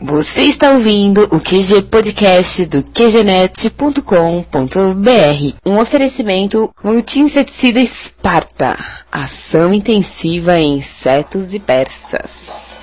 Você 0.00 0.42
está 0.42 0.70
ouvindo 0.70 1.24
o 1.32 1.40
QG 1.40 1.82
Podcast 1.90 2.66
do 2.66 2.84
QGNet.com.br. 2.84 5.56
Um 5.66 5.78
oferecimento 5.78 6.72
multi-inseticida 6.84 7.80
Esparta. 7.80 8.78
Ação 9.10 9.74
intensiva 9.74 10.56
em 10.56 10.76
insetos 10.76 11.52
e 11.52 11.58
persas. 11.58 12.78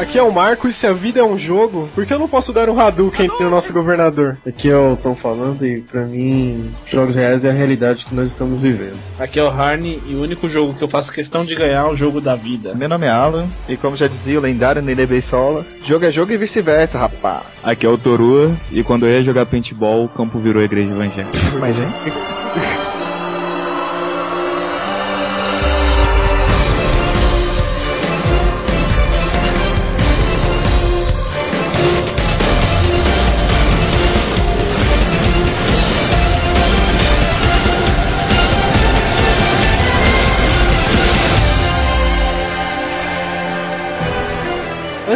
Aqui 0.00 0.18
é 0.18 0.22
o 0.22 0.32
Marco 0.32 0.66
e 0.66 0.72
se 0.72 0.86
a 0.86 0.94
vida 0.94 1.20
é 1.20 1.22
um 1.22 1.36
jogo, 1.36 1.86
por 1.94 2.06
que 2.06 2.14
eu 2.14 2.18
não 2.18 2.26
posso 2.26 2.54
dar 2.54 2.70
um 2.70 2.80
Hadouken 2.80 3.28
no 3.38 3.50
nosso 3.50 3.70
governador? 3.70 4.38
Aqui 4.46 4.70
é 4.70 4.76
o 4.76 4.96
Tom 4.96 5.14
falando 5.14 5.64
e 5.66 5.82
pra 5.82 6.06
mim, 6.06 6.72
jogos 6.86 7.16
reais 7.16 7.44
é 7.44 7.50
a 7.50 7.52
realidade 7.52 8.06
que 8.06 8.14
nós 8.14 8.30
estamos 8.30 8.62
vivendo. 8.62 8.98
Aqui 9.18 9.38
é 9.38 9.44
o 9.44 9.48
Harney 9.48 10.02
e 10.06 10.14
o 10.14 10.22
único 10.22 10.48
jogo 10.48 10.72
que 10.72 10.82
eu 10.82 10.88
faço 10.88 11.12
questão 11.12 11.44
de 11.44 11.54
ganhar 11.54 11.86
é 11.86 11.90
o 11.90 11.94
jogo 11.94 12.18
da 12.18 12.34
vida. 12.34 12.74
Meu 12.74 12.88
nome 12.88 13.06
é 13.06 13.10
Alan 13.10 13.46
e 13.68 13.76
como 13.76 13.94
já 13.94 14.08
dizia 14.08 14.38
o 14.38 14.42
lendário 14.42 14.80
Nene 14.80 15.04
Beisola, 15.04 15.66
jogo 15.84 16.06
é 16.06 16.10
jogo 16.10 16.32
e 16.32 16.38
vice-versa, 16.38 16.98
rapá. 16.98 17.42
Aqui 17.62 17.84
é 17.84 17.88
o 17.88 17.98
Torua 17.98 18.56
e 18.72 18.82
quando 18.82 19.06
eu 19.06 19.12
ia 19.12 19.22
jogar 19.22 19.44
paintball, 19.44 20.06
o 20.06 20.08
campo 20.08 20.38
virou 20.38 20.62
igreja 20.62 20.90
evangélica. 20.90 21.38
Mas 21.60 21.78
hein? 21.78 21.88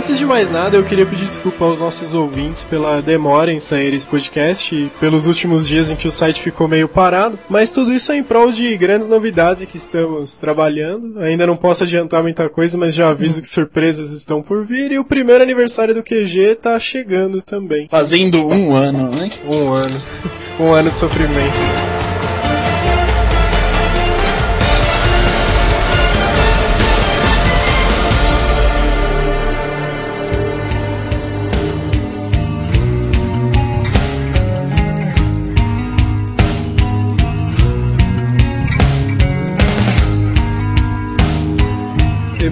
Antes 0.05 0.19
de 0.19 0.27
mais 0.27 0.51
nada, 0.51 0.77
eu 0.77 0.85
queria 0.85 1.07
pedir 1.07 1.25
desculpa 1.25 1.65
aos 1.65 1.81
nossos 1.81 2.13
ouvintes 2.13 2.63
pela 2.63 3.01
demora 3.01 3.51
em 3.51 3.59
sair 3.59 3.95
esse 3.95 4.07
podcast 4.07 4.75
e 4.75 4.91
pelos 5.01 5.27
últimos 5.27 5.67
dias 5.67 5.91
em 5.91 5.97
que 5.97 6.07
o 6.07 6.13
site 6.13 6.43
ficou 6.43 6.69
meio 6.69 6.87
parado, 6.87 7.39
mas 7.49 7.71
tudo 7.71 7.91
isso 7.91 8.13
é 8.13 8.19
em 8.19 8.23
prol 8.23 8.53
de 8.53 8.77
grandes 8.77 9.09
novidades 9.09 9.67
que 9.67 9.79
estamos 9.79 10.37
trabalhando. 10.37 11.19
Ainda 11.21 11.47
não 11.47 11.57
posso 11.57 11.85
adiantar 11.85 12.23
muita 12.23 12.51
coisa, 12.51 12.77
mas 12.77 12.95
já 12.95 13.09
aviso 13.09 13.41
que 13.41 13.49
surpresas 13.49 14.11
estão 14.11 14.43
por 14.43 14.63
vir 14.63 14.93
e 14.93 14.99
o 14.99 15.05
primeiro 15.07 15.43
aniversário 15.43 15.95
do 15.95 16.03
QG 16.03 16.57
tá 16.61 16.79
chegando 16.79 17.41
também. 17.41 17.89
Fazendo 17.89 18.47
um 18.47 18.77
ano, 18.77 19.11
né? 19.11 19.31
Um 19.49 19.73
ano. 19.73 20.03
Um 20.61 20.73
ano 20.73 20.89
de 20.89 20.95
sofrimento. 20.95 21.84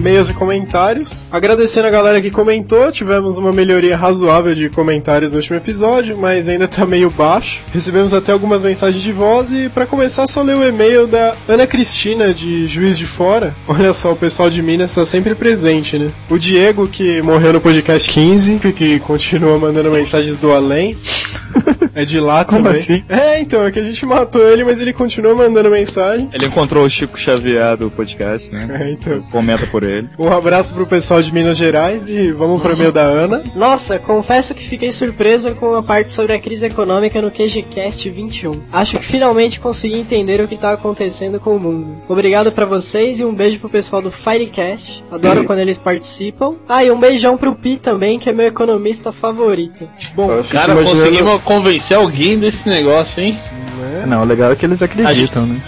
E-mails 0.03 0.29
e 0.29 0.33
comentários. 0.33 1.25
Agradecendo 1.31 1.87
a 1.87 1.89
galera 1.89 2.21
que 2.21 2.29
comentou, 2.29 2.91
tivemos 2.91 3.37
uma 3.37 3.53
melhoria 3.53 3.95
razoável 3.95 4.53
de 4.53 4.69
comentários 4.69 5.31
no 5.31 5.37
último 5.37 5.55
episódio, 5.55 6.17
mas 6.17 6.49
ainda 6.49 6.67
tá 6.67 6.85
meio 6.85 7.09
baixo. 7.09 7.61
Recebemos 7.73 8.13
até 8.13 8.33
algumas 8.33 8.61
mensagens 8.61 9.01
de 9.01 9.13
voz 9.13 9.53
e 9.53 9.69
para 9.69 9.85
começar 9.85 10.27
só 10.27 10.41
ler 10.41 10.57
o 10.57 10.67
e-mail 10.67 11.07
da 11.07 11.35
Ana 11.47 11.65
Cristina 11.65 12.33
de 12.33 12.67
Juiz 12.67 12.97
de 12.97 13.05
Fora. 13.05 13.55
Olha 13.65 13.93
só, 13.93 14.11
o 14.11 14.15
pessoal 14.17 14.49
de 14.49 14.61
Minas 14.61 14.93
tá 14.93 15.05
sempre 15.05 15.35
presente, 15.35 15.97
né? 15.97 16.11
O 16.29 16.37
Diego 16.37 16.85
que 16.85 17.21
morreu 17.21 17.53
no 17.53 17.61
podcast 17.61 18.09
15, 18.11 18.59
que 18.75 18.99
continua 18.99 19.57
mandando 19.57 19.89
mensagens 19.89 20.37
do 20.37 20.51
além. 20.51 20.97
É 21.95 22.03
de 22.05 22.19
lá 22.19 22.43
Como 22.43 22.63
também. 22.63 22.81
assim? 22.81 23.03
É, 23.07 23.39
então, 23.39 23.63
é 23.65 23.71
que 23.71 23.77
a 23.79 23.83
gente 23.83 24.03
matou 24.03 24.41
ele, 24.49 24.63
mas 24.63 24.79
ele 24.79 24.91
continua 24.91 25.35
mandando 25.35 25.69
mensagem. 25.69 26.27
Ele 26.33 26.47
encontrou 26.47 26.83
o 26.83 26.89
Chico 26.89 27.17
Xavier 27.19 27.77
do 27.77 27.91
podcast, 27.91 28.51
né? 28.51 28.67
É, 28.81 28.91
então. 28.91 29.21
Comenta 29.29 29.67
por 29.67 29.83
ele. 29.83 29.92
Um 30.17 30.31
abraço 30.31 30.73
pro 30.73 30.87
pessoal 30.87 31.21
de 31.21 31.33
Minas 31.33 31.57
Gerais 31.57 32.07
e 32.07 32.31
vamos 32.31 32.61
pro 32.61 32.73
e-mail 32.73 32.91
da 32.91 33.01
Ana. 33.03 33.43
Nossa, 33.55 33.99
confesso 33.99 34.53
que 34.53 34.63
fiquei 34.63 34.91
surpresa 34.91 35.51
com 35.51 35.75
a 35.75 35.83
parte 35.83 36.11
sobre 36.11 36.33
a 36.33 36.39
crise 36.39 36.65
econômica 36.65 37.21
no 37.21 37.31
QGCast 37.31 38.09
21. 38.09 38.59
Acho 38.71 38.97
que 38.97 39.03
finalmente 39.05 39.59
consegui 39.59 39.95
entender 39.99 40.41
o 40.41 40.47
que 40.47 40.57
tá 40.57 40.71
acontecendo 40.73 41.39
com 41.39 41.55
o 41.55 41.59
mundo. 41.59 41.97
Obrigado 42.07 42.51
pra 42.51 42.65
vocês 42.65 43.19
e 43.19 43.25
um 43.25 43.33
beijo 43.33 43.59
pro 43.59 43.69
pessoal 43.69 44.01
do 44.01 44.11
Firecast. 44.11 45.03
Adoro 45.11 45.43
quando 45.45 45.59
eles 45.59 45.77
participam. 45.77 46.55
Ah, 46.67 46.83
e 46.83 46.91
um 46.91 46.99
beijão 46.99 47.37
pro 47.37 47.53
Pi 47.55 47.77
também, 47.77 48.17
que 48.19 48.29
é 48.29 48.33
meu 48.33 48.47
economista 48.47 49.11
favorito. 49.11 49.87
Bom, 50.15 50.27
Cara, 50.49 50.73
imaginando- 50.73 50.99
conseguimos 51.01 51.41
convencer 51.43 51.97
alguém 51.97 52.37
desse 52.39 52.67
negócio, 52.67 53.21
hein? 53.21 53.37
Não, 54.07 54.21
o 54.21 54.25
legal 54.25 54.51
é 54.51 54.55
que 54.55 54.65
eles 54.65 54.81
acreditam, 54.81 55.45
né? 55.45 55.61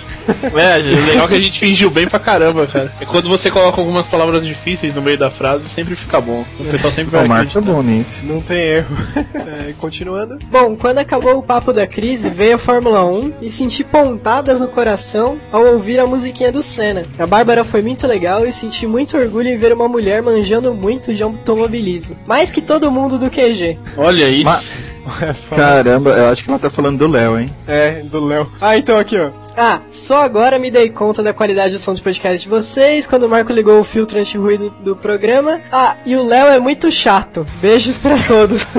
É, 0.56 0.78
legal 0.78 1.28
que 1.28 1.36
a 1.36 1.40
gente 1.40 1.60
fingiu 1.60 1.90
bem 1.90 2.08
pra 2.08 2.20
caramba, 2.20 2.66
cara. 2.68 2.92
É 3.00 3.06
quando 3.06 3.28
você 3.30 3.50
coloca 3.52 3.80
algumas 3.80 4.08
palavras 4.08 4.46
difíceis 4.46 4.94
no 4.94 5.02
meio 5.02 5.18
da 5.18 5.30
frase, 5.32 5.66
sempre 5.74 5.96
fica 5.96 6.20
bom. 6.22 6.44
O 6.60 6.64
pessoal 6.66 6.94
sempre 6.94 7.12
vai 7.12 7.26
O 7.26 7.30
Marco 7.30 7.58
é 7.58 7.62
bom 7.62 7.82
nisso. 7.84 8.26
não 8.26 8.42
tem 8.42 8.58
erro. 8.58 8.96
É, 9.46 9.74
continuando. 9.78 10.38
Bom, 10.50 10.76
quando 10.76 10.98
acabou 10.98 11.38
o 11.38 11.44
papo 11.44 11.72
da 11.72 11.86
crise, 11.86 12.30
veio 12.30 12.56
a 12.56 12.58
Fórmula 12.58 13.06
1 13.06 13.34
e 13.44 13.50
senti 13.50 13.84
pontadas 13.84 14.60
no 14.60 14.68
coração 14.68 15.38
ao 15.52 15.64
ouvir 15.74 16.00
a 16.00 16.06
musiquinha 16.08 16.52
do 16.52 16.64
Senna. 16.64 17.04
A 17.20 17.28
Bárbara 17.28 17.64
foi 17.64 17.82
muito 17.82 18.08
legal 18.08 18.46
e 18.46 18.52
senti 18.52 18.88
muito 18.88 19.16
orgulho 19.18 19.48
em 19.50 19.58
ver 19.58 19.72
uma 19.72 19.88
mulher 19.88 20.24
manjando 20.24 20.74
muito 20.74 21.14
de 21.14 21.22
automobilismo. 21.24 22.16
Mais 22.26 22.52
que 22.52 22.62
todo 22.62 22.92
mundo 22.92 23.18
do 23.20 23.30
QG. 23.30 23.78
Olha 23.98 24.28
isso. 24.30 24.46
Ma- 24.46 24.60
É, 24.60 24.62
fala- 24.62 24.85
Caramba, 25.56 26.12
eu 26.12 26.30
acho 26.30 26.44
que 26.44 26.50
ela 26.50 26.60
tá 26.60 26.70
falando 26.70 26.98
do 27.00 27.08
Léo, 27.08 27.40
hein? 27.40 27.54
É, 27.68 28.02
do 28.04 28.26
Léo. 28.26 28.50
Ah, 28.60 28.78
então 28.78 28.98
aqui, 29.00 29.18
ó. 29.20 29.30
Ah, 29.58 29.80
só 29.90 30.22
agora 30.24 30.60
me 30.60 30.70
dei 30.70 30.90
conta 30.90 31.24
da 31.24 31.34
qualidade 31.34 31.74
do 31.74 31.80
som 31.80 31.94
de 31.94 32.02
podcast 32.02 32.42
de 32.44 32.50
vocês, 32.50 33.08
quando 33.08 33.24
o 33.24 33.30
Marco 33.30 33.54
ligou 33.54 33.80
o 33.80 33.84
filtro 33.86 34.20
anti-ruído 34.20 34.74
do 34.82 34.96
programa. 34.96 35.62
Ah, 35.72 35.96
e 36.06 36.16
o 36.16 36.26
Léo 36.28 36.48
é 36.48 36.60
muito 36.60 36.92
chato. 36.92 37.46
Beijos 37.62 37.98
pra 37.98 38.16
todos. 38.18 38.66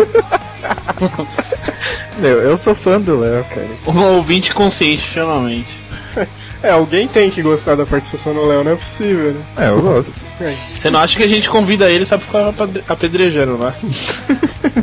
Meu, 2.18 2.40
eu 2.40 2.56
sou 2.56 2.74
fã 2.74 3.00
do 3.00 3.18
Léo, 3.18 3.44
cara. 3.44 3.66
Um 3.86 4.02
ouvinte 4.16 4.52
consciente, 4.54 5.04
extremamente. 5.06 5.68
É, 6.62 6.70
alguém 6.70 7.06
tem 7.06 7.30
que 7.30 7.42
gostar 7.42 7.76
da 7.76 7.84
participação 7.84 8.32
do 8.32 8.44
Léo, 8.46 8.64
não 8.64 8.72
é 8.72 8.76
possível, 8.76 9.32
né? 9.34 9.40
É, 9.58 9.68
eu 9.68 9.80
gosto. 9.80 10.18
Você 10.40 10.90
não 10.90 10.98
acha 10.98 11.16
que 11.16 11.22
a 11.22 11.28
gente 11.28 11.50
convida 11.50 11.88
ele 11.90 12.06
só 12.06 12.16
pra 12.16 12.26
ficar 12.26 12.48
apedre- 12.48 12.82
apedrejando 12.88 13.58
lá? 13.58 13.74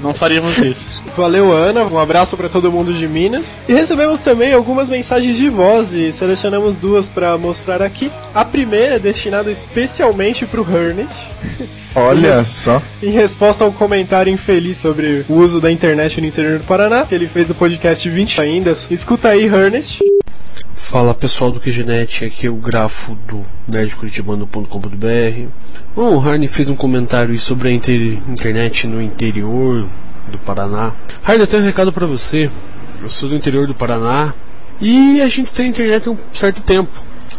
não 0.01 0.13
faríamos 0.13 0.55
isso. 0.59 1.02
Valeu, 1.15 1.51
Ana. 1.51 1.83
Um 1.85 1.99
abraço 1.99 2.35
pra 2.35 2.49
todo 2.49 2.71
mundo 2.71 2.91
de 2.93 3.07
Minas. 3.07 3.55
E 3.69 3.73
recebemos 3.73 4.21
também 4.21 4.51
algumas 4.53 4.89
mensagens 4.89 5.37
de 5.37 5.47
voz 5.47 5.93
e 5.93 6.11
selecionamos 6.11 6.77
duas 6.77 7.07
pra 7.07 7.37
mostrar 7.37 7.81
aqui. 7.83 8.11
A 8.33 8.43
primeira 8.43 8.95
é 8.95 8.99
destinada 8.99 9.51
especialmente 9.51 10.45
pro 10.45 10.65
Ernest. 10.75 11.13
Olha 11.95 12.43
só. 12.43 12.81
Em 13.03 13.11
resposta 13.11 13.63
a 13.63 13.67
um 13.67 13.71
comentário 13.71 14.33
infeliz 14.33 14.77
sobre 14.77 15.23
o 15.29 15.35
uso 15.35 15.61
da 15.61 15.71
internet 15.71 16.19
no 16.19 16.25
interior 16.25 16.57
do 16.57 16.63
Paraná, 16.65 17.05
que 17.05 17.13
ele 17.13 17.27
fez 17.27 17.51
o 17.51 17.55
podcast 17.55 18.09
20 18.09 18.41
ainda. 18.41 18.73
Escuta 18.89 19.29
aí, 19.29 19.45
Ernest. 19.45 19.99
Fala 20.73 21.13
pessoal 21.13 21.51
do 21.51 21.59
QGNet, 21.59 22.25
aqui 22.25 22.47
é 22.47 22.49
o 22.49 22.55
grafo 22.55 23.15
do 23.27 23.41
nerdcuritibano.com.br. 23.67 25.47
Bom, 25.95 26.15
o 26.17 26.19
Harney 26.19 26.47
fez 26.47 26.69
um 26.69 26.75
comentário 26.75 27.37
sobre 27.37 27.69
a 27.69 27.71
inter- 27.71 28.17
internet 28.27 28.87
no 28.87 29.01
interior 29.01 29.87
do 30.29 30.37
Paraná. 30.39 30.93
Harney, 31.23 31.41
eu 31.41 31.47
tenho 31.47 31.63
um 31.63 31.65
recado 31.65 31.91
pra 31.91 32.05
você. 32.05 32.49
Eu 33.01 33.09
sou 33.09 33.29
do 33.29 33.35
interior 33.35 33.67
do 33.67 33.75
Paraná 33.75 34.33
e 34.79 35.21
a 35.21 35.27
gente 35.27 35.53
tem 35.53 35.69
internet 35.69 36.07
há 36.07 36.11
um 36.11 36.17
certo 36.31 36.61
tempo. 36.61 36.91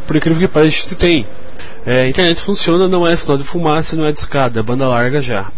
Por 0.07 0.17
incrível 0.17 0.41
que 0.41 0.49
pareça, 0.49 0.77
a 0.77 0.81
gente 0.81 0.95
tem. 0.97 1.27
É, 1.87 2.03
a 2.03 2.09
internet 2.09 2.41
funciona, 2.41 2.89
não 2.89 3.07
é 3.07 3.15
sinal 3.17 3.37
de 3.37 3.45
fumaça, 3.45 3.97
não 3.97 4.07
é 4.07 4.13
de 4.13 4.19
escada, 4.19 4.61
é 4.61 4.63
banda 4.63 4.89
larga 4.89 5.21
já. 5.21 5.51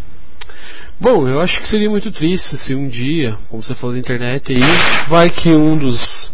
Bom, 0.99 1.29
eu 1.29 1.41
acho 1.41 1.61
que 1.61 1.69
seria 1.69 1.91
muito 1.91 2.11
triste 2.11 2.57
se 2.57 2.75
um 2.75 2.89
dia, 2.89 3.37
como 3.51 3.63
você 3.63 3.75
falou 3.75 3.95
da 3.95 4.01
internet 4.01 4.55
aí, 4.55 4.61
vai 5.07 5.29
que 5.29 5.51
um 5.51 5.77
dos 5.77 6.33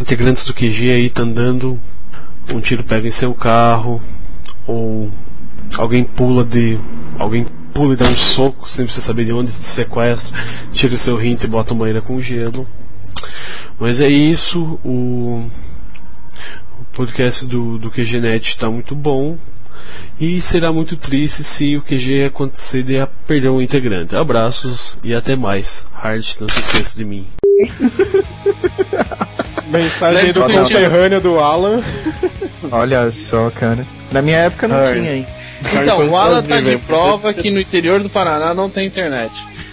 integrantes 0.00 0.44
do 0.44 0.52
QG 0.52 0.90
aí 0.90 1.08
tá 1.08 1.22
andando, 1.22 1.80
um 2.52 2.60
tiro 2.60 2.82
pega 2.82 3.06
em 3.06 3.10
seu 3.10 3.32
carro, 3.32 4.02
ou 4.66 5.10
alguém 5.78 6.04
pula 6.04 6.44
de. 6.44 6.78
alguém 7.18 7.46
pula 7.76 7.92
e 7.92 7.96
dá 7.96 8.06
um 8.06 8.16
soco 8.16 8.68
sem 8.68 8.86
você 8.86 9.02
saber 9.02 9.26
de 9.26 9.32
onde 9.34 9.50
se 9.50 9.62
sequestra, 9.62 10.34
tira 10.72 10.94
o 10.94 10.98
seu 10.98 11.14
rim 11.14 11.36
e 11.42 11.46
bota 11.46 11.74
uma 11.74 11.90
ilha 11.90 12.00
com 12.00 12.18
gelo. 12.20 12.66
Mas 13.78 14.00
é 14.00 14.08
isso, 14.08 14.80
o. 14.82 15.44
O 16.80 16.84
podcast 16.94 17.44
do, 17.46 17.76
do 17.76 17.90
QGNet 17.90 18.48
está 18.48 18.70
muito 18.70 18.94
bom. 18.94 19.36
E 20.18 20.40
será 20.40 20.72
muito 20.72 20.96
triste 20.96 21.44
se 21.44 21.76
o 21.76 21.82
QG 21.82 22.24
acontecer 22.24 22.82
de 22.82 23.06
perder 23.26 23.50
um 23.50 23.60
integrante. 23.60 24.16
Abraços 24.16 24.98
e 25.04 25.14
até 25.14 25.36
mais. 25.36 25.86
Hart, 25.94 26.40
não 26.40 26.48
se 26.48 26.60
esqueça 26.60 26.96
de 26.98 27.04
mim. 27.04 27.26
Mensagem 29.68 30.32
do 30.32 30.40
conterrâneo 30.40 31.20
do 31.20 31.38
Alan. 31.38 31.82
Olha 32.70 33.10
só, 33.10 33.50
cara. 33.50 33.86
Na 34.10 34.22
minha 34.22 34.38
época 34.38 34.66
não 34.66 34.76
Ai. 34.76 34.94
tinha, 34.94 35.16
hein? 35.16 35.26
Então, 35.60 36.08
o 36.08 36.16
Alan 36.16 36.42
tá 36.42 36.60
de 36.60 36.76
prova 36.78 37.32
que 37.32 37.50
no 37.50 37.60
interior 37.60 38.00
do 38.00 38.08
Paraná 38.08 38.54
não 38.54 38.68
tem 38.68 38.86
internet. 38.86 39.32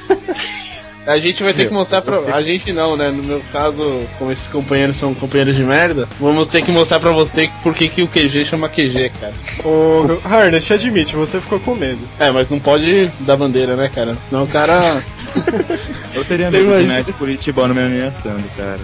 A 1.05 1.19
gente 1.19 1.43
vai 1.43 1.53
ter 1.53 1.67
que 1.67 1.73
mostrar 1.73 2.01
pra. 2.01 2.17
A 2.33 2.41
gente 2.41 2.71
não, 2.71 2.95
né? 2.95 3.09
No 3.09 3.23
meu 3.23 3.41
caso, 3.51 4.01
como 4.17 4.31
esses 4.31 4.47
companheiros 4.47 4.97
são 4.97 5.13
companheiros 5.13 5.55
de 5.55 5.63
merda, 5.63 6.07
vamos 6.19 6.47
ter 6.47 6.61
que 6.61 6.71
mostrar 6.71 6.99
pra 6.99 7.11
você 7.11 7.49
por 7.61 7.75
que, 7.75 8.01
o 8.01 8.07
QG 8.07 8.45
chama 8.45 8.69
QG, 8.69 9.11
cara. 9.19 9.33
Ô, 9.65 10.19
Harness, 10.23 10.65
te 10.65 10.73
admite, 10.73 11.15
você 11.15 11.41
ficou 11.41 11.59
com 11.59 11.75
medo. 11.75 11.99
É, 12.17 12.31
mas 12.31 12.49
não 12.49 12.59
pode 12.59 13.11
dar 13.19 13.35
bandeira, 13.35 13.75
né, 13.75 13.91
cara? 13.93 14.15
Senão 14.29 14.43
o 14.43 14.47
cara. 14.47 15.03
Eu 16.13 16.23
teria 16.25 16.49
medo 16.51 16.63
de 16.65 16.69
imagina- 16.71 16.93
net 16.95 17.13
curitibano 17.13 17.73
me 17.73 17.81
ameaçando, 17.81 18.43
cara. 18.55 18.79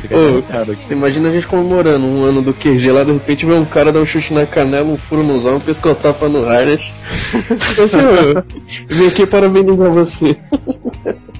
Fica 0.00 0.16
Ô, 0.16 0.32
complicado 0.34 0.72
aqui. 0.72 0.82
Você 0.86 0.94
imagina 0.94 1.28
a 1.28 1.32
gente 1.32 1.46
comemorando 1.46 2.04
um 2.06 2.24
ano 2.24 2.42
do 2.42 2.52
QG 2.54 2.90
lá, 2.90 3.04
de 3.04 3.12
repente 3.12 3.44
vê 3.46 3.52
um 3.54 3.64
cara 3.64 3.92
dar 3.92 4.00
um 4.00 4.06
chute 4.06 4.32
na 4.32 4.46
canela, 4.46 4.86
um 4.86 4.96
furo 4.96 5.22
no 5.22 5.40
zão, 5.40 5.56
um 5.56 5.60
pescotapa 5.60 6.28
no 6.28 6.44
harness. 6.48 6.92
Eu, 7.78 7.84
assim, 7.84 7.98
"Ô, 7.98 8.42
eu 8.90 8.96
vim 8.96 9.06
aqui 9.08 9.26
parabenizar 9.26 9.90
você. 9.90 10.36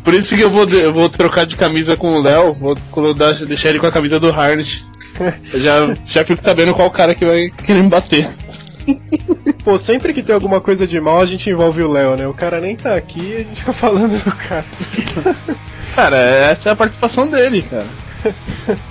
Por 0.05 0.15
isso 0.15 0.35
que 0.35 0.41
eu 0.43 0.51
vou, 0.51 0.65
eu 0.69 0.93
vou 0.93 1.09
trocar 1.09 1.47
de 1.47 1.57
camisa 1.57 1.97
com 1.97 2.15
o 2.15 2.23
Léo, 2.23 2.55
vou 2.55 2.77
colocar- 2.91 3.33
deixar 3.47 3.71
ele 3.71 3.79
com 3.79 3.87
a 3.87 3.93
camisa 3.93 4.19
do 4.19 4.29
Harness. 4.31 4.83
Eu 5.53 5.61
já, 5.61 5.95
já 6.07 6.25
fico 6.25 6.43
sabendo 6.43 6.75
qual 6.75 6.91
cara 6.91 7.15
que 7.15 7.25
vai 7.25 7.51
querer 7.51 7.83
me 7.83 7.89
bater. 7.89 8.29
Pô, 9.65 9.79
sempre 9.79 10.13
que 10.13 10.23
tem 10.23 10.35
alguma 10.35 10.61
coisa 10.61 10.87
de 10.87 11.01
mal, 11.01 11.21
a 11.21 11.27
gente 11.27 11.49
envolve 11.49 11.83
o 11.83 11.91
Léo, 11.91 12.17
né? 12.17 12.27
O 12.27 12.35
cara 12.35 12.61
nem 12.61 12.77
tá 12.77 12.95
aqui 12.95 13.21
e 13.21 13.35
a 13.35 13.39
gente 13.39 13.61
fica 13.61 13.73
falando 13.73 14.23
do 14.23 14.33
cara. 14.33 14.65
Cara, 15.95 16.17
essa 16.17 16.71
é 16.71 16.73
a 16.73 16.77
participação 16.77 17.29
dele, 17.29 17.61
cara. 17.61 17.85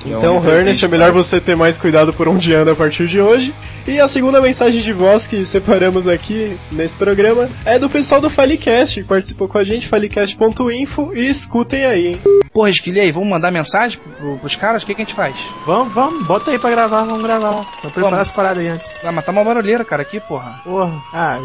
Então, 0.06 0.48
Ernest, 0.48 0.86
é 0.86 0.88
melhor 0.88 1.12
você 1.12 1.40
ter 1.40 1.56
mais 1.56 1.78
cuidado 1.78 2.14
por 2.14 2.28
onde 2.28 2.54
anda 2.54 2.74
a 2.74 2.76
partir 2.76 3.08
de 3.08 3.20
hoje. 3.20 3.54
E 3.88 4.00
a 4.00 4.08
segunda 4.08 4.40
mensagem 4.40 4.80
de 4.80 4.94
voz 4.94 5.26
que 5.26 5.44
separamos 5.44 6.08
aqui 6.08 6.56
nesse 6.72 6.96
programa 6.96 7.50
é 7.66 7.80
do 7.80 7.90
pessoal 7.90 8.22
do 8.22 8.30
Filecast, 8.30 9.02
que 9.02 9.08
participou 9.08 9.48
com 9.48 9.58
a 9.58 9.64
gente, 9.64 9.88
filecast.info, 9.88 11.12
e 11.16 11.28
escutem 11.28 11.86
aí, 11.86 12.08
hein? 12.10 12.22
Porra, 12.54 12.70
Esquilha 12.70 13.02
aí, 13.02 13.12
vamos 13.12 13.30
mandar 13.30 13.50
mensagem 13.50 14.00
pro, 14.20 14.38
pros 14.38 14.56
caras? 14.56 14.84
O 14.84 14.86
que, 14.86 14.94
que 14.94 15.02
a 15.02 15.06
gente 15.06 15.16
faz? 15.16 15.36
Vamos, 15.66 15.94
vamos, 15.94 16.26
bota 16.28 16.52
aí 16.52 16.60
pra 16.60 16.70
gravar, 16.70 17.04
vamos 17.06 17.24
gravar. 17.24 17.52
Vou 17.52 17.64
preparar 17.64 18.10
Vamos. 18.12 18.20
as 18.20 18.32
paradas 18.32 18.60
aí 18.64 18.70
antes. 18.70 18.96
Ah, 19.04 19.12
mas 19.12 19.26
tá 19.26 19.32
uma 19.32 19.44
barulheira, 19.44 19.84
cara, 19.84 20.04
aqui, 20.04 20.20
porra. 20.20 20.62
Porra, 20.64 20.92
ah, 21.14 21.40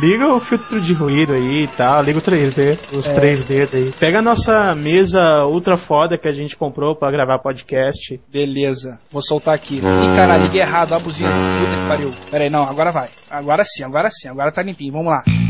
liga 0.00 0.26
o 0.34 0.40
filtro 0.40 0.80
de 0.80 0.92
ruído 0.92 1.34
aí 1.34 1.62
e 1.64 1.66
tal, 1.68 2.02
liga 2.02 2.18
o 2.18 2.22
3D, 2.22 2.78
os 2.92 3.08
É. 3.08 3.14
3D 3.14 3.68
daí. 3.70 3.92
Pega 3.98 4.18
a 4.18 4.22
nossa 4.22 4.74
mesa 4.74 5.44
ultra 5.44 5.76
foda 5.76 6.18
que 6.18 6.26
a 6.26 6.32
gente 6.32 6.56
comprou 6.56 6.96
pra 6.96 7.10
gravar 7.12 7.38
podcast. 7.38 8.18
Beleza, 8.32 8.98
vou 9.12 9.22
soltar 9.22 9.54
aqui. 9.54 9.76
Ih, 9.76 10.16
caralho, 10.16 10.42
liguei 10.44 10.62
errado, 10.62 10.92
ó 10.92 10.96
a 10.96 10.98
buzina. 10.98 11.30
Que 11.82 11.88
pariu. 11.88 12.14
Pera 12.30 12.44
aí, 12.44 12.50
não, 12.50 12.68
agora 12.68 12.90
vai. 12.90 13.08
Agora 13.30 13.64
sim, 13.64 13.84
agora 13.84 14.10
sim, 14.10 14.28
agora 14.28 14.52
tá 14.52 14.62
limpinho, 14.62 14.92
vamos 14.92 15.12
lá. 15.12 15.45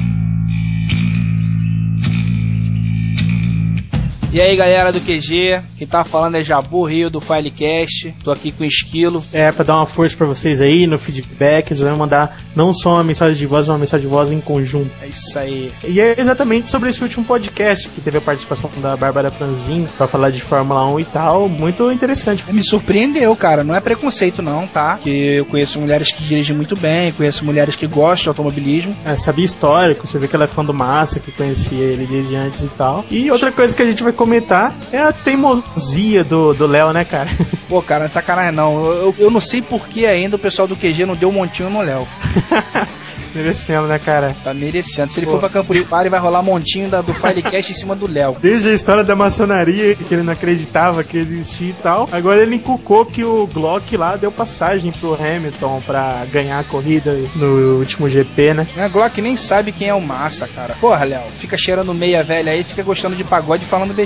E 4.33 4.41
aí 4.41 4.55
galera 4.57 4.93
do 4.93 5.01
QG, 5.01 5.63
quem 5.79 5.87
tá 5.87 6.05
falando 6.05 6.35
é 6.35 6.43
Jabu 6.43 6.85
Rio 6.85 7.09
do 7.09 7.21
Filecast, 7.21 8.15
tô 8.23 8.31
aqui 8.31 8.51
com 8.51 8.65
o 8.65 8.67
Esquilo. 8.67 9.25
É, 9.33 9.51
pra 9.51 9.65
dar 9.65 9.77
uma 9.77 9.87
força 9.87 10.17
pra 10.17 10.27
vocês 10.27 10.61
aí 10.61 10.87
no 10.87 10.99
feedback, 10.99 11.69
vocês 11.69 11.81
vão 11.81 11.97
mandar 11.97 12.39
não 12.55 12.75
só 12.75 12.95
uma 12.95 13.05
mensagem 13.05 13.37
de 13.37 13.47
voz, 13.47 13.67
mas 13.67 13.75
uma 13.75 13.79
mensagem 13.79 14.07
de 14.07 14.13
voz 14.13 14.33
em 14.33 14.41
conjunto. 14.41 14.91
É 15.01 15.07
isso 15.07 15.39
aí. 15.39 15.73
E 15.85 16.01
é 16.01 16.19
exatamente 16.19 16.69
sobre 16.69 16.91
esse 16.91 17.03
último 17.03 17.25
podcast 17.25 17.89
que 17.89 18.01
teve 18.01 18.19
a 18.19 18.21
participação 18.21 18.69
da 18.83 18.97
Bárbara 18.97 19.31
Franzin 19.31 19.87
pra 19.97 20.07
falar 20.07 20.31
de 20.31 20.43
Fórmula 20.43 20.85
1 20.87 21.01
e 21.01 21.05
tal. 21.05 21.49
Muito 21.49 21.91
interessante. 21.91 22.45
Me 22.53 22.63
surpreendeu, 22.63 23.35
cara. 23.37 23.63
Não 23.63 23.75
é 23.75 23.81
preconceito, 23.81 24.43
não, 24.43 24.67
tá? 24.67 24.99
Que 24.99 25.37
eu 25.37 25.45
conheço 25.47 25.81
mulheres 25.81 26.13
que 26.13 26.23
dirigem 26.23 26.55
muito 26.55 26.77
bem, 26.77 27.13
conheço 27.13 27.45
mulheres 27.45 27.77
que 27.77 27.87
gostam 27.87 28.25
de 28.25 28.29
automobilismo. 28.31 28.95
É, 29.05 29.17
sabia 29.17 29.45
histórico, 29.45 30.07
você 30.07 30.19
vê 30.19 30.27
que 30.27 30.35
ela 30.35 30.45
é 30.45 30.49
fã 30.49 30.65
do 30.65 30.75
Massa, 30.75 31.21
que 31.21 31.31
conhecia 31.31 31.85
ele 31.85 32.07
desde 32.07 32.35
antes 32.35 32.65
e 32.65 32.69
tal. 32.69 33.05
E 33.11 33.31
outra 33.31 33.53
coisa 33.53 33.75
que 33.75 33.83
a 33.83 33.87
gente 33.87 34.03
vai 34.03 34.16
comentar 34.17 34.75
é 34.93 34.99
a 34.99 35.13
teimosia 35.13 36.25
do 36.25 36.53
do 36.55 36.67
Léo, 36.67 36.93
né, 36.93 37.05
cara? 37.05 37.29
Pô, 37.69 37.83
cara, 37.83 38.01
não 38.01 38.07
é 38.07 38.09
sacanagem 38.09 38.53
não. 38.53 38.85
Eu, 38.85 39.15
eu, 39.19 39.31
não 39.31 39.41
sei 39.41 39.61
por 39.61 39.89
que 39.89 40.07
ainda 40.07 40.37
o 40.37 40.39
pessoal 40.39 40.69
do 40.69 40.77
QG 40.77 41.05
não 41.05 41.17
deu 41.17 41.29
um 41.29 41.33
montinho 41.33 41.71
no 41.71 41.81
Léo. 41.81 42.07
Merecendo, 43.37 43.87
né, 43.87 43.99
cara? 43.99 44.35
Tá 44.43 44.55
merecendo. 44.55 45.13
Se 45.13 45.21
ele 45.21 45.27
Pô, 45.27 45.33
for 45.33 45.41
pra 45.41 45.49
Campus 45.51 45.83
Party, 45.83 46.09
vai 46.09 46.19
rolar 46.19 46.41
montinho 46.41 46.89
da, 46.89 47.03
do 47.03 47.13
Filecast 47.13 47.71
em 47.71 47.75
cima 47.75 47.95
do 47.95 48.11
Léo. 48.11 48.37
Desde 48.41 48.71
a 48.71 48.73
história 48.73 49.05
da 49.05 49.15
maçonaria, 49.15 49.95
que 49.95 50.15
ele 50.15 50.23
não 50.23 50.33
acreditava 50.33 51.05
que 51.05 51.19
existia 51.19 51.69
e 51.69 51.75
tal, 51.75 52.09
agora 52.11 52.43
ele 52.43 52.57
inculcou 52.57 53.05
que 53.05 53.23
o 53.23 53.47
Glock 53.47 53.95
lá 53.95 54.17
deu 54.17 54.33
passagem 54.33 54.91
pro 54.91 55.15
Hamilton 55.15 55.83
pra 55.85 56.25
ganhar 56.33 56.59
a 56.59 56.65
corrida 56.65 57.15
no 57.35 57.79
último 57.79 58.09
GP, 58.09 58.55
né? 58.55 58.67
A 58.79 58.89
Glock 58.89 59.21
nem 59.21 59.37
sabe 59.37 59.71
quem 59.71 59.89
é 59.89 59.95
o 59.95 60.01
Massa, 60.01 60.49
cara. 60.49 60.75
Porra, 60.81 61.05
Léo, 61.05 61.23
fica 61.37 61.59
cheirando 61.59 61.93
meia 61.93 62.23
velha 62.23 62.53
aí, 62.53 62.65
fica 62.65 62.83
gostando 62.83 63.17
de 63.17 63.25
pagode 63.25 63.65
e 63.65 63.67
falando 63.67 63.93
besteira. 63.93 64.06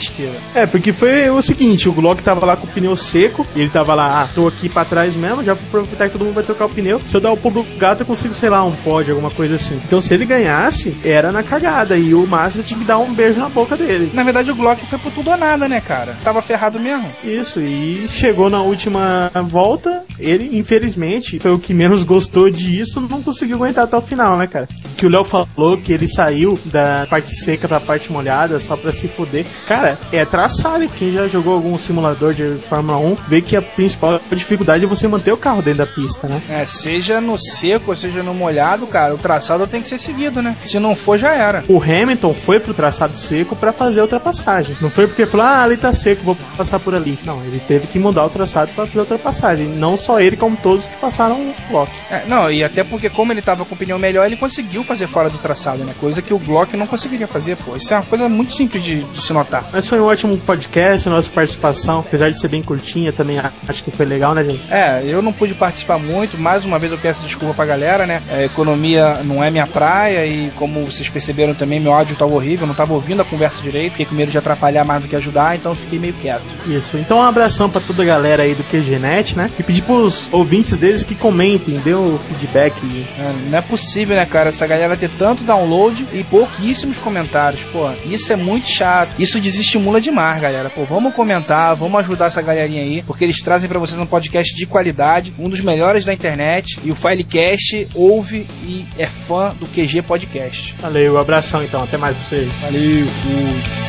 É, 0.55 0.67
porque 0.67 0.93
foi 0.93 1.29
o 1.31 1.43
seguinte, 1.43 1.89
o 1.89 1.93
Glock 1.93 2.23
tava 2.23 2.45
lá 2.47 2.57
com 2.57 2.67
o 2.67 2.71
pneu 2.71 2.97
seco, 2.97 3.47
e 3.55 3.61
ele 3.61 3.71
tava 3.71 3.95
lá, 3.95 4.23
ah, 4.23 4.29
tô 4.35 4.47
aqui 4.47 4.69
pra 4.69 4.85
trás 4.85 5.17
mesmo, 5.17 5.45
já 5.45 5.55
vou 5.55 5.65
aproveitar 5.67 6.07
que 6.07 6.13
todo 6.13 6.25
mundo 6.25 6.35
vai 6.35 6.45
trocar 6.45 6.67
o 6.67 6.71
pneu. 6.71 7.01
Se 7.05 7.17
eu 7.17 7.21
dar 7.21 7.33
o 7.33 7.37
pulo 7.37 7.63
do 7.63 7.79
gato, 7.79 8.01
eu 8.01 8.07
consigo, 8.07 8.35
sei 8.35 8.49
lá, 8.49 8.65
um 8.65 8.73
pódio, 8.73 9.15
alguma 9.15 9.31
coisa 9.31 9.57
assim. 9.57 9.81
Então 9.85 10.01
se 10.01 10.15
ele 10.15 10.25
ganhasse, 10.25 10.97
era 11.05 11.33
na 11.33 11.43
cagada, 11.43 11.97
e 11.97 12.15
o 12.15 12.27
Massa 12.27 12.63
tinha 12.63 12.79
que 12.79 12.87
dar 12.87 12.99
um 12.99 13.13
beijo 13.13 13.41
na 13.41 13.49
boca 13.49 13.77
dele. 13.77 14.11
Na 14.15 14.23
verdade, 14.23 14.51
o 14.51 14.55
Glock 14.55 14.85
foi 14.87 14.99
por 14.99 15.13
tudo 15.13 15.31
ou 15.31 15.37
nada, 15.37 15.69
né, 15.69 15.81
cara? 15.81 16.17
Tava 16.23 16.41
ferrado 16.43 16.79
mesmo. 16.79 17.09
Isso, 17.25 17.61
e 17.61 18.07
chegou 18.09 18.49
na 18.49 18.63
última 18.63 19.31
volta, 19.47 20.05
ele, 20.19 20.59
infelizmente, 20.59 21.39
foi 21.39 21.53
o 21.53 21.59
que 21.59 21.75
menos 21.75 22.05
gostou 22.05 22.51
disso, 22.51 23.01
não 23.01 23.23
conseguiu 23.23 23.57
aguentar 23.57 23.85
até 23.85 23.97
o 23.97 24.01
final, 24.01 24.37
né, 24.37 24.47
cara? 24.47 24.69
Que 24.97 25.07
o 25.07 25.09
Léo 25.09 25.25
falou 25.25 25.77
que 25.79 25.93
ele 25.93 26.07
saiu 26.07 26.59
da 26.67 27.07
parte 27.09 27.35
seca 27.35 27.67
pra 27.67 27.81
parte 27.81 28.13
molhada 28.13 28.61
só 28.61 28.77
pra 28.77 28.93
se 28.93 29.09
fuder. 29.09 29.45
Cara, 29.67 29.90
é 30.13 30.25
traçado, 30.25 30.83
hein? 30.83 30.91
quem 30.95 31.11
já 31.11 31.27
jogou 31.27 31.55
algum 31.55 31.77
simulador 31.79 32.35
de 32.35 32.57
Fórmula 32.59 32.99
1 32.99 33.17
vê 33.29 33.41
que 33.41 33.57
a 33.57 33.63
principal 33.63 34.21
dificuldade 34.33 34.85
é 34.85 34.87
você 34.87 35.07
manter 35.07 35.33
o 35.33 35.37
carro 35.37 35.63
dentro 35.63 35.79
da 35.79 35.87
pista, 35.87 36.29
né? 36.29 36.41
É, 36.49 36.67
seja 36.67 37.21
no 37.21 37.39
seco 37.39 37.95
seja 37.95 38.23
no 38.23 38.35
molhado, 38.35 38.87
cara, 38.87 39.15
o 39.15 39.19
traçado 39.19 39.67
tem 39.67 39.83
que 39.83 39.89
ser 39.89 39.99
seguido, 39.99 40.43
né? 40.43 40.57
Se 40.61 40.79
não 40.79 40.95
for, 40.95 41.19
já 41.19 41.33
era. 41.33 41.65
O 41.69 41.83
Hamilton 41.83 42.33
foi 42.33 42.61
pro 42.61 42.75
traçado 42.75 43.15
seco 43.15 43.55
pra 43.55 43.73
fazer 43.73 44.01
a 44.01 44.05
ultrapassagem. 44.05 44.77
Não 44.81 44.91
foi 44.91 45.07
porque 45.07 45.27
falou, 45.27 45.47
ah, 45.47 45.63
ali 45.63 45.77
tá 45.77 45.93
seco, 45.93 46.23
vou 46.23 46.37
passar 46.57 46.79
por 46.81 46.95
ali. 46.95 47.19
Não, 47.25 47.43
ele 47.45 47.61
teve 47.61 47.87
que 47.87 47.99
mudar 47.99 48.25
o 48.25 48.31
traçado 48.31 48.73
pra 48.73 48.87
fazer 48.87 48.99
a 48.99 49.03
ultrapassagem. 49.03 49.69
Não 49.69 49.97
só 49.97 50.21
ele, 50.21 50.37
como 50.37 50.57
todos 50.57 50.89
que 50.89 50.97
passaram 50.97 51.37
o 51.37 51.55
bloco. 51.69 51.93
É, 52.11 52.25
não, 52.27 52.51
e 52.51 52.65
até 52.65 52.83
porque 52.83 53.11
como 53.11 53.33
ele 53.33 53.43
tava 53.43 53.65
com 53.65 53.75
o 53.75 53.79
pneu 53.79 53.99
melhor, 53.99 54.27
ele 54.27 54.37
conseguiu 54.37 54.83
fazer 54.83 55.07
fora 55.07 55.29
do 55.29 55.39
traçado, 55.39 55.85
né? 55.85 55.95
Coisa 55.99 56.23
que 56.23 56.33
o 56.33 56.39
Glock 56.39 56.77
não 56.77 56.87
conseguiria 56.87 57.27
fazer, 57.27 57.57
pô. 57.57 57.77
Isso 57.77 57.93
é 57.93 57.97
uma 57.97 58.07
coisa 58.07 58.29
muito 58.29 58.55
simples 58.55 58.83
de, 58.83 59.03
de 59.03 59.21
se 59.21 59.33
notar. 59.33 59.65
Mas 59.81 59.89
foi 59.89 59.99
um 59.99 60.05
ótimo 60.05 60.37
podcast, 60.37 61.09
a 61.09 61.13
nossa 61.13 61.31
participação, 61.31 62.01
apesar 62.01 62.29
de 62.29 62.39
ser 62.39 62.49
bem 62.49 62.63
curtinha, 62.63 63.15
também 63.15 63.39
acho 63.67 63.83
que 63.83 63.91
foi 63.91 64.05
legal, 64.05 64.35
né, 64.35 64.45
gente? 64.45 64.61
É, 64.71 65.03
eu 65.07 65.23
não 65.23 65.33
pude 65.33 65.55
participar 65.55 65.99
muito, 65.99 66.37
mais 66.37 66.67
uma 66.67 66.79
vez 66.79 66.93
eu 66.93 66.99
peço 66.99 67.23
desculpa 67.23 67.55
pra 67.55 67.65
galera, 67.65 68.05
né? 68.05 68.21
A 68.31 68.43
economia 68.43 69.23
não 69.25 69.43
é 69.43 69.51
minha 69.51 69.67
praia 69.67 70.27
e 70.27 70.51
como 70.57 70.85
vocês 70.85 71.09
perceberam 71.09 71.55
também, 71.55 71.81
meu 71.81 71.95
áudio 71.95 72.15
tava 72.15 72.35
horrível, 72.35 72.65
eu 72.65 72.69
não 72.69 72.75
tava 72.75 72.93
ouvindo 72.93 73.23
a 73.23 73.25
conversa 73.25 73.63
direito, 73.63 73.93
fiquei 73.93 74.05
com 74.05 74.15
medo 74.15 74.31
de 74.31 74.37
atrapalhar 74.37 74.85
mais 74.85 75.01
do 75.01 75.09
que 75.09 75.17
ajudar, 75.17 75.57
então 75.57 75.75
fiquei 75.75 75.99
meio 75.99 76.13
quieto. 76.13 76.45
Isso. 76.67 76.99
Então 76.99 77.17
um 77.17 77.23
abração 77.23 77.71
pra 77.71 77.81
toda 77.81 78.03
a 78.03 78.07
galera 78.07 78.43
aí 78.43 78.55
do 78.55 78.63
QGNet, 78.65 79.35
né? 79.35 79.51
E 79.59 79.63
pedir 79.63 79.81
pros 79.81 80.29
ouvintes 80.31 80.77
deles 80.77 81.03
que 81.03 81.15
comentem, 81.15 81.79
dê 81.79 81.95
o 81.95 82.21
feedback. 82.29 82.75
É, 83.19 83.33
não 83.51 83.57
é 83.57 83.63
possível, 83.63 84.15
né, 84.15 84.27
cara, 84.27 84.51
essa 84.51 84.67
galera 84.67 84.95
ter 84.95 85.09
tanto 85.17 85.43
download 85.43 86.07
e 86.13 86.23
pouquíssimos 86.23 86.99
comentários, 86.99 87.63
pô. 87.73 87.89
Isso 88.05 88.31
é 88.31 88.37
muito 88.37 88.69
chato. 88.69 89.13
Isso 89.19 89.41
desestimula 89.71 90.01
demais, 90.01 90.41
galera. 90.41 90.69
Pô, 90.69 90.85
vamos 90.85 91.15
comentar, 91.15 91.77
vamos 91.77 92.01
ajudar 92.01 92.27
essa 92.27 92.43
galerinha 92.43 92.83
aí, 92.83 93.03
porque 93.03 93.23
eles 93.23 93.41
trazem 93.41 93.69
pra 93.69 93.79
vocês 93.79 93.99
um 94.01 94.07
podcast 94.07 94.55
de 94.55 94.67
qualidade, 94.67 95.33
um 95.39 95.49
dos 95.49 95.61
melhores 95.61 96.05
da 96.05 96.13
internet, 96.13 96.81
e 96.83 96.91
o 96.91 96.95
Filecast 96.95 97.87
ouve 97.95 98.47
e 98.65 98.85
é 98.99 99.07
fã 99.07 99.55
do 99.55 99.67
QG 99.67 100.03
Podcast. 100.03 100.75
Valeu, 100.81 101.19
abração 101.19 101.63
então, 101.63 101.83
até 101.83 101.97
mais 101.97 102.17
pra 102.17 102.27
vocês. 102.27 102.53
Valeu, 102.61 103.07
fui. 103.07 103.80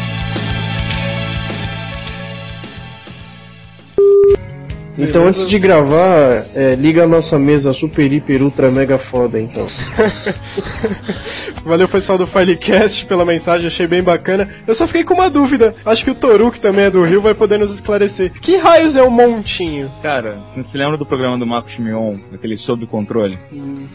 Então 5.02 5.26
antes 5.28 5.48
de 5.48 5.58
gravar, 5.60 6.46
é, 6.56 6.76
liga 6.76 7.04
a 7.04 7.08
nossa 7.08 7.38
mesa 7.40 7.74
super, 7.74 8.12
hiper, 8.12 8.42
ultra, 8.44 8.70
mega 8.72 8.98
foda, 9.00 9.40
então. 9.40 9.66
Valeu, 11.66 11.88
pessoal 11.88 12.18
do 12.18 12.26
Filecast, 12.26 13.06
pela 13.06 13.24
mensagem, 13.26 13.68
achei 13.68 13.86
bem 13.88 14.02
bacana. 14.02 14.48
Eu 14.68 14.74
só 14.74 14.88
fiquei 14.88 15.04
com 15.04 15.14
uma 15.14 15.30
dúvida. 15.30 15.76
Acho 15.86 16.04
que 16.04 16.12
o 16.12 16.16
Toru, 16.16 16.52
que 16.52 16.60
também 16.60 16.86
é 16.86 16.90
do 16.90 17.04
Rio, 17.04 17.22
vai 17.22 17.34
poder 17.34 17.58
nos 17.60 17.72
esclarecer. 17.72 18.32
Que 18.42 18.58
raios 18.58 18.96
é 18.96 19.04
um 19.04 19.12
montinho? 19.12 19.90
Cara, 20.02 20.38
não 20.56 20.64
se 20.64 20.78
lembra 20.78 20.98
do 20.98 21.06
programa 21.06 21.38
do 21.38 21.46
Marcos 21.46 21.78
Mion, 21.78 22.16
aquele 22.34 22.58
sob 22.58 22.86
controle? 22.88 23.38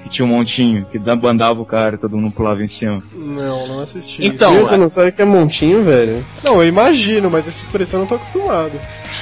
Que 0.03 0.09
tinha 0.09 0.25
um 0.25 0.29
montinho, 0.29 0.87
que 0.91 0.99
da- 0.99 1.17
bandava 1.17 1.61
o 1.61 1.65
cara 1.67 1.97
e 1.97 1.99
todo 1.99 2.17
mundo 2.17 2.33
pulava 2.33 2.63
em 2.63 2.69
cima. 2.69 2.99
Não, 3.13 3.67
não 3.67 3.81
assisti. 3.81 4.25
Então, 4.25 4.55
Você 4.61 4.77
não 4.77 4.89
sabe 4.89 5.09
o 5.09 5.13
que 5.13 5.23
é 5.23 5.25
montinho, 5.25 5.83
velho? 5.83 6.25
Não, 6.43 6.63
eu 6.63 6.69
imagino, 6.69 7.31
mas 7.31 7.49
essa 7.49 7.63
expressão 7.65 7.99
eu 7.99 8.03
não 8.03 8.09
tô 8.09 8.15
acostumado. 8.15 8.73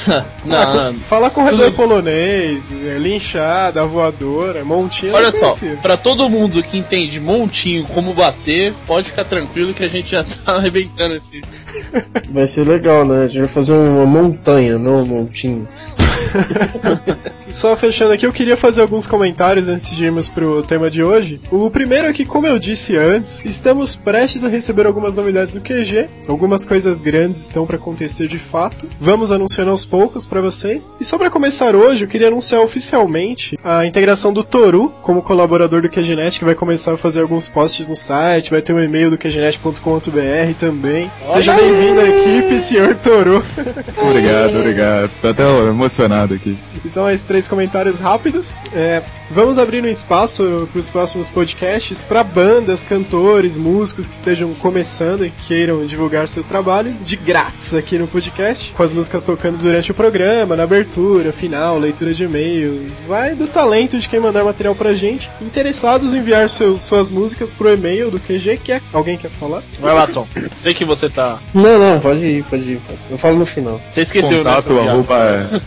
não, 0.45 0.93
não. 0.93 0.95
Falar 1.01 1.31
corredor 1.31 1.73
polonês, 1.75 2.73
é, 2.73 2.99
linchada, 2.99 3.85
voadora, 3.85 4.65
montinho. 4.65 5.15
Olha 5.15 5.31
não 5.31 5.39
só, 5.39 5.55
pra 5.83 5.97
todo 5.97 6.29
mundo 6.29 6.63
que 6.63 6.79
entende 6.79 7.21
montinho 7.21 7.85
como 7.87 8.15
bater, 8.15 8.73
pode 8.87 9.11
ficar 9.11 9.25
tranquilo 9.25 9.75
que 9.75 9.85
a 9.85 9.89
gente 9.89 10.11
já 10.11 10.25
tá 10.45 10.57
arrebentando 10.57 11.17
esse. 11.17 11.43
Vai 12.31 12.47
ser 12.47 12.67
legal, 12.67 13.05
né? 13.05 13.25
A 13.25 13.27
gente 13.29 13.41
vai 13.41 13.49
fazer 13.49 13.73
uma 13.73 14.07
montanha, 14.07 14.79
não 14.79 15.03
um 15.03 15.05
montinho. 15.05 15.69
Só 17.49 17.77
fechando 17.77 18.13
aqui, 18.13 18.27
eu 18.27 18.33
queria 18.33 18.57
fazer 18.57 18.83
alguns 18.83 19.07
comentários 19.07 19.69
antes 19.69 19.95
de 19.95 20.05
irmos 20.05 20.29
pro 20.29 20.63
tema 20.63 20.91
de 20.91 21.03
hoje. 21.03 21.41
O 21.51 21.71
primeiro 21.71 22.07
é 22.07 22.13
que, 22.13 22.25
como 22.25 22.47
eu 22.47 22.59
disse 22.59 22.97
antes, 22.97 23.45
estamos 23.45 23.95
prestes 23.95 24.45
a 24.45 24.49
receber 24.49 24.87
algumas 24.87 25.17
novidades 25.17 25.55
do 25.55 25.61
QG. 25.61 26.09
Algumas 26.27 26.65
coisas 26.65 27.01
grandes 27.01 27.41
estão 27.41 27.67
para 27.67 27.77
acontecer 27.77 28.29
de 28.29 28.39
fato. 28.39 28.89
Vamos 28.99 29.31
anunciando 29.31 29.71
aos 29.71 29.85
poucos 29.85 30.25
para 30.25 30.41
vocês. 30.41 30.93
E 31.01 31.05
só 31.05 31.19
para 31.19 31.31
começar 31.31 31.75
hoje, 31.77 32.05
eu 32.05 32.09
queria 32.09 32.29
anunciar 32.29 32.61
oficialmente 32.63 33.57
a 33.63 33.87
integração 33.87 34.33
do 34.33 34.43
Toru 34.43 34.93
como 35.03 35.23
colaborador 35.23 35.83
do 35.83 35.89
QGNet, 35.89 36.39
que 36.39 36.45
vai 36.45 36.55
começar 36.55 36.95
a 36.95 36.97
fazer 36.97 37.21
alguns 37.21 37.49
posts 37.49 37.89
no 37.89 37.97
site, 37.97 38.51
vai 38.51 38.63
ter 38.63 38.73
um 38.73 38.81
e-mail 38.81 39.11
do 39.11 39.19
QGNet.com.br 39.19 40.55
também. 40.59 41.11
Seja 41.33 41.55
bem-vindo 41.55 42.01
à 42.01 42.09
equipe, 42.09 42.61
senhor 42.61 42.95
Toru. 42.97 43.45
Obrigado, 43.99 44.59
obrigado. 44.59 45.11
Tô 45.21 45.29
até 45.29 45.43
emocionado 45.43 46.24
aqui. 46.33 46.57
E 46.85 46.89
são 46.89 47.11
esses 47.11 47.27
três 47.27 47.47
comentários 47.47 48.01
rápidos. 48.01 48.53
É, 48.73 49.03
vamos 49.31 49.59
abrir 49.59 49.83
um 49.83 49.89
espaço 49.89 50.69
para 50.73 50.79
os 50.79 50.89
próximos 50.89 51.29
podcasts 51.29 52.03
para 52.03 52.25
bandas, 52.25 52.85
cantores, 52.85 53.57
músicos 53.57 54.07
que 54.07 54.15
estejam 54.15 54.53
começando 54.55 55.27
e 55.27 55.31
queiram 55.47 55.85
divulgar 55.87 56.29
seu 56.29 56.43
trabalho 56.43 56.93
de 57.05 57.17
grátis 57.17 57.75
aqui 57.75 57.99
no 57.99 58.07
podcast, 58.07 58.73
com 58.73 58.83
as 58.83 58.93
músicas 58.93 59.25
tocando 59.25 59.59
durante 59.59 59.91
o 59.91 59.95
programa, 59.95 60.57
na 60.57 60.63
abertura, 60.63 61.33
final, 61.33 61.79
leitura 61.79 62.15
de 62.15 62.25
e-mails. 62.25 62.93
Vai 63.07 63.35
do 63.35 63.47
talento 63.47 63.99
de 63.99 64.09
quem 64.09 64.21
mandar 64.21 64.45
material 64.45 64.75
pra 64.75 64.95
gente. 64.95 65.31
Interessados 65.41 66.15
em 66.15 66.19
enviar 66.19 66.49
seus, 66.49 66.83
suas 66.83 67.11
músicas 67.11 67.53
pro 67.53 67.73
e-mail 67.73 68.11
do 68.11 68.19
QG, 68.19 68.59
que 68.63 68.73
é. 68.73 68.81
Alguém 68.93 69.19
quer 69.19 69.31
falar? 69.31 69.63
Vai 69.79 69.95
lá, 69.95 70.07
Tom. 70.07 70.27
Sei 70.63 70.73
que 70.73 70.85
você 70.85 71.09
tá. 71.09 71.39
Não, 71.53 71.79
não, 71.79 72.01
pode 72.01 72.25
ir, 72.25 72.45
pode 72.45 72.63
ir. 72.63 72.81
Eu 73.11 73.19
falo 73.19 73.39
no 73.39 73.45
final. 73.45 73.81
Você 73.93 74.03
esqueceu, 74.03 74.39
Contato 74.39 74.73
né? 74.73 74.89
arroba 74.89 75.63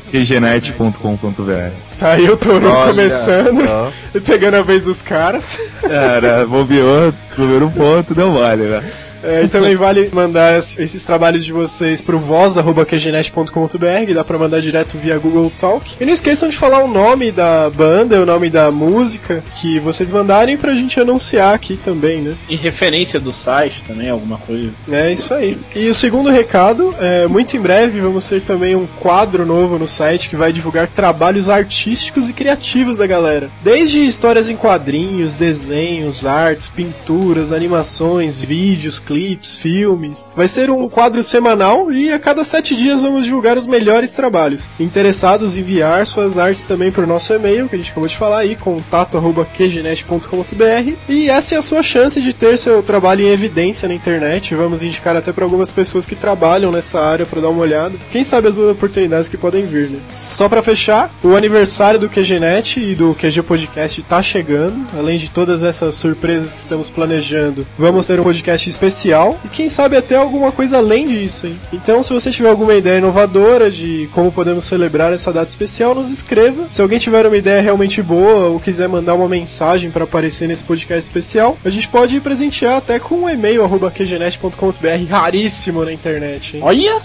regenet.com.br 0.48 1.72
Tá 2.00 2.12
aí 2.12 2.30
o 2.30 2.38
Toru 2.38 2.70
Olha 2.70 2.90
começando 2.90 3.92
e 4.14 4.20
pegando 4.22 4.56
a 4.58 4.62
vez 4.62 4.84
dos 4.84 5.02
caras. 5.02 5.58
Cara, 5.82 6.46
bobeou, 6.46 7.14
primeiro 7.36 7.72
ponto, 7.72 8.14
deu 8.14 8.34
vale, 8.34 8.64
né? 8.64 8.84
É, 9.24 9.44
e 9.44 9.48
também 9.48 9.76
vale 9.76 10.10
mandar 10.14 10.58
es- 10.58 10.78
esses 10.80 11.04
trabalhos 11.04 11.44
de 11.46 11.52
vocês 11.52 12.02
pro 12.02 12.20
voz.qgnet.com.br, 12.20 14.14
dá 14.14 14.24
pra 14.24 14.38
mandar 14.38 14.62
direto 14.62 14.98
via 14.98 15.18
Google 15.18 15.52
Talk. 15.60 15.96
E 16.00 16.06
não 16.06 16.14
esqueçam 16.14 16.50
de 16.50 16.58
falar 16.58 16.84
o 16.84 16.88
nome 16.88 17.32
da 17.32 17.70
banda, 17.70 18.22
o 18.22 18.26
nome 18.26 18.50
da 18.50 18.72
música 18.72 19.44
que 19.60 19.80
vocês 19.80 20.12
mandarem 20.12 20.58
pra 20.58 20.74
gente 20.76 21.00
anunciar 21.00 21.54
aqui 21.56 21.78
também, 21.78 22.22
né? 22.22 22.36
Em 22.50 22.56
referência 22.56 23.20
do 23.20 23.32
site 23.32 23.84
também, 23.88 24.10
alguma 24.10 24.38
coisa. 24.38 24.70
É 24.92 25.12
isso 25.12 25.34
aí. 25.34 25.58
E 25.76 25.90
o 25.90 25.96
segundo 25.96 26.30
recado, 26.30 26.94
é, 27.00 27.28
muito 27.28 27.56
em 27.56 27.60
breve 27.60 28.00
vamos 28.00 28.28
ter 28.28 28.42
também 28.42 28.76
um 28.76 28.88
quadro 29.00 29.46
novo 29.46 29.78
no 29.78 29.88
site 29.88 30.30
que 30.30 30.36
vai 30.36 30.52
divulgar 30.52 30.88
trabalhos 30.88 31.50
artísticos 31.50 32.30
e 32.30 32.34
criativos 32.34 32.98
da 33.00 33.08
galera. 33.08 33.50
Desde 33.64 34.06
histórias 34.06 34.50
em 34.50 34.56
quadrinhos, 34.56 35.36
desenhos, 35.36 36.26
artes, 36.26 36.70
pinturas, 36.70 37.52
animações, 37.52 38.40
vídeos, 38.42 39.00
clipes, 39.08 39.58
filmes. 39.58 40.28
Vai 40.36 40.50
ser 40.50 40.70
um 40.70 40.90
quadro 40.90 41.24
semanal 41.24 41.90
e 41.92 42.12
a 42.12 42.20
cada 42.20 42.44
sete 42.44 42.76
dias 42.76 43.02
vamos 43.02 43.24
divulgar 43.24 43.56
os 43.58 43.66
melhores 43.66 44.12
trabalhos. 44.12 44.66
Interessados 44.78 45.56
em 45.56 45.62
enviar 45.62 46.06
suas 46.06 46.38
artes 46.38 46.66
também 46.66 46.92
para 46.92 47.06
o 47.06 47.08
nosso 47.08 47.32
e-mail, 47.34 47.70
que 47.70 47.76
a 47.76 47.78
gente 47.78 47.92
acabou 47.92 48.08
de 48.08 48.18
falar 48.18 48.40
aí, 48.40 48.56
contato.qgenet.com.br. 48.56 50.94
E 51.08 51.30
essa 51.30 51.56
é 51.56 51.58
a 51.58 51.62
sua 51.62 51.82
chance 51.82 52.20
de 52.22 52.34
ter 52.34 52.58
seu 52.58 52.84
trabalho 52.84 53.22
em 53.22 53.30
evidência 53.30 53.88
na 53.88 53.94
internet. 53.94 54.54
Vamos 54.54 54.84
indicar 54.84 55.16
até 55.16 55.32
para 55.32 55.46
algumas 55.46 55.72
pessoas 55.72 56.06
que 56.06 56.16
trabalham 56.16 56.70
nessa 56.72 57.00
área 57.00 57.26
para 57.26 57.40
dar 57.42 57.50
uma 57.50 57.62
olhada. 57.62 57.96
Quem 58.12 58.24
sabe 58.24 58.50
as 58.50 58.60
oportunidades 58.60 59.30
que 59.30 59.38
podem 59.38 59.66
vir, 59.66 59.90
né? 59.90 60.00
Só 60.14 60.50
para 60.50 60.62
fechar, 60.62 61.10
o 61.24 61.36
aniversário 61.36 62.00
do 62.00 62.10
QGNet 62.10 62.80
e 62.80 62.96
do 62.96 63.16
QG 63.16 63.42
Podcast 63.44 64.02
tá 64.04 64.22
chegando. 64.22 64.86
Além 64.98 65.18
de 65.18 65.30
todas 65.30 65.64
essas 65.64 65.96
surpresas 65.96 66.52
que 66.52 66.60
estamos 66.60 66.90
planejando, 66.90 67.66
vamos 67.78 68.08
ter 68.08 68.20
um 68.20 68.24
podcast 68.24 68.70
especial 68.70 68.97
e 69.44 69.48
quem 69.50 69.70
sabe 69.70 69.96
até 69.98 70.16
alguma 70.16 70.52
coisa 70.52 70.78
além 70.78 71.08
disso, 71.08 71.48
hein? 71.48 71.56
Então, 71.72 72.02
se 72.02 72.12
você 72.12 72.32
tiver 72.32 72.50
alguma 72.50 72.74
ideia 72.74 72.98
inovadora 72.98 73.70
de 73.70 74.10
como 74.14 74.32
podemos 74.32 74.64
celebrar 74.64 75.14
essa 75.14 75.32
data 75.32 75.50
especial, 75.50 75.94
nos 75.94 76.10
escreva. 76.10 76.68
Se 76.72 76.82
alguém 76.82 76.98
tiver 77.00 77.26
uma 77.26 77.38
ideia 77.38 77.62
realmente 77.62 78.02
boa 78.02 78.48
ou 78.48 78.60
quiser 78.60 78.88
mandar 78.88 79.14
uma 79.14 79.28
mensagem 79.28 79.92
para 79.92 80.04
aparecer 80.04 80.48
nesse 80.48 80.64
podcast 80.64 81.08
especial, 81.08 81.58
a 81.64 81.70
gente 81.70 81.88
pode 81.88 82.20
presentear 82.20 82.78
até 82.78 83.00
com 83.00 83.16
um 83.24 83.30
e-mail 83.30 83.64
arroba 83.64 83.92
qgenet.com.br 83.92 85.10
raríssimo 85.10 85.86
na 85.86 85.94
internet, 85.94 86.58
hein? 86.58 86.64
Olha! 86.64 87.02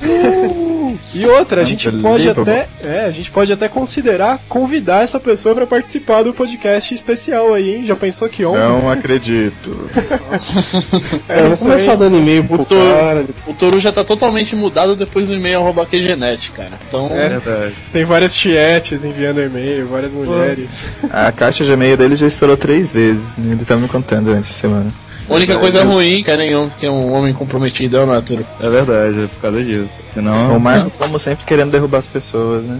E 1.14 1.26
outra, 1.26 1.62
a 1.62 1.64
gente 1.64 1.90
pode 1.90 2.28
até, 2.28 2.68
é, 2.82 3.04
a 3.06 3.10
gente 3.10 3.30
pode 3.30 3.52
até 3.52 3.68
considerar 3.68 4.40
convidar 4.48 5.02
essa 5.02 5.18
pessoa 5.18 5.54
para 5.54 5.66
participar 5.66 6.22
do 6.22 6.32
podcast 6.32 6.94
especial 6.94 7.54
aí, 7.54 7.76
hein? 7.76 7.84
Já 7.84 7.96
pensou 7.96 8.28
que 8.28 8.44
honra? 8.44 8.68
Não 8.68 8.90
acredito. 8.90 9.70
É 11.28 11.40
eu 11.40 11.44
vou 11.44 11.52
isso 11.52 11.62
começar 11.62 11.81
aí. 11.90 11.96
dando 11.98 12.16
e-mail 12.18 12.44
pro 12.44 12.64
Toru. 12.64 12.80
cara. 12.80 13.24
O 13.46 13.52
Toru 13.54 13.80
já 13.80 13.90
tá 13.92 14.04
totalmente 14.04 14.54
mudado 14.54 14.94
depois 14.96 15.28
do 15.28 15.34
e-mail 15.34 15.58
arroba 15.60 15.84
QGNet, 15.84 16.50
cara. 16.52 16.70
Então, 16.88 17.08
É. 17.12 17.28
Verdade. 17.28 17.74
Tem 17.92 18.04
várias 18.04 18.34
tietes 18.34 19.04
enviando 19.04 19.40
e-mail, 19.42 19.86
várias 19.88 20.14
mulheres. 20.14 20.84
A 21.10 21.30
caixa 21.32 21.64
de 21.64 21.72
e-mail 21.72 21.96
dele 21.96 22.14
já 22.16 22.26
estourou 22.26 22.56
três 22.56 22.92
vezes. 22.92 23.38
né? 23.38 23.52
Ele 23.52 23.64
tá 23.64 23.76
me 23.76 23.88
contando 23.88 24.26
durante 24.26 24.50
a 24.50 24.52
semana. 24.52 24.86
a 25.28 25.34
única 25.34 25.58
coisa 25.58 25.84
ruim 25.84 26.22
que 26.22 26.30
é 26.30 26.36
nenhum 26.36 26.68
que 26.68 26.84
é 26.86 26.90
um 26.90 27.12
homem 27.12 27.32
comprometido, 27.32 27.96
é 27.96 28.04
o 28.04 28.22
Toru? 28.22 28.44
É 28.60 28.68
verdade, 28.68 29.24
é 29.24 29.26
por 29.26 29.40
causa 29.40 29.62
disso. 29.62 30.02
Senão. 30.12 30.56
O 30.56 30.60
Marco, 30.60 30.90
como 30.98 31.18
sempre, 31.18 31.44
querendo 31.44 31.70
derrubar 31.70 31.98
as 31.98 32.08
pessoas, 32.08 32.66
né? 32.66 32.78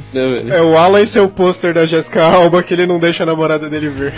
É 0.50 0.60
o 0.62 0.76
Alan 0.76 1.00
e 1.00 1.06
seu 1.06 1.28
pôster 1.28 1.74
da 1.74 1.84
Jessica 1.86 2.22
Alba 2.22 2.62
que 2.62 2.74
ele 2.74 2.86
não 2.86 2.98
deixa 2.98 3.22
a 3.22 3.26
namorada 3.26 3.68
dele 3.68 3.88
ver. 3.88 4.12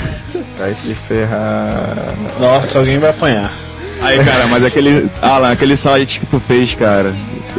Vai 0.59 0.73
se 0.73 0.95
ferrar. 0.95 2.14
Nossa, 2.41 2.79
alguém 2.79 2.99
vai 2.99 3.11
apanhar. 3.11 3.53
Aí, 4.04 4.18
cara, 4.25 4.46
mas 4.50 4.64
aquele. 4.64 5.08
Alan, 5.20 5.50
aquele 5.50 5.76
site 5.76 6.20
que 6.20 6.26
tu 6.26 6.38
fez, 6.38 6.75
cara. 6.75 7.12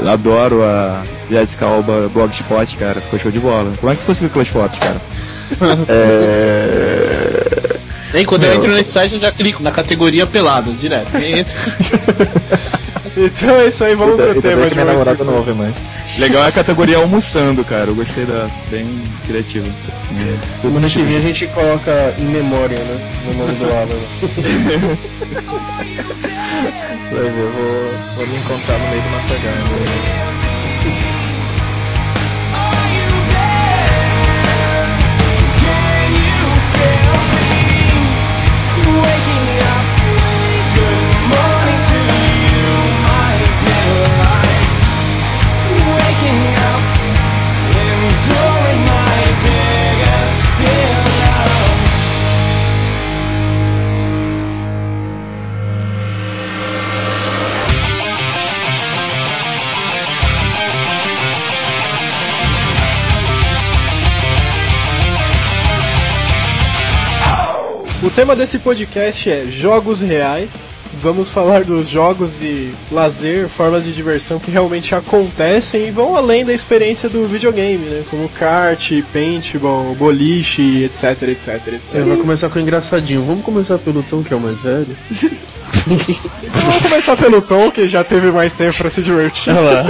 Adoro 0.07 0.63
a 0.63 1.03
Jessica 1.29 1.65
Alba 1.65 2.09
Blogspot, 2.13 2.77
cara. 2.77 3.01
Ficou 3.01 3.19
show 3.19 3.31
de 3.31 3.39
bola. 3.39 3.73
Como 3.79 3.91
é 3.91 3.95
que 3.95 4.01
tu 4.01 4.05
conseguiu 4.05 4.29
aquelas 4.29 4.47
fotos, 4.47 4.77
cara? 4.79 5.01
É... 5.87 7.75
Nem 8.11 8.25
quando 8.25 8.45
eu 8.45 8.53
entro 8.53 8.71
nesse 8.71 8.91
site 8.91 9.13
eu 9.13 9.19
já 9.19 9.31
clico 9.31 9.61
na 9.61 9.71
categoria 9.71 10.25
pelado, 10.25 10.73
direto. 10.73 11.11
Então 13.17 13.55
é 13.61 13.67
isso 13.67 13.81
aí, 13.83 13.95
vamos 13.95 14.15
pro 14.15 14.41
tema 14.41 14.67
de 14.67 14.73
minha 14.73 14.85
namorada 14.85 15.23
não 15.23 15.35
ouve 15.37 15.53
mais. 15.53 15.73
Legal 16.19 16.43
é 16.43 16.47
a 16.47 16.51
categoria 16.51 16.97
almoçando, 16.97 17.63
cara. 17.63 17.85
Eu 17.89 17.95
gostei 17.95 18.25
dessa. 18.25 18.59
Bem 18.69 18.85
criativa. 19.25 19.65
Semana 20.61 20.89
que 20.89 21.01
vem 21.01 21.17
a 21.17 21.21
gente 21.21 21.47
coloca 21.47 22.13
em 22.17 22.25
memória, 22.25 22.77
né? 22.77 22.99
No 23.25 23.33
nome 23.35 23.55
do 23.55 23.65
Alan. 23.71 23.99
Vou, 27.11 28.15
vou 28.15 28.27
me 28.27 28.37
encontrar 28.37 28.79
no 28.79 28.87
meio 28.89 29.01
do 29.01 29.09
matagal. 29.09 30.24
Tema 68.15 68.33
desse 68.33 68.59
podcast 68.59 69.29
é 69.29 69.43
jogos 69.51 69.99
reais. 69.99 70.69
Vamos 71.01 71.29
falar 71.29 71.65
dos 71.65 71.89
jogos 71.89 72.41
e 72.41 72.73
lazer, 72.89 73.49
formas 73.49 73.83
de 73.83 73.91
diversão 73.91 74.39
que 74.39 74.49
realmente 74.49 74.95
acontecem 74.95 75.89
e 75.89 75.91
vão 75.91 76.15
além 76.15 76.45
da 76.45 76.53
experiência 76.53 77.09
do 77.09 77.25
videogame, 77.25 77.83
né? 77.83 78.05
Como 78.09 78.29
kart, 78.29 78.89
paintball, 79.11 79.93
boliche, 79.95 80.85
etc, 80.85 81.23
etc, 81.23 81.67
etc. 81.73 81.95
É, 81.95 82.01
vai 82.03 82.15
começar 82.15 82.49
com 82.49 82.57
o 82.57 82.61
engraçadinho. 82.61 83.21
Vamos 83.21 83.43
começar 83.43 83.77
pelo 83.77 84.01
Tom, 84.01 84.23
que 84.23 84.33
é 84.33 84.37
o 84.37 84.39
mais 84.39 84.61
velho. 84.61 84.95
Vamos 85.85 86.81
começar 86.81 87.17
pelo 87.17 87.41
Tom, 87.41 87.69
que 87.71 87.87
já 87.87 88.03
teve 88.03 88.31
mais 88.31 88.53
tempo 88.53 88.75
pra 88.77 88.89
se 88.89 89.01
divertir. 89.01 89.53
Olha 89.55 89.59
lá. 89.61 89.83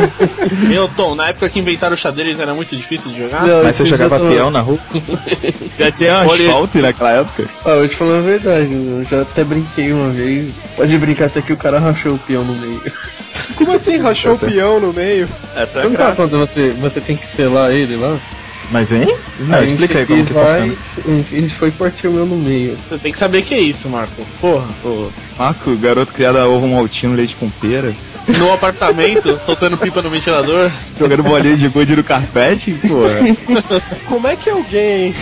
Meu 0.67 0.87
Tom, 0.89 1.15
na 1.15 1.29
época 1.29 1.49
que 1.49 1.59
inventaram 1.59 1.95
o 1.95 1.97
xadrez 1.97 2.39
era 2.39 2.53
muito 2.53 2.75
difícil 2.75 3.11
de 3.11 3.19
jogar? 3.19 3.45
Não, 3.45 3.63
Mas 3.63 3.75
você 3.75 3.85
jogava 3.85 4.19
tá- 4.19 4.25
peão 4.27 4.49
na 4.51 4.61
rua? 4.61 4.79
Já 5.79 5.91
tinha 5.91 6.13
Olha- 6.25 6.45
asfalto 6.47 6.77
naquela 6.79 7.11
época. 7.11 7.45
Ah, 7.65 7.75
vou 7.75 7.87
te 7.87 7.95
falar 7.95 8.17
a 8.17 8.21
verdade, 8.21 8.71
eu 8.73 9.05
já 9.09 9.21
até 9.21 9.43
brinquei 9.43 9.91
uma 9.93 10.09
vez. 10.09 10.55
Pode 10.75 10.97
brincar 10.97 11.25
até 11.25 11.41
que 11.41 11.53
o 11.53 11.57
cara 11.57 11.79
rachou 11.79 12.13
o 12.15 12.19
peão 12.19 12.43
no 12.43 12.53
meio. 12.55 12.81
Como 13.55 13.71
assim 13.73 13.97
rachou 13.97 14.33
o 14.33 14.39
peão 14.39 14.79
no 14.79 14.91
meio? 14.93 15.27
Essa 15.55 15.79
Você 15.79 15.85
é 15.85 15.89
não 15.89 15.95
tá 15.95 16.13
falando 16.13 16.37
você, 16.39 16.69
você 16.71 16.99
tem 17.01 17.15
que 17.15 17.27
selar 17.27 17.71
ele 17.71 17.95
lá? 17.97 18.17
Mas 18.71 18.91
hein? 18.91 19.15
Não, 19.39 19.57
A 19.57 19.61
explica 19.61 19.99
aí 19.99 20.05
como 20.05 20.25
que 20.25 20.33
funciona. 20.33 20.73
Ele 21.31 21.49
foi 21.49 21.69
e 21.69 21.71
partiu 21.71 22.11
o 22.11 22.13
meu 22.13 22.25
no 22.25 22.35
meio. 22.35 22.77
Você 22.89 22.97
tem 22.97 23.11
que 23.11 23.19
saber 23.19 23.41
que 23.43 23.53
é 23.53 23.59
isso, 23.59 23.87
Marco. 23.89 24.25
Porra. 24.39 24.67
Pô, 24.81 25.09
Marco, 25.37 25.75
garoto 25.77 26.13
criado 26.13 26.37
a 26.37 26.47
ovo 26.47 26.67
maltino, 26.67 27.15
leite 27.15 27.35
com 27.35 27.49
pera, 27.49 27.93
No 28.39 28.53
apartamento, 28.53 29.39
soltando 29.45 29.77
pipa 29.77 30.01
no 30.01 30.09
ventilador. 30.09 30.71
jogando 30.97 31.23
bolinha 31.23 31.57
de 31.57 31.67
gude 31.67 31.95
no 31.95 32.03
carpete, 32.03 32.73
pô. 32.73 33.03
Como 34.07 34.27
é 34.27 34.35
que 34.35 34.49
alguém 34.49 35.13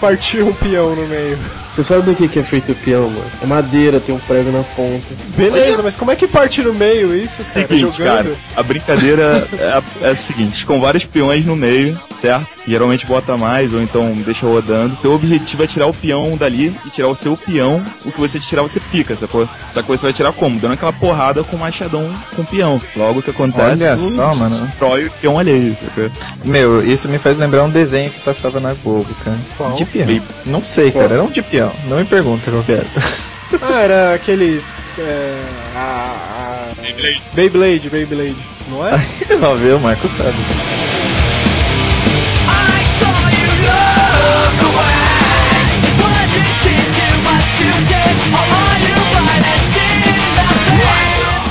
partiu 0.00 0.48
um 0.48 0.52
peão 0.54 0.94
no 0.94 1.06
meio? 1.06 1.38
Você 1.78 1.84
sabe 1.84 2.02
do 2.02 2.12
que, 2.16 2.26
que 2.26 2.40
é 2.40 2.42
feito 2.42 2.72
o 2.72 2.74
peão, 2.74 3.08
mano? 3.08 3.24
É 3.40 3.46
madeira, 3.46 4.00
tem 4.00 4.12
um 4.12 4.18
prego 4.18 4.50
na 4.50 4.64
ponta. 4.64 5.06
Beleza, 5.36 5.80
mas 5.80 5.94
como 5.94 6.10
é 6.10 6.16
que 6.16 6.26
parte 6.26 6.60
no 6.60 6.74
meio 6.74 7.14
isso, 7.14 7.36
cara? 7.36 7.68
Seguinte, 7.68 7.96
Jogando? 7.96 8.24
cara, 8.24 8.36
a 8.56 8.62
brincadeira 8.64 9.48
é, 9.56 9.64
a- 9.68 9.82
é 10.02 10.08
a 10.10 10.14
seguinte, 10.16 10.66
com 10.66 10.80
vários 10.80 11.04
peões 11.04 11.46
no 11.46 11.54
meio, 11.54 11.96
certo? 12.12 12.48
Geralmente 12.66 13.06
bota 13.06 13.36
mais, 13.36 13.72
ou 13.72 13.80
então 13.80 14.12
deixa 14.26 14.44
rodando. 14.44 14.96
Teu 15.00 15.12
objetivo 15.12 15.62
é 15.62 15.66
tirar 15.68 15.86
o 15.86 15.94
peão 15.94 16.36
dali 16.36 16.74
e 16.84 16.90
tirar 16.90 17.06
o 17.06 17.14
seu 17.14 17.36
peão, 17.36 17.80
o 18.04 18.10
que 18.10 18.18
você 18.18 18.40
tirar 18.40 18.62
você 18.62 18.80
pica, 18.80 19.14
sacou? 19.14 19.48
Só 19.72 19.80
que 19.80 19.86
você 19.86 20.06
vai 20.06 20.12
tirar 20.12 20.32
como? 20.32 20.58
Dando 20.58 20.72
aquela 20.74 20.92
porrada 20.92 21.44
com 21.44 21.54
o 21.54 21.60
machadão 21.60 22.12
com 22.34 22.42
o 22.42 22.44
peão. 22.44 22.82
Logo 22.96 23.20
o 23.20 23.22
que 23.22 23.30
acontece, 23.30 23.84
Olha 23.84 23.96
só, 23.96 24.34
mano. 24.34 24.66
destrói 24.66 25.04
o 25.06 25.10
peão 25.12 25.38
alheio, 25.38 25.76
sacou? 25.80 26.10
Meu, 26.44 26.84
isso 26.84 27.08
me 27.08 27.20
faz 27.20 27.38
lembrar 27.38 27.62
um 27.62 27.70
desenho 27.70 28.10
que 28.10 28.18
passava 28.18 28.58
na 28.58 28.74
Globo, 28.74 29.06
cara. 29.24 29.38
Qual? 29.56 29.72
De 29.74 29.84
peão. 29.84 30.20
Não 30.44 30.64
sei, 30.64 30.90
cara. 30.90 31.14
Era 31.14 31.22
um 31.22 31.30
de 31.30 31.40
peão. 31.40 31.67
Não 31.84 31.98
me 31.98 32.04
pergunta 32.04 32.50
qual 32.50 32.62
que 32.62 32.72
era. 32.72 32.86
Ah, 33.62 33.80
era 33.80 34.14
aqueles. 34.14 34.98
É, 34.98 35.40
a, 35.74 35.78
a... 35.80 36.82
Beyblade, 37.34 37.88
Beyblade, 37.88 38.36
não 38.68 38.86
é? 38.86 38.92
Não, 39.40 39.56
viu? 39.56 39.76
O 39.76 39.80
Marco 39.80 40.06
sabe. 40.08 40.34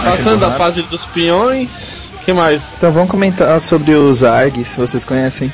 Passando 0.04 0.46
a 0.46 0.52
fase 0.52 0.82
dos 0.84 1.06
peões. 1.08 1.70
Que 2.28 2.34
mais? 2.34 2.62
Então 2.78 2.92
vamos 2.92 3.10
comentar 3.10 3.60
sobre 3.62 3.94
os 3.94 4.22
ARG, 4.22 4.66
se 4.66 4.78
vocês 4.78 5.06
conhecem. 5.06 5.50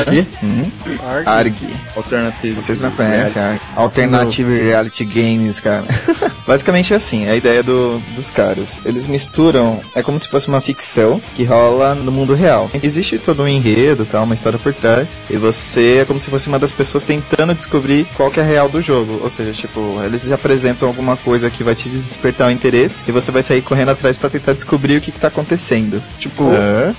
Aqui? 0.00 0.26
Hum? 0.42 0.70
Arg. 1.06 1.28
ARG. 1.28 1.66
Alternativa. 1.94 2.62
Vocês 2.62 2.80
não 2.80 2.90
conhecem 2.92 3.42
ARG. 3.42 3.60
Alternative 3.76 4.58
Reality 4.58 5.04
Games, 5.04 5.60
cara. 5.60 5.84
Basicamente 6.46 6.92
é 6.92 6.96
assim, 6.96 7.28
a 7.28 7.34
ideia 7.36 7.62
do, 7.62 7.98
dos 8.14 8.30
caras. 8.30 8.80
Eles 8.84 9.06
misturam, 9.06 9.80
é 9.94 10.02
como 10.02 10.18
se 10.18 10.28
fosse 10.28 10.48
uma 10.48 10.60
ficção 10.60 11.20
que 11.34 11.44
rola 11.44 11.94
no 11.94 12.12
mundo 12.12 12.34
real. 12.34 12.70
Existe 12.82 13.18
todo 13.18 13.42
um 13.42 13.48
enredo, 13.48 14.04
tal, 14.04 14.24
uma 14.24 14.34
história 14.34 14.58
por 14.58 14.72
trás. 14.74 15.16
E 15.30 15.36
você 15.36 15.98
é 16.02 16.04
como 16.04 16.18
se 16.18 16.30
fosse 16.30 16.48
uma 16.48 16.58
das 16.58 16.72
pessoas 16.72 17.04
tentando 17.04 17.54
descobrir 17.54 18.06
qual 18.14 18.30
que 18.30 18.40
é 18.40 18.42
a 18.42 18.46
real 18.46 18.68
do 18.68 18.82
jogo. 18.82 19.20
Ou 19.22 19.30
seja, 19.30 19.52
tipo, 19.52 19.80
eles 20.04 20.22
já 20.22 20.34
apresentam 20.34 20.86
alguma 20.88 21.16
coisa 21.16 21.50
que 21.50 21.64
vai 21.64 21.74
te 21.74 21.88
despertar 21.88 22.48
o 22.48 22.50
interesse. 22.50 23.02
E 23.08 23.12
você 23.12 23.30
vai 23.30 23.42
sair 23.42 23.62
correndo 23.62 23.90
atrás 23.90 24.18
pra 24.18 24.28
tentar 24.28 24.52
descobrir 24.52 24.96
o 24.96 25.00
que, 25.00 25.10
que 25.12 25.20
tá 25.20 25.28
acontecendo. 25.28 26.02
Tipo, 26.18 26.44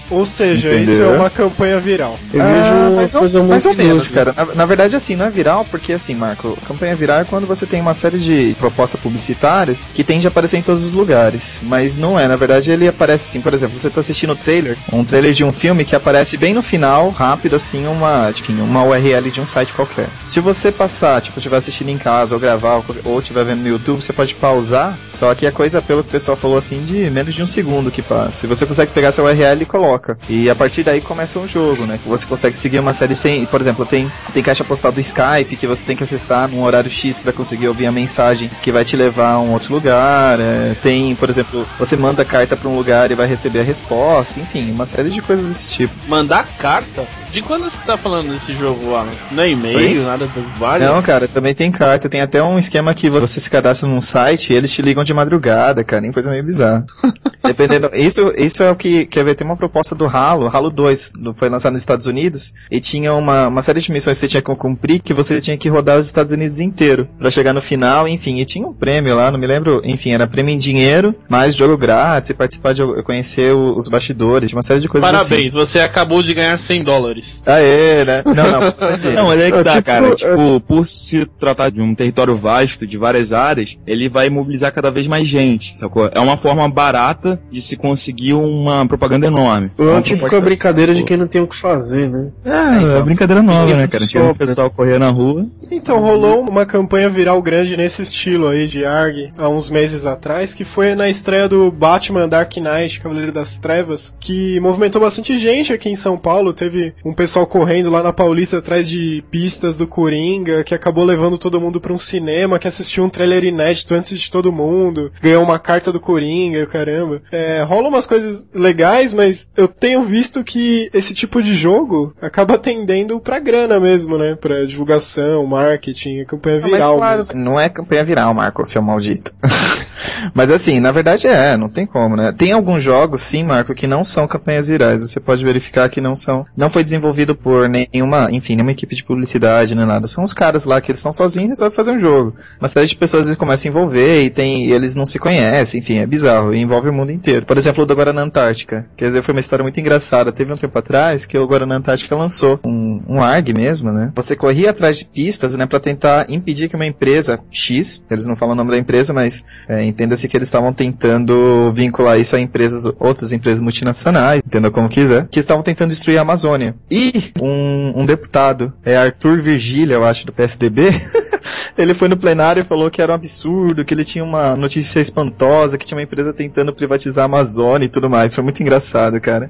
Ou 0.09 0.25
seja, 0.25 0.73
isso 0.73 0.91
Entendeu? 0.93 1.13
é 1.13 1.17
uma 1.17 1.29
campanha 1.29 1.79
viral. 1.79 2.17
Eu 2.33 2.41
Ah, 2.41 2.45
vejo 2.45 2.95
mais 2.95 3.15
ou, 3.35 3.43
mais 3.43 3.65
ou 3.65 3.73
menos, 3.73 4.09
cara. 4.11 4.33
Na, 4.35 4.45
na 4.55 4.65
verdade, 4.65 4.95
assim, 4.95 5.15
não 5.15 5.25
é 5.25 5.29
viral, 5.29 5.65
porque 5.69 5.93
assim, 5.93 6.15
Marco, 6.15 6.57
campanha 6.67 6.95
viral 6.95 7.19
é 7.19 7.23
quando 7.23 7.45
você 7.45 7.65
tem 7.65 7.81
uma 7.81 7.93
série 7.93 8.17
de 8.17 8.55
propostas 8.59 8.99
publicitárias 9.35 9.79
que 9.93 10.03
tende 10.03 10.25
a 10.27 10.29
aparecer 10.29 10.57
em 10.57 10.61
todos 10.61 10.83
os 10.85 10.93
lugares. 10.93 11.59
Mas 11.63 11.97
não 11.97 12.19
é, 12.19 12.27
na 12.27 12.35
verdade, 12.35 12.71
ele 12.71 12.87
aparece 12.87 13.25
assim, 13.29 13.41
por 13.41 13.53
exemplo, 13.53 13.77
você 13.79 13.89
tá 13.89 13.99
assistindo 13.99 14.33
o 14.33 14.35
trailer, 14.35 14.77
um 14.91 15.03
trailer 15.03 15.33
de 15.33 15.43
um 15.43 15.51
filme 15.51 15.83
que 15.85 15.95
aparece 15.95 16.37
bem 16.37 16.53
no 16.53 16.61
final, 16.61 17.09
rápido, 17.09 17.55
assim, 17.55 17.85
uma, 17.87 18.29
enfim, 18.29 18.59
uma 18.61 18.83
URL 18.83 19.29
de 19.31 19.41
um 19.41 19.45
site 19.45 19.73
qualquer. 19.73 20.07
Se 20.23 20.39
você 20.39 20.71
passar, 20.71 21.21
tipo, 21.21 21.37
estiver 21.39 21.57
assistindo 21.57 21.89
em 21.89 21.97
casa 21.97 22.35
ou 22.35 22.39
gravar 22.39 22.75
ou- 22.75 22.85
ou 23.05 23.19
estiver 23.19 23.43
vendo 23.45 23.61
no 23.61 23.67
YouTube, 23.67 24.01
você 24.01 24.13
pode 24.13 24.35
pausar, 24.35 24.97
só 25.11 25.33
que 25.35 25.45
a 25.45 25.51
coisa, 25.51 25.81
pelo 25.81 26.03
que 26.03 26.09
o 26.09 26.11
pessoal 26.11 26.37
falou 26.37 26.57
assim, 26.57 26.83
de 26.83 27.09
menos 27.09 27.33
de 27.35 27.43
um 27.43 27.47
segundo 27.47 27.91
que 27.91 28.01
passa. 28.01 28.45
E 28.45 28.49
você 28.49 28.65
consegue 28.65 28.91
pegar 28.91 29.09
essa 29.09 29.23
URL 29.23 29.61
e 29.61 29.65
coloca. 29.65 30.17
E 30.29 30.49
a 30.49 30.55
partir 30.55 30.83
daí 30.83 31.01
começa 31.01 31.39
um 31.39 31.47
jogo, 31.47 31.85
né? 31.85 31.99
Você 32.05 32.25
consegue 32.25 32.57
seguir 32.57 32.79
uma 32.79 32.93
série. 32.93 33.15
Tem, 33.15 33.45
por 33.45 33.59
exemplo, 33.61 33.85
tem, 33.85 34.11
tem 34.33 34.43
caixa 34.43 34.63
postal 34.63 34.91
do 34.91 34.99
Skype 34.99 35.55
que 35.55 35.65
você 35.67 35.83
tem 35.83 35.95
que 35.95 36.03
acessar 36.03 36.47
num 36.49 36.63
horário 36.63 36.89
X 36.91 37.17
para 37.17 37.31
conseguir 37.33 37.67
ouvir 37.67 37.85
a 37.87 37.91
mensagem 37.91 38.49
que 38.61 38.71
vai 38.71 38.83
te 38.85 38.95
levar 38.95 39.24
a 39.33 39.39
um 39.39 39.51
outro 39.53 39.73
lugar. 39.73 40.39
é, 40.39 40.75
tem, 40.81 41.15
por 41.15 41.29
exemplo, 41.29 41.67
você 41.77 41.95
manda 41.95 42.23
carta 42.25 42.55
para 42.55 42.69
um 42.69 42.75
lugar 42.75 43.11
e 43.11 43.15
vai 43.15 43.27
receber 43.27 43.59
a 43.59 43.63
resposta. 43.63 44.39
Enfim, 44.39 44.71
uma 44.71 44.85
série 44.85 45.09
de 45.09 45.21
coisas 45.21 45.45
desse 45.45 45.69
tipo. 45.69 45.93
Mandar 46.07 46.47
carta? 46.57 47.05
De 47.35 47.41
quando 47.41 47.63
você 47.65 47.77
tá 47.85 47.97
falando 47.97 48.31
desse 48.31 48.53
jogo 48.53 48.91
lá? 48.93 49.05
Não 49.29 49.43
é 49.43 49.49
e-mail, 49.49 50.03
nada 50.03 50.25
vale? 50.57 50.85
Não, 50.85 51.01
cara, 51.01 51.27
também 51.27 51.53
tem 51.53 51.69
carta. 51.69 52.07
Tem 52.07 52.21
até 52.21 52.41
um 52.41 52.57
esquema 52.57 52.93
que 52.93 53.09
você 53.09 53.41
se 53.41 53.49
cadastra 53.51 53.89
num 53.89 53.99
site 53.99 54.53
e 54.53 54.55
eles 54.55 54.71
te 54.71 54.81
ligam 54.81 55.03
de 55.03 55.13
madrugada, 55.13 55.83
cara. 55.83 56.07
Em 56.07 56.13
coisa 56.13 56.31
meio 56.31 56.45
bizarra. 56.45 56.85
Dependendo. 57.43 57.89
Isso, 57.93 58.33
isso 58.37 58.63
é 58.63 58.71
o 58.71 58.75
que. 58.75 59.05
Quer 59.05 59.25
ver? 59.25 59.35
Tem 59.35 59.45
uma 59.45 59.57
proposta 59.57 59.93
do 59.93 60.05
Halo, 60.07 60.47
Halo 60.47 60.69
2, 60.71 61.11
do- 61.19 61.33
foi 61.33 61.49
lançado 61.49 61.73
nos 61.73 61.81
Estados 61.81 62.07
Unidos, 62.07 62.53
e 62.71 62.79
tinha 62.79 63.13
uma, 63.13 63.49
uma 63.49 63.61
série 63.61 63.81
de 63.81 63.91
missões 63.91 64.17
que 64.17 64.21
você 64.21 64.27
tinha 64.29 64.41
que 64.41 64.55
cumprir 64.55 64.99
que 65.01 65.13
você 65.13 65.39
tinha 65.41 65.57
que 65.57 65.67
rodar 65.69 65.97
os 65.99 66.05
Estados 66.05 66.31
Unidos 66.31 66.59
inteiro 66.61 67.07
pra 67.19 67.29
chegar 67.29 67.51
no 67.53 67.61
final, 67.61 68.07
enfim. 68.07 68.37
E 68.39 68.45
tinha 68.45 68.65
um 68.65 68.73
prêmio 68.73 69.15
lá, 69.15 69.29
não 69.29 69.37
me 69.37 69.45
lembro. 69.45 69.81
Enfim, 69.83 70.11
era 70.11 70.25
prêmio 70.25 70.53
em 70.55 70.57
dinheiro, 70.57 71.13
mais 71.29 71.53
jogo 71.53 71.77
grátis, 71.77 72.29
e 72.29 72.33
participar 72.33 72.73
de 72.73 72.81
conhecer 73.03 73.53
os 73.53 73.89
bastidores, 73.89 74.51
uma 74.53 74.63
série 74.63 74.79
de 74.79 74.87
coisas 74.87 75.07
assim. 75.13 75.29
Parabéns, 75.29 75.53
você 75.53 75.79
acabou 75.79 76.23
de 76.23 76.33
ganhar 76.33 76.57
100 76.59 76.83
dólares. 76.83 77.24
Aê, 77.45 78.03
né? 78.05 78.23
Não, 78.25 78.33
não, 78.33 79.13
Não, 79.15 79.25
mas 79.27 79.39
é 79.39 79.51
que 79.51 79.57
É, 79.59 79.63
tá, 79.63 79.71
tipo, 79.71 79.83
cara. 79.83 80.07
é- 80.07 80.15
Tipo, 80.15 80.59
por 80.61 80.87
se 80.87 81.25
tratar 81.39 81.69
de 81.69 81.81
um 81.81 81.93
território 81.93 82.35
vasto, 82.35 82.87
de 82.87 82.97
várias 82.97 83.31
áreas, 83.33 83.77
ele 83.85 84.09
vai 84.09 84.29
mobilizar 84.29 84.71
cada 84.73 84.89
vez 84.89 85.07
mais 85.07 85.27
gente, 85.27 85.77
sacou? 85.77 86.09
É 86.13 86.19
uma 86.19 86.37
forma 86.37 86.67
barata 86.67 87.39
de 87.51 87.61
se 87.61 87.75
conseguir 87.77 88.33
uma 88.33 88.85
propaganda 88.87 89.27
enorme. 89.27 89.71
Eu 89.77 89.85
Então, 89.85 89.97
acho 89.97 90.07
você 90.07 90.13
que 90.15 90.19
pode 90.21 90.31
com 90.31 90.37
a 90.37 90.41
brincadeira 90.41 90.93
de 90.95 91.03
quem 91.03 91.17
não 91.17 91.27
tem 91.27 91.41
o 91.41 91.47
que 91.47 91.55
fazer, 91.55 92.09
né? 92.09 92.29
É, 92.43 92.77
então. 92.77 92.97
é 92.97 93.01
brincadeira 93.03 93.41
nova, 93.43 93.75
né, 93.75 93.87
cara? 93.87 94.05
Tinha 94.05 94.23
o 94.31 94.35
pessoal 94.35 94.69
correr 94.69 94.97
na 94.99 95.09
rua. 95.09 95.45
Então, 95.69 95.99
rolou 95.99 96.41
uma 96.49 96.65
campanha 96.65 97.09
viral 97.09 97.41
grande 97.41 97.77
nesse 97.77 98.01
estilo 98.01 98.47
aí 98.47 98.65
de 98.67 98.83
ARG 98.85 99.29
há 99.37 99.47
uns 99.49 99.69
meses 99.69 100.05
atrás, 100.05 100.53
que 100.53 100.63
foi 100.63 100.95
na 100.95 101.09
estreia 101.09 101.47
do 101.47 101.71
Batman 101.71 102.27
Dark 102.27 102.51
Knight, 102.57 102.99
Cavaleiro 102.99 103.31
das 103.31 103.59
Trevas, 103.59 104.13
que 104.19 104.59
movimentou 104.59 105.01
bastante 105.01 105.37
gente 105.37 105.71
aqui 105.73 105.89
em 105.89 105.95
São 105.95 106.17
Paulo. 106.17 106.53
Teve 106.53 106.93
um 107.03 107.13
pessoal 107.15 107.47
correndo 107.47 107.89
lá 107.89 108.03
na 108.03 108.13
Paulista 108.13 108.57
atrás 108.57 108.87
de 108.87 109.23
pistas 109.31 109.77
do 109.77 109.87
Coringa, 109.87 110.63
que 110.63 110.75
acabou 110.75 111.03
levando 111.03 111.37
todo 111.37 111.59
mundo 111.59 111.79
pra 111.81 111.93
um 111.93 111.97
cinema, 111.97 112.59
que 112.59 112.67
assistiu 112.67 113.03
um 113.03 113.09
trailer 113.09 113.43
inédito 113.43 113.93
antes 113.93 114.19
de 114.19 114.29
todo 114.29 114.51
mundo, 114.51 115.11
ganhou 115.21 115.43
uma 115.43 115.57
carta 115.59 115.91
do 115.91 115.99
Coringa, 115.99 116.57
e 116.59 116.63
o 116.63 116.67
caramba. 116.67 117.21
É, 117.31 117.63
rolam 117.63 117.89
umas 117.89 118.05
coisas 118.05 118.45
legais, 118.53 119.13
mas 119.13 119.49
eu 119.55 119.67
tenho 119.67 120.01
visto 120.03 120.43
que 120.43 120.89
esse 120.93 121.13
tipo 121.13 121.41
de 121.41 121.53
jogo 121.53 122.13
acaba 122.21 122.57
tendendo 122.57 123.19
pra 123.19 123.39
grana 123.39 123.79
mesmo, 123.79 124.17
né? 124.17 124.35
Pra 124.35 124.65
divulgação, 124.65 125.45
marketing, 125.45 126.25
campanha 126.25 126.59
Não, 126.59 126.69
mas 126.69 126.79
viral. 126.79 126.97
claro, 126.97 127.17
mesmo. 127.17 127.41
não 127.41 127.59
é 127.59 127.69
campanha 127.69 128.03
viral, 128.03 128.33
Marco, 128.33 128.65
seu 128.65 128.81
maldito. 128.81 129.33
Mas 130.33 130.51
assim, 130.51 130.79
na 130.79 130.91
verdade 130.91 131.27
é, 131.27 131.57
não 131.57 131.69
tem 131.69 131.85
como, 131.85 132.15
né? 132.15 132.31
Tem 132.31 132.51
alguns 132.51 132.83
jogos, 132.83 133.21
sim, 133.21 133.43
Marco, 133.43 133.73
que 133.73 133.87
não 133.87 134.03
são 134.03 134.27
campanhas 134.27 134.67
virais. 134.67 135.01
Você 135.01 135.19
pode 135.19 135.43
verificar 135.43 135.89
que 135.89 136.01
não 136.01 136.15
são. 136.15 136.45
Não 136.55 136.69
foi 136.69 136.83
desenvolvido 136.83 137.35
por 137.35 137.67
nenhuma, 137.69 138.29
enfim, 138.31 138.55
nenhuma 138.55 138.71
equipe 138.71 138.95
de 138.95 139.03
publicidade, 139.03 139.75
nem 139.75 139.85
nada. 139.85 140.07
São 140.07 140.23
os 140.23 140.33
caras 140.33 140.65
lá 140.65 140.81
que 140.81 140.91
eles 140.91 140.99
estão 140.99 141.13
sozinhos 141.13 141.47
e 141.47 141.49
resolvem 141.51 141.75
fazer 141.75 141.91
um 141.91 141.99
jogo. 141.99 142.35
Uma 142.59 142.67
série 142.67 142.87
de 142.87 142.95
pessoas 142.95 143.27
eles 143.27 143.37
começam 143.37 143.69
a 143.69 143.71
envolver 143.71 144.23
e 144.23 144.29
tem. 144.29 144.65
E 144.65 144.71
eles 144.71 144.95
não 144.95 145.05
se 145.05 145.19
conhecem, 145.19 145.79
enfim, 145.79 145.97
é 145.99 146.05
bizarro. 146.05 146.53
E 146.53 146.59
envolve 146.59 146.89
o 146.89 146.93
mundo 146.93 147.11
inteiro. 147.11 147.45
Por 147.45 147.57
exemplo, 147.57 147.83
o 147.83 147.87
do 147.87 147.95
Guarana 147.95 148.21
Antártica. 148.21 148.87
Quer 148.95 149.07
dizer, 149.07 149.21
foi 149.21 149.33
uma 149.33 149.39
história 149.39 149.63
muito 149.63 149.79
engraçada. 149.79 150.31
Teve 150.31 150.53
um 150.53 150.57
tempo 150.57 150.77
atrás 150.77 151.25
que 151.25 151.37
o 151.37 151.47
Guarana 151.47 151.75
Antártica 151.75 152.15
lançou 152.15 152.59
um, 152.65 153.01
um 153.07 153.21
ARG 153.21 153.53
mesmo, 153.53 153.91
né? 153.91 154.11
Você 154.15 154.35
corria 154.35 154.69
atrás 154.69 154.97
de 154.97 155.05
pistas, 155.05 155.55
né, 155.55 155.65
para 155.65 155.79
tentar 155.79 156.29
impedir 156.29 156.69
que 156.69 156.75
uma 156.75 156.85
empresa 156.85 157.39
X, 157.51 158.01
eles 158.09 158.25
não 158.25 158.35
falam 158.35 158.53
o 158.53 158.55
nome 158.55 158.71
da 158.71 158.77
empresa, 158.77 159.13
mas 159.13 159.43
é, 159.67 159.83
entenda-se 159.95 160.27
que 160.27 160.35
eles 160.35 160.49
estavam 160.49 160.73
tentando 160.73 161.71
vincular 161.73 162.19
isso 162.19 162.35
a 162.35 162.39
empresas, 162.39 162.85
outras 162.99 163.31
empresas 163.31 163.61
multinacionais, 163.61 164.41
entenda 164.45 164.69
como 164.69 164.89
quiser, 164.89 165.27
que 165.29 165.39
estavam 165.39 165.63
tentando 165.63 165.89
destruir 165.91 166.17
a 166.17 166.21
Amazônia. 166.21 166.75
E 166.91 167.31
um, 167.41 168.01
um 168.01 168.05
deputado, 168.05 168.73
é 168.83 168.97
Arthur 168.97 169.39
Virgília, 169.41 169.95
eu 169.95 170.05
acho, 170.05 170.25
do 170.25 170.33
PSDB, 170.33 170.89
ele 171.77 171.93
foi 171.93 172.09
no 172.09 172.17
plenário 172.17 172.59
e 172.59 172.63
falou 172.65 172.91
que 172.91 173.01
era 173.01 173.13
um 173.13 173.15
absurdo, 173.15 173.85
que 173.85 173.93
ele 173.93 174.03
tinha 174.03 174.23
uma 174.23 174.55
notícia 174.55 174.99
espantosa, 174.99 175.77
que 175.77 175.85
tinha 175.85 175.97
uma 175.97 176.03
empresa 176.03 176.33
tentando 176.33 176.73
privatizar 176.73 177.23
a 177.23 177.25
Amazônia 177.25 177.85
e 177.85 177.89
tudo 177.89 178.09
mais. 178.09 178.35
Foi 178.35 178.43
muito 178.43 178.61
engraçado, 178.61 179.19
cara. 179.21 179.49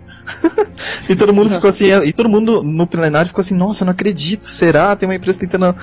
e 1.10 1.16
todo 1.16 1.34
mundo 1.34 1.50
ficou 1.50 1.70
assim, 1.70 1.92
e 2.04 2.14
todo 2.14 2.30
mundo 2.30 2.62
no 2.62 2.86
plenário 2.86 3.28
ficou 3.28 3.42
assim, 3.42 3.56
nossa, 3.56 3.84
não 3.84 3.92
acredito, 3.92 4.46
será? 4.46 4.96
Tem 4.96 5.10
uma 5.10 5.16
empresa 5.16 5.40
tentando. 5.40 5.76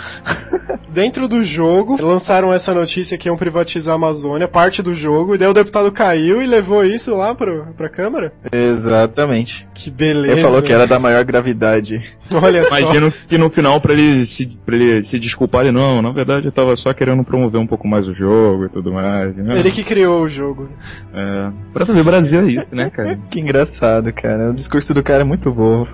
Dentro 0.93 1.27
do 1.27 1.43
jogo, 1.43 1.97
lançaram 2.03 2.53
essa 2.53 2.75
notícia 2.75 3.17
que 3.17 3.29
iam 3.29 3.37
privatizar 3.37 3.93
a 3.93 3.97
Amazônia, 3.97 4.47
parte 4.47 4.83
do 4.83 4.95
jogo, 4.95 5.35
e 5.35 5.39
daí 5.39 5.49
o 5.49 5.55
deputado 5.55 5.91
caiu 5.91 6.43
e 6.43 6.47
levou 6.47 6.85
isso 6.85 7.15
lá 7.17 7.35
pro, 7.35 7.69
pra 7.77 7.89
Câmara? 7.89 8.33
Exatamente. 8.53 9.67
Que 9.75 9.91
beleza. 9.91 10.35
Ele 10.35 10.41
falou 10.43 10.61
que 10.61 10.73
era 10.73 10.87
da 10.87 10.99
maior 10.99 11.25
gravidade. 11.25 12.03
Olha 12.31 12.65
só. 12.65 12.79
Imagino 12.79 13.13
que 13.29 13.39
no 13.39 13.49
final, 13.49 13.81
pra 13.81 13.93
ele 13.95 14.25
se, 14.27 14.47
pra 14.47 14.77
ele 14.77 15.03
se 15.03 15.19
desculpar, 15.19 15.63
ele 15.63 15.73
não, 15.73 16.03
na 16.03 16.13
verdade 16.13 16.47
eu 16.47 16.53
tava 16.53 16.77
só 16.77 16.93
querendo 16.93 17.25
promover 17.25 17.61
um 17.61 17.67
pouco 17.67 17.89
mais 17.89 18.07
o 18.07 18.13
jogo 18.13 18.67
e 18.67 18.69
tudo 18.69 18.93
mais. 18.93 19.35
Né? 19.37 19.59
Ele 19.59 19.71
que 19.71 19.83
criou 19.83 20.23
o 20.23 20.29
jogo. 20.29 20.69
É, 21.15 21.51
pra 21.73 21.87
tu 21.87 21.95
ver, 21.95 22.05
Brasil 22.05 22.41
é 22.41 22.53
isso, 22.53 22.75
né, 22.75 22.91
cara? 22.91 23.19
que 23.31 23.41
engraçado, 23.41 24.13
cara. 24.13 24.51
O 24.51 24.55
discurso 24.55 24.93
do 24.93 25.03
cara 25.03 25.23
é 25.23 25.25
muito 25.25 25.51
bom. 25.51 25.87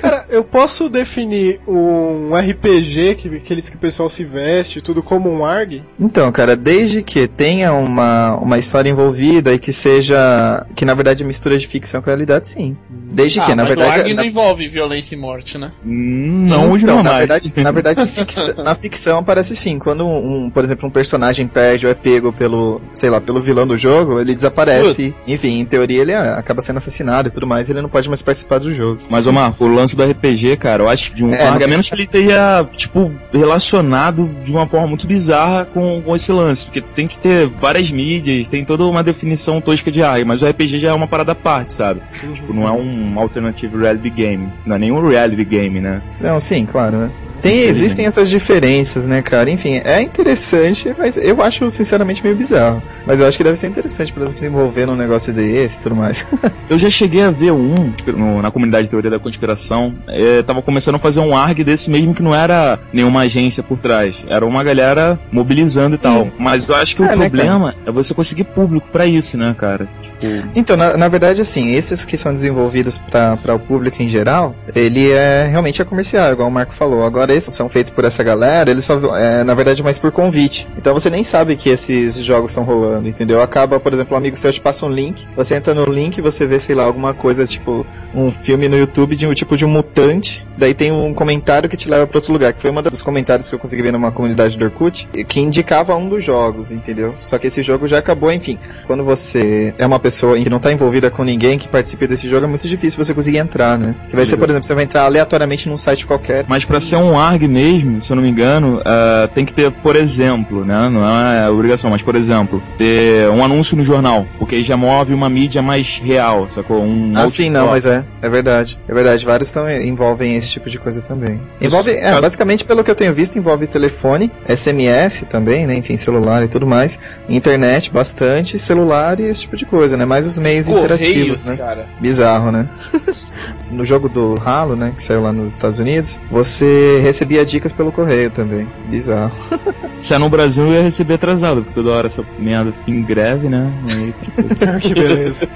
Cara, 0.00 0.25
eu 0.28 0.42
posso 0.44 0.88
definir 0.88 1.60
um 1.66 2.34
RPG, 2.34 3.14
que, 3.16 3.28
aqueles 3.36 3.68
que 3.68 3.76
o 3.76 3.78
pessoal 3.78 4.08
se 4.08 4.24
veste, 4.24 4.80
tudo 4.80 5.02
como 5.02 5.30
um 5.30 5.44
ARG? 5.44 5.82
Então, 5.98 6.30
cara, 6.32 6.56
desde 6.56 7.02
que 7.02 7.26
tenha 7.28 7.72
uma, 7.72 8.36
uma 8.36 8.58
história 8.58 8.90
envolvida 8.90 9.52
e 9.52 9.58
que 9.58 9.72
seja. 9.72 10.66
que 10.74 10.84
na 10.84 10.94
verdade 10.94 11.22
é 11.22 11.26
mistura 11.26 11.58
de 11.58 11.66
ficção 11.66 12.00
com 12.00 12.10
realidade, 12.10 12.48
sim. 12.48 12.76
Desde 13.12 13.40
ah, 13.40 13.44
que, 13.44 13.54
na 13.54 13.62
mas 13.62 13.68
verdade. 13.68 13.90
o 13.90 14.00
ARG 14.00 14.14
na- 14.14 14.22
não 14.22 14.28
envolve 14.28 14.68
violência 14.68 15.14
e 15.14 15.18
morte, 15.18 15.56
né? 15.56 15.72
Não, 15.84 16.72
hoje 16.72 16.84
então, 16.84 16.96
não 16.96 17.02
na 17.04 17.10
mais. 17.10 17.18
verdade, 17.20 17.52
na 17.56 17.70
verdade 17.70 18.06
fixa- 18.06 18.54
na 18.62 18.74
ficção 18.74 19.22
parece 19.22 19.54
sim. 19.54 19.78
Quando, 19.78 20.06
um, 20.06 20.50
por 20.50 20.64
exemplo, 20.64 20.88
um 20.88 20.90
personagem 20.90 21.46
perde 21.46 21.86
ou 21.86 21.92
é 21.92 21.94
pego 21.94 22.32
pelo, 22.32 22.80
sei 22.92 23.08
lá, 23.08 23.20
pelo 23.20 23.40
vilão 23.40 23.66
do 23.66 23.76
jogo, 23.78 24.20
ele 24.20 24.34
desaparece. 24.34 25.14
Enfim, 25.26 25.60
em 25.60 25.64
teoria 25.64 26.00
ele 26.02 26.12
ah, 26.14 26.36
acaba 26.36 26.60
sendo 26.62 26.78
assassinado 26.78 27.28
e 27.28 27.30
tudo 27.30 27.46
mais, 27.46 27.70
ele 27.70 27.80
não 27.80 27.88
pode 27.88 28.08
mais 28.08 28.22
participar 28.22 28.58
do 28.58 28.74
jogo. 28.74 29.00
Mas, 29.08 29.26
ô 29.26 29.32
Marco, 29.32 29.64
o 29.64 29.68
lance 29.68 29.96
do 29.96 30.02
RPG, 30.02 30.56
cara, 30.56 30.82
eu 30.82 30.88
acho 30.88 31.10
que 31.10 31.16
de 31.16 31.24
um 31.24 31.32
É, 31.32 31.46
a 31.48 31.58
menos 31.68 31.88
que 31.88 31.94
ele 31.94 32.06
tenha, 32.06 32.66
tipo, 32.76 33.12
relacionado 33.32 34.28
de 34.44 34.52
uma 34.52 34.66
forma 34.66 34.86
muito 34.86 35.06
bizarra 35.06 35.64
com, 35.64 36.02
com 36.02 36.14
esse 36.16 36.32
lance. 36.32 36.64
Porque 36.66 36.80
tem 36.80 37.06
que 37.06 37.18
ter 37.18 37.46
várias 37.48 37.90
mídias, 37.90 38.48
tem 38.48 38.64
toda 38.64 38.84
uma 38.84 39.02
definição 39.02 39.60
tosca 39.60 39.90
de 39.90 40.02
ARG, 40.02 40.24
mas 40.24 40.42
o 40.42 40.46
RPG 40.46 40.80
já 40.80 40.90
é 40.90 40.92
uma 40.92 41.06
parada 41.06 41.32
à 41.32 41.34
parte, 41.34 41.72
sabe? 41.72 42.00
Tipo, 42.34 42.52
não 42.52 42.66
é 42.66 42.72
um 42.72 42.95
alternative 43.16 43.76
reality 43.76 44.10
game. 44.10 44.48
Não 44.64 44.76
é 44.76 44.78
nenhum 44.78 45.08
reality 45.08 45.44
game, 45.44 45.80
né? 45.80 46.02
Não, 46.20 46.38
sim, 46.40 46.66
claro, 46.66 46.96
né? 46.98 47.10
Tem, 47.40 47.60
existem 47.60 48.06
essas 48.06 48.28
diferenças, 48.30 49.06
né, 49.06 49.22
cara? 49.22 49.50
Enfim, 49.50 49.80
é 49.84 50.02
interessante, 50.02 50.94
mas 50.98 51.16
eu 51.16 51.40
acho 51.42 51.68
sinceramente 51.70 52.22
meio 52.22 52.36
bizarro. 52.36 52.82
Mas 53.06 53.20
eu 53.20 53.26
acho 53.26 53.36
que 53.36 53.44
deve 53.44 53.56
ser 53.56 53.66
interessante 53.68 54.12
pra 54.12 54.22
eles 54.22 54.34
desenvolver 54.34 54.86
num 54.86 54.96
negócio 54.96 55.32
desse 55.32 55.76
e 55.76 55.80
tudo 55.80 55.94
mais. 55.94 56.26
Eu 56.68 56.76
já 56.76 56.90
cheguei 56.90 57.22
a 57.22 57.30
ver 57.30 57.52
um 57.52 57.92
no- 58.08 58.42
na 58.42 58.50
comunidade 58.50 58.84
de 58.84 58.90
teoria 58.90 59.10
da 59.10 59.20
conspiração. 59.20 59.94
É, 60.08 60.42
tava 60.42 60.60
começando 60.60 60.96
a 60.96 60.98
fazer 60.98 61.20
um 61.20 61.36
ARG 61.36 61.62
desse 61.62 61.88
mesmo 61.88 62.12
que 62.12 62.22
não 62.22 62.34
era 62.34 62.80
nenhuma 62.92 63.20
agência 63.20 63.62
por 63.62 63.78
trás. 63.78 64.24
Era 64.28 64.44
uma 64.44 64.64
galera 64.64 65.16
mobilizando 65.30 65.94
e 65.94 65.98
tal. 65.98 66.28
Mas 66.36 66.68
eu 66.68 66.74
acho 66.74 66.96
que 66.96 67.02
É, 67.02 67.06
o 67.06 67.08
né, 67.10 67.28
problema 67.28 67.72
é 67.86 67.90
você 67.92 68.12
conseguir 68.12 68.44
público 68.44 68.88
pra 68.90 69.06
isso, 69.06 69.38
né, 69.38 69.54
cara? 69.56 69.86
Tipo, 70.02 70.26
Então, 70.56 70.76
na, 70.76 70.96
na 70.96 71.06
verdade, 71.06 71.40
assim, 71.40 71.72
esses 71.74 72.04
que 72.04 72.16
são 72.16 72.32
desenvolvidos 72.32 72.98
para 72.98 73.54
o 73.54 73.58
público 73.60 74.02
em 74.02 74.08
geral, 74.08 74.54
ele 74.74 75.12
é 75.12 75.46
realmente 75.48 75.80
é 75.80 75.84
comercial, 75.84 76.32
igual 76.32 76.48
o 76.48 76.52
Marco 76.52 76.72
falou. 76.74 77.04
Agora, 77.04 77.25
são 77.44 77.68
feitos 77.68 77.92
por 77.92 78.04
essa 78.04 78.22
galera, 78.22 78.70
eles 78.70 78.84
só, 78.84 79.16
é, 79.16 79.44
na 79.44 79.54
verdade, 79.54 79.82
mais 79.82 79.98
por 79.98 80.10
convite. 80.10 80.66
Então, 80.76 80.94
você 80.94 81.10
nem 81.10 81.24
sabe 81.24 81.56
que 81.56 81.68
esses 81.68 82.16
jogos 82.16 82.50
estão 82.50 82.64
rolando, 82.64 83.08
entendeu? 83.08 83.40
Acaba, 83.40 83.78
por 83.78 83.92
exemplo, 83.92 84.14
um 84.14 84.18
amigo 84.18 84.36
seu 84.36 84.52
te 84.52 84.60
passa 84.60 84.86
um 84.86 84.90
link, 84.90 85.26
você 85.36 85.54
entra 85.54 85.74
no 85.74 85.84
link 85.84 86.18
e 86.18 86.20
você 86.20 86.46
vê, 86.46 86.58
sei 86.58 86.74
lá, 86.74 86.84
alguma 86.84 87.12
coisa, 87.12 87.46
tipo, 87.46 87.86
um 88.14 88.30
filme 88.30 88.68
no 88.68 88.76
YouTube 88.76 89.16
de 89.16 89.26
um 89.26 89.34
tipo 89.34 89.56
de 89.56 89.64
um 89.64 89.68
mutante, 89.68 90.46
daí 90.56 90.74
tem 90.74 90.92
um 90.92 91.12
comentário 91.12 91.68
que 91.68 91.76
te 91.76 91.88
leva 91.88 92.06
para 92.06 92.18
outro 92.18 92.32
lugar, 92.32 92.52
que 92.52 92.60
foi 92.60 92.70
um 92.70 92.82
dos 92.82 93.02
comentários 93.02 93.48
que 93.48 93.54
eu 93.54 93.58
consegui 93.58 93.82
ver 93.82 93.92
numa 93.92 94.12
comunidade 94.12 94.56
do 94.56 94.64
Orkut, 94.64 95.08
que 95.26 95.40
indicava 95.40 95.94
um 95.94 96.08
dos 96.08 96.24
jogos, 96.24 96.70
entendeu? 96.70 97.14
Só 97.20 97.38
que 97.38 97.46
esse 97.46 97.62
jogo 97.62 97.86
já 97.86 97.98
acabou, 97.98 98.32
enfim. 98.32 98.58
Quando 98.86 99.04
você 99.04 99.74
é 99.78 99.86
uma 99.86 99.98
pessoa 99.98 100.38
que 100.38 100.50
não 100.50 100.58
tá 100.58 100.72
envolvida 100.72 101.10
com 101.10 101.24
ninguém 101.24 101.58
que 101.58 101.68
participe 101.68 102.06
desse 102.06 102.28
jogo, 102.28 102.44
é 102.44 102.48
muito 102.48 102.68
difícil 102.68 103.02
você 103.02 103.14
conseguir 103.14 103.38
entrar, 103.38 103.78
né? 103.78 103.94
Que 104.08 104.16
vai 104.16 104.26
ser, 104.26 104.36
por 104.36 104.48
exemplo, 104.48 104.66
você 104.66 104.74
vai 104.74 104.84
entrar 104.84 105.04
aleatoriamente 105.04 105.68
num 105.68 105.76
site 105.76 106.06
qualquer. 106.06 106.44
Mas 106.48 106.64
pra 106.64 106.80
ser 106.80 106.96
um 106.96 107.15
ARG 107.18 107.46
mesmo, 107.48 108.00
se 108.00 108.10
eu 108.12 108.16
não 108.16 108.22
me 108.22 108.28
engano, 108.30 108.80
ah, 108.84 109.28
tem 109.34 109.44
que 109.44 109.52
ter, 109.54 109.70
por 109.70 109.96
exemplo, 109.96 110.64
né? 110.64 110.88
Não 110.88 111.04
é 111.06 111.48
obrigação, 111.50 111.90
mas 111.90 112.02
por 112.02 112.14
exemplo, 112.16 112.62
ter 112.78 113.28
um 113.30 113.44
anúncio 113.44 113.76
no 113.76 113.84
jornal, 113.84 114.26
porque 114.38 114.56
aí 114.56 114.62
já 114.62 114.76
move 114.76 115.12
uma 115.14 115.28
mídia 115.28 115.62
mais 115.62 115.98
real, 116.02 116.48
sacou? 116.48 116.82
Um 116.82 117.12
Ah, 117.14 117.28
sim, 117.28 117.50
não, 117.50 117.66
mas 117.68 117.86
é, 117.86 118.04
é 118.22 118.28
verdade. 118.28 118.78
É 118.88 118.94
verdade, 118.94 119.24
vários 119.24 119.50
tão, 119.50 119.68
envolvem 119.70 120.36
esse 120.36 120.48
tipo 120.50 120.68
de 120.70 120.78
coisa 120.78 121.00
também. 121.02 121.40
Envolve, 121.60 121.90
é, 121.90 122.00
caso- 122.00 122.22
basicamente, 122.22 122.64
pelo 122.64 122.82
que 122.84 122.90
eu 122.90 122.94
tenho 122.94 123.12
visto, 123.12 123.36
envolve 123.38 123.66
telefone, 123.66 124.30
SMS 124.48 125.24
também, 125.28 125.66
né? 125.66 125.74
Enfim, 125.76 125.96
celular 125.96 126.42
e 126.42 126.48
tudo 126.48 126.66
mais. 126.66 126.98
Internet, 127.28 127.90
bastante, 127.90 128.58
celular 128.58 129.18
e 129.20 129.24
esse 129.24 129.42
tipo 129.42 129.56
de 129.56 129.66
coisa, 129.66 129.96
né? 129.96 130.04
Mais 130.04 130.26
os 130.26 130.38
meios 130.38 130.68
interativos, 130.68 131.42
Correios, 131.42 131.44
né? 131.44 131.56
cara. 131.56 131.86
Bizarro, 132.00 132.50
né? 132.52 132.68
no 133.70 133.84
jogo 133.84 134.08
do 134.08 134.34
Halo, 134.44 134.76
né, 134.76 134.92
que 134.96 135.02
saiu 135.04 135.22
lá 135.22 135.32
nos 135.32 135.52
Estados 135.52 135.78
Unidos, 135.78 136.20
você 136.30 137.00
recebia 137.02 137.44
dicas 137.44 137.72
pelo 137.72 137.92
correio 137.92 138.30
também. 138.30 138.66
Bizarro. 138.88 139.32
Se 140.00 140.12
é 140.14 140.18
no 140.18 140.28
Brasil, 140.28 140.66
eu 140.66 140.72
ia 140.74 140.82
receber 140.82 141.14
atrasado, 141.14 141.62
porque 141.62 141.74
toda 141.74 141.90
hora 141.90 142.06
essa 142.06 142.22
merda 142.38 142.72
fica 142.84 142.90
em 142.90 143.02
greve, 143.02 143.48
né? 143.48 143.72
Aí- 143.92 144.14
que 144.80 144.94
beleza. 144.94 145.48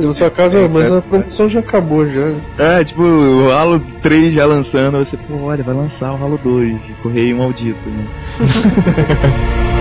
Na 0.00 0.12
sua 0.12 0.30
casa, 0.30 0.68
mas 0.68 0.90
a 0.90 1.00
promoção 1.00 1.48
já 1.48 1.60
acabou 1.60 2.04
já. 2.08 2.34
É, 2.58 2.84
tipo, 2.84 3.02
o 3.02 3.52
Halo 3.52 3.80
3 4.02 4.34
já 4.34 4.44
lançando, 4.46 4.98
você, 4.98 5.16
pô, 5.16 5.36
olha, 5.44 5.62
vai 5.62 5.74
lançar 5.74 6.12
o 6.12 6.22
Halo 6.22 6.38
2, 6.42 6.76
Correio 7.02 7.36
Maldito, 7.38 7.88
né? 7.88 8.04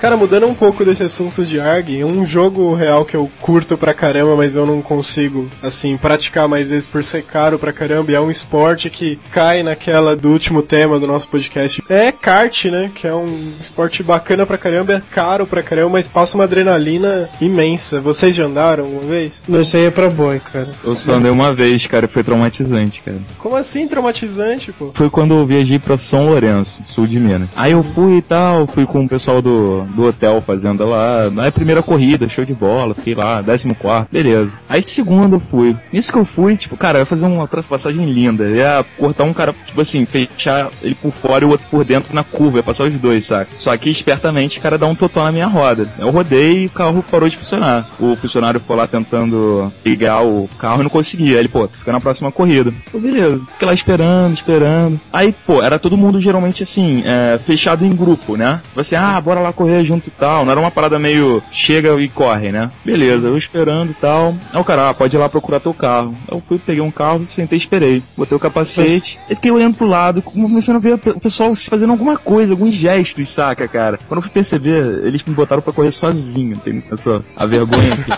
Cara, 0.00 0.16
mudando 0.16 0.46
um 0.46 0.54
pouco 0.54 0.82
desse 0.82 1.02
assunto 1.02 1.44
de 1.44 1.60
ARG, 1.60 2.02
um 2.04 2.24
jogo 2.24 2.72
real 2.74 3.04
que 3.04 3.14
eu 3.14 3.30
curto 3.38 3.76
pra 3.76 3.92
caramba, 3.92 4.34
mas 4.34 4.56
eu 4.56 4.64
não 4.64 4.80
consigo, 4.80 5.46
assim, 5.62 5.94
praticar 5.98 6.48
mais 6.48 6.70
vezes 6.70 6.86
por 6.86 7.04
ser 7.04 7.22
caro 7.22 7.58
pra 7.58 7.70
caramba, 7.70 8.10
e 8.10 8.14
é 8.14 8.20
um 8.20 8.30
esporte 8.30 8.88
que 8.88 9.18
cai 9.30 9.62
naquela 9.62 10.16
do 10.16 10.30
último 10.30 10.62
tema 10.62 10.98
do 10.98 11.06
nosso 11.06 11.28
podcast. 11.28 11.82
É 11.86 12.10
kart, 12.10 12.64
né? 12.64 12.90
Que 12.94 13.06
é 13.06 13.14
um 13.14 13.52
esporte 13.60 14.02
bacana 14.02 14.46
pra 14.46 14.56
caramba, 14.56 14.94
é 14.94 15.02
caro 15.10 15.46
pra 15.46 15.62
caramba, 15.62 15.90
mas 15.90 16.08
passa 16.08 16.34
uma 16.34 16.44
adrenalina 16.44 17.28
imensa. 17.38 18.00
Vocês 18.00 18.34
já 18.34 18.46
andaram 18.46 18.84
uma 18.86 19.02
vez? 19.02 19.42
Não, 19.46 19.60
isso 19.60 19.76
aí 19.76 19.84
é 19.84 19.90
pra 19.90 20.08
boy, 20.08 20.40
cara. 20.40 20.68
Eu 20.82 20.96
só 20.96 21.12
andei 21.12 21.30
uma 21.30 21.52
vez, 21.52 21.86
cara, 21.86 22.06
e 22.06 22.08
foi 22.08 22.24
traumatizante, 22.24 23.02
cara. 23.02 23.18
Como 23.38 23.54
assim 23.54 23.86
traumatizante, 23.86 24.72
pô? 24.72 24.92
Foi 24.94 25.10
quando 25.10 25.34
eu 25.34 25.44
viajei 25.44 25.78
pra 25.78 25.98
São 25.98 26.24
Lourenço, 26.24 26.80
sul 26.86 27.06
de 27.06 27.20
Minas. 27.20 27.50
Aí 27.54 27.72
eu 27.72 27.82
fui 27.82 28.16
e 28.16 28.22
tal, 28.22 28.66
fui 28.66 28.86
com 28.86 29.04
o 29.04 29.08
pessoal 29.08 29.42
do, 29.42 29.89
do 29.94 30.06
hotel 30.06 30.40
fazenda 30.40 30.84
lá. 30.84 31.30
Na 31.30 31.50
primeira 31.50 31.82
corrida, 31.82 32.28
show 32.28 32.44
de 32.44 32.54
bola, 32.54 32.94
fiquei 32.94 33.14
lá, 33.14 33.42
14, 33.42 34.06
beleza. 34.10 34.56
Aí 34.68 34.82
segunda 34.82 35.36
eu 35.36 35.40
fui. 35.40 35.76
Nisso 35.92 36.12
que 36.12 36.18
eu 36.18 36.24
fui, 36.24 36.56
tipo, 36.56 36.76
cara, 36.76 36.98
ia 36.98 37.06
fazer 37.06 37.26
uma 37.26 37.46
transpassagem 37.46 38.04
linda. 38.10 38.48
Ia 38.48 38.84
cortar 38.98 39.24
um 39.24 39.32
cara, 39.32 39.54
tipo 39.66 39.80
assim, 39.80 40.04
fechar 40.04 40.70
ele 40.82 40.94
por 40.94 41.12
fora 41.12 41.44
e 41.44 41.46
o 41.46 41.50
outro 41.50 41.66
por 41.70 41.84
dentro 41.84 42.14
na 42.14 42.24
curva, 42.24 42.58
ia 42.58 42.62
passar 42.62 42.84
os 42.84 42.94
dois, 42.94 43.24
saca? 43.24 43.50
Só 43.56 43.76
que 43.76 43.90
espertamente 43.90 44.58
o 44.58 44.62
cara 44.62 44.78
dá 44.78 44.86
um 44.86 44.94
totó 44.94 45.22
na 45.24 45.32
minha 45.32 45.46
roda. 45.46 45.88
Eu 45.98 46.10
rodei 46.10 46.64
e 46.64 46.66
o 46.66 46.70
carro 46.70 47.04
parou 47.10 47.28
de 47.28 47.36
funcionar. 47.36 47.86
O 47.98 48.16
funcionário 48.16 48.60
foi 48.60 48.76
lá 48.76 48.86
tentando 48.86 49.72
ligar 49.84 50.22
o 50.22 50.48
carro 50.58 50.80
e 50.80 50.82
não 50.84 50.90
conseguia. 50.90 51.38
Ele, 51.38 51.48
pô, 51.48 51.66
tu 51.66 51.78
fica 51.78 51.92
na 51.92 52.00
próxima 52.00 52.32
corrida. 52.32 52.72
Pô, 52.90 52.98
beleza. 52.98 53.44
Fiquei 53.52 53.66
lá 53.66 53.74
esperando, 53.74 54.34
esperando. 54.34 55.00
Aí, 55.12 55.34
pô, 55.46 55.62
era 55.62 55.78
todo 55.78 55.96
mundo 55.96 56.20
geralmente 56.20 56.62
assim, 56.62 57.02
é, 57.04 57.38
fechado 57.38 57.84
em 57.84 57.94
grupo, 57.94 58.36
né? 58.36 58.60
Você, 58.74 58.96
ah, 58.96 59.20
bora 59.20 59.40
lá 59.40 59.52
correr 59.52 59.79
junto 59.84 60.08
e 60.08 60.10
tal. 60.10 60.44
Não 60.44 60.52
era 60.52 60.60
uma 60.60 60.70
parada 60.70 60.98
meio 60.98 61.42
chega 61.50 62.00
e 62.00 62.08
corre, 62.08 62.50
né? 62.50 62.70
Beleza, 62.84 63.26
eu 63.26 63.36
esperando 63.36 63.90
e 63.90 63.94
tal. 63.94 64.34
Aí 64.52 64.60
o 64.60 64.64
cara, 64.64 64.90
ah, 64.90 64.94
pode 64.94 65.16
ir 65.16 65.18
lá 65.18 65.28
procurar 65.28 65.60
teu 65.60 65.74
carro. 65.74 66.14
Eu 66.30 66.40
fui, 66.40 66.58
peguei 66.58 66.82
um 66.82 66.90
carro, 66.90 67.26
sentei 67.26 67.56
e 67.56 67.60
esperei. 67.60 68.02
Botei 68.16 68.36
o 68.36 68.40
capacete, 68.40 69.18
e 69.28 69.34
fiquei 69.34 69.50
olhando 69.50 69.76
pro 69.76 69.86
lado, 69.86 70.22
começando 70.22 70.76
a 70.76 70.80
ver 70.80 70.94
o 70.94 71.20
pessoal 71.20 71.54
fazendo 71.54 71.90
alguma 71.90 72.16
coisa, 72.16 72.52
alguns 72.52 72.74
gestos, 72.74 73.28
saca, 73.28 73.66
cara? 73.66 73.98
Quando 74.08 74.18
eu 74.18 74.22
fui 74.22 74.30
perceber, 74.30 75.04
eles 75.04 75.24
me 75.24 75.34
botaram 75.34 75.62
pra 75.62 75.72
correr 75.72 75.90
sozinho, 75.90 76.56
tem 76.58 76.82
essa 76.90 77.22
a 77.36 77.46
vergonha 77.46 77.94
aqui. 77.94 78.10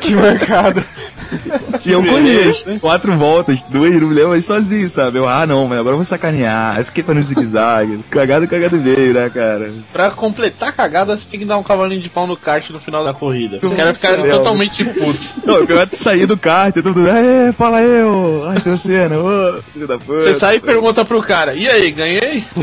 que 0.00 0.14
mancada. 0.14 0.84
E 1.84 1.92
eu 1.92 2.02
corri 2.02 2.78
quatro 2.80 3.16
voltas, 3.16 3.62
não 3.70 3.82
me 3.82 3.90
lembro, 3.90 4.30
mas 4.30 4.44
sozinho, 4.44 4.88
sabe? 4.88 5.18
Eu, 5.18 5.28
ah 5.28 5.46
não, 5.46 5.66
mas 5.66 5.78
agora 5.78 5.94
eu 5.94 5.98
vou 5.98 6.04
sacanear. 6.04 6.76
Aí 6.76 6.84
fiquei 6.84 7.04
fazendo 7.04 7.26
zigue-zague. 7.26 8.00
cagado, 8.10 8.48
cagado 8.48 8.78
veio, 8.78 9.12
né, 9.12 9.30
cara? 9.32 9.70
Pra 9.92 10.10
completar 10.10 10.70
a 10.70 10.72
cagada, 10.72 11.16
você 11.16 11.24
tem 11.30 11.40
que 11.40 11.46
dar 11.46 11.58
um 11.58 11.62
cavalinho 11.62 12.00
de 12.00 12.08
pau 12.08 12.26
no 12.26 12.36
kart 12.36 12.68
no 12.70 12.80
final 12.80 13.04
da 13.04 13.12
corrida. 13.12 13.58
Os 13.62 13.74
caras 13.74 13.96
ficaram 13.96 14.28
totalmente 14.28 14.84
putos. 14.84 15.28
Não, 15.44 15.56
eu 15.56 15.66
pior 15.66 15.86
sair 15.90 16.26
do 16.26 16.36
kart, 16.36 16.74
todo 16.74 16.94
mundo, 16.94 17.10
aê, 17.10 17.52
fala 17.52 17.82
eu, 17.82 18.44
ai, 18.48 18.60
teu 18.60 18.78
cena, 18.78 19.16
ô, 19.18 19.60
filho 19.72 19.86
da 19.86 19.98
puta. 19.98 20.22
Você 20.22 20.38
sai 20.38 20.56
e 20.56 20.60
pergunta 20.60 21.04
pro 21.04 21.22
cara, 21.22 21.54
e 21.54 21.68
aí, 21.68 21.90
ganhei? 21.90 22.44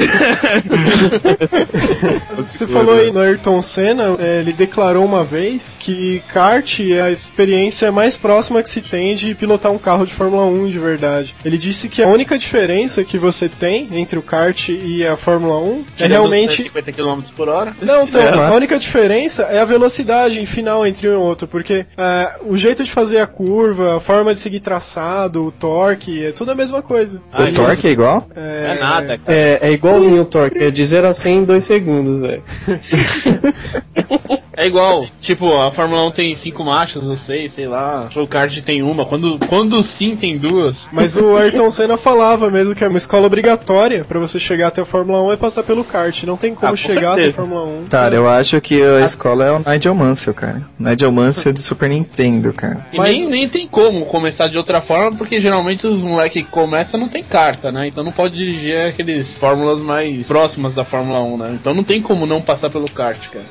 Você 2.35 2.65
falou 2.65 2.95
aí 2.95 3.11
no 3.11 3.19
Ayrton 3.19 3.61
Senna, 3.61 4.15
é, 4.19 4.39
ele 4.39 4.53
declarou 4.53 5.05
uma 5.05 5.23
vez 5.23 5.75
que 5.79 6.23
kart 6.33 6.79
é 6.79 7.01
a 7.01 7.11
experiência 7.11 7.91
mais 7.91 8.17
próxima 8.17 8.63
que 8.63 8.69
se 8.69 8.81
tem 8.81 9.10
de 9.15 9.33
pilotar 9.35 9.71
um 9.71 9.77
carro 9.77 10.05
de 10.05 10.13
Fórmula 10.13 10.45
1 10.45 10.69
de 10.69 10.79
verdade. 10.79 11.35
Ele 11.43 11.57
disse 11.57 11.89
que 11.89 12.01
a 12.01 12.07
única 12.07 12.37
diferença 12.37 13.03
que 13.03 13.17
você 13.17 13.47
tem 13.47 13.87
entre 13.93 14.17
o 14.17 14.21
kart 14.21 14.69
e 14.69 15.05
a 15.05 15.15
Fórmula 15.15 15.57
1 15.59 15.85
é 15.99 16.07
realmente 16.07 16.63
50 16.63 16.91
km 16.91 17.21
por 17.35 17.49
hora. 17.49 17.73
Não, 17.81 18.03
então, 18.07 18.41
a 18.41 18.51
única 18.53 18.77
diferença 18.77 19.43
é 19.43 19.59
a 19.59 19.65
velocidade 19.65 20.43
final 20.45 20.85
entre 20.85 21.07
um 21.07 21.13
e 21.13 21.15
outro, 21.15 21.47
porque 21.47 21.85
é, 21.97 22.33
o 22.45 22.57
jeito 22.57 22.83
de 22.83 22.91
fazer 22.91 23.19
a 23.19 23.27
curva, 23.27 23.97
a 23.97 23.99
forma 23.99 24.33
de 24.33 24.39
seguir 24.39 24.59
traçado, 24.59 25.45
o 25.45 25.51
torque, 25.51 26.25
é 26.25 26.31
tudo 26.31 26.51
a 26.51 26.55
mesma 26.55 26.81
coisa. 26.81 27.21
O 27.33 27.53
torque 27.53 27.87
é 27.87 27.91
igual? 27.91 28.27
É, 28.35 28.77
nada, 28.79 29.17
cara. 29.17 29.37
É, 29.37 29.59
é 29.61 29.71
igualzinho 29.71 30.21
o 30.21 30.25
torque, 30.25 30.57
é 30.57 30.71
de 30.71 30.85
0 30.85 31.07
a 31.07 31.13
100 31.13 31.37
em 31.37 31.43
2 31.43 31.65
segundos, 31.65 32.21
velho. 32.21 32.43
É 34.61 34.67
igual, 34.67 35.07
tipo, 35.21 35.59
a 35.59 35.71
Fórmula 35.71 36.05
1 36.07 36.11
tem 36.11 36.35
cinco 36.35 36.63
marchas, 36.63 37.01
não 37.01 37.17
sei, 37.17 37.49
sei 37.49 37.67
lá. 37.67 38.09
O 38.15 38.27
kart 38.27 38.55
tem 38.61 38.83
uma, 38.83 39.00
quando, 39.05 39.37
quando 39.47 39.81
sim 39.83 40.15
tem 40.15 40.37
duas. 40.37 40.75
Mas 40.91 41.15
o 41.15 41.35
Ayrton 41.35 41.69
Senna 41.71 41.97
falava 41.97 42.49
mesmo 42.49 42.75
que 42.75 42.83
é 42.83 42.87
uma 42.87 42.97
escola 42.97 43.27
obrigatória 43.27 44.03
pra 44.05 44.19
você 44.19 44.39
chegar 44.39 44.67
até 44.67 44.81
a 44.81 44.85
Fórmula 44.85 45.21
1 45.23 45.33
é 45.33 45.37
passar 45.37 45.63
pelo 45.63 45.83
kart. 45.83 46.23
Não 46.23 46.37
tem 46.37 46.53
como 46.55 46.67
Ah, 46.67 46.71
com 46.71 46.75
chegar 46.75 47.11
até 47.13 47.21
a 47.21 47.25
certeza. 47.25 47.33
Fórmula 47.37 47.63
1. 47.65 47.85
Cara, 47.89 48.15
eu 48.15 48.27
acho 48.27 48.59
que 48.61 48.81
a 48.81 49.01
escola 49.01 49.45
é 49.45 49.51
o 49.51 49.59
Nigel 49.65 49.95
Mansell, 49.95 50.33
cara. 50.33 50.61
Nigel 50.79 51.11
Mansell 51.11 51.53
de 51.53 51.61
Super 51.61 51.89
Nintendo, 51.89 52.53
cara. 52.53 52.85
E 52.93 52.97
Mas- 52.97 53.11
nem, 53.11 53.29
nem 53.29 53.49
tem 53.49 53.67
como 53.67 54.05
começar 54.05 54.47
de 54.47 54.57
outra 54.57 54.81
forma, 54.81 55.15
porque 55.17 55.41
geralmente 55.41 55.85
os 55.87 56.01
moleques 56.01 56.43
que 56.43 56.49
começam 56.51 56.99
não 56.99 57.07
tem 57.07 57.23
carta, 57.23 57.71
né? 57.71 57.87
Então 57.87 58.03
não 58.03 58.11
pode 58.11 58.35
dirigir 58.35 58.87
aqueles 58.87 59.27
fórmulas 59.39 59.81
mais 59.81 60.25
próximas 60.25 60.73
da 60.73 60.83
Fórmula 60.83 61.19
1, 61.21 61.37
né? 61.37 61.51
Então 61.59 61.73
não 61.73 61.83
tem 61.83 62.01
como 62.01 62.25
não 62.25 62.41
passar 62.41 62.69
pelo 62.69 62.89
kart, 62.89 63.19
cara. 63.29 63.45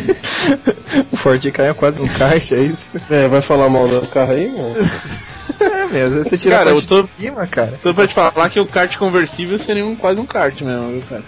O 1.12 1.16
Ford 1.16 1.50
Ka 1.50 1.64
é 1.64 1.74
quase 1.74 2.00
um 2.00 2.06
kart, 2.06 2.52
é 2.52 2.60
isso? 2.60 2.92
É, 3.10 3.28
vai 3.28 3.42
falar 3.42 3.68
mal 3.68 3.86
do 3.88 4.06
carro 4.06 4.32
aí, 4.32 4.48
mano? 4.48 4.74
É 5.90 5.92
mesmo, 5.92 6.24
você 6.24 6.36
tira 6.38 6.56
Cara, 6.58 6.70
a 6.70 6.72
eu 6.72 6.76
parte 6.76 6.88
tô- 6.88 7.02
de 7.02 7.08
cima, 7.08 7.46
cara. 7.46 7.78
Tô 7.82 7.94
pra 7.94 8.06
te 8.06 8.14
falar 8.14 8.48
que 8.50 8.60
o 8.60 8.66
kart 8.66 8.94
conversível 8.96 9.58
seria 9.58 9.84
um, 9.86 9.94
quase 9.96 10.20
um 10.20 10.26
kart 10.26 10.60
mesmo, 10.60 10.90
viu, 10.92 11.02
cara? 11.08 11.22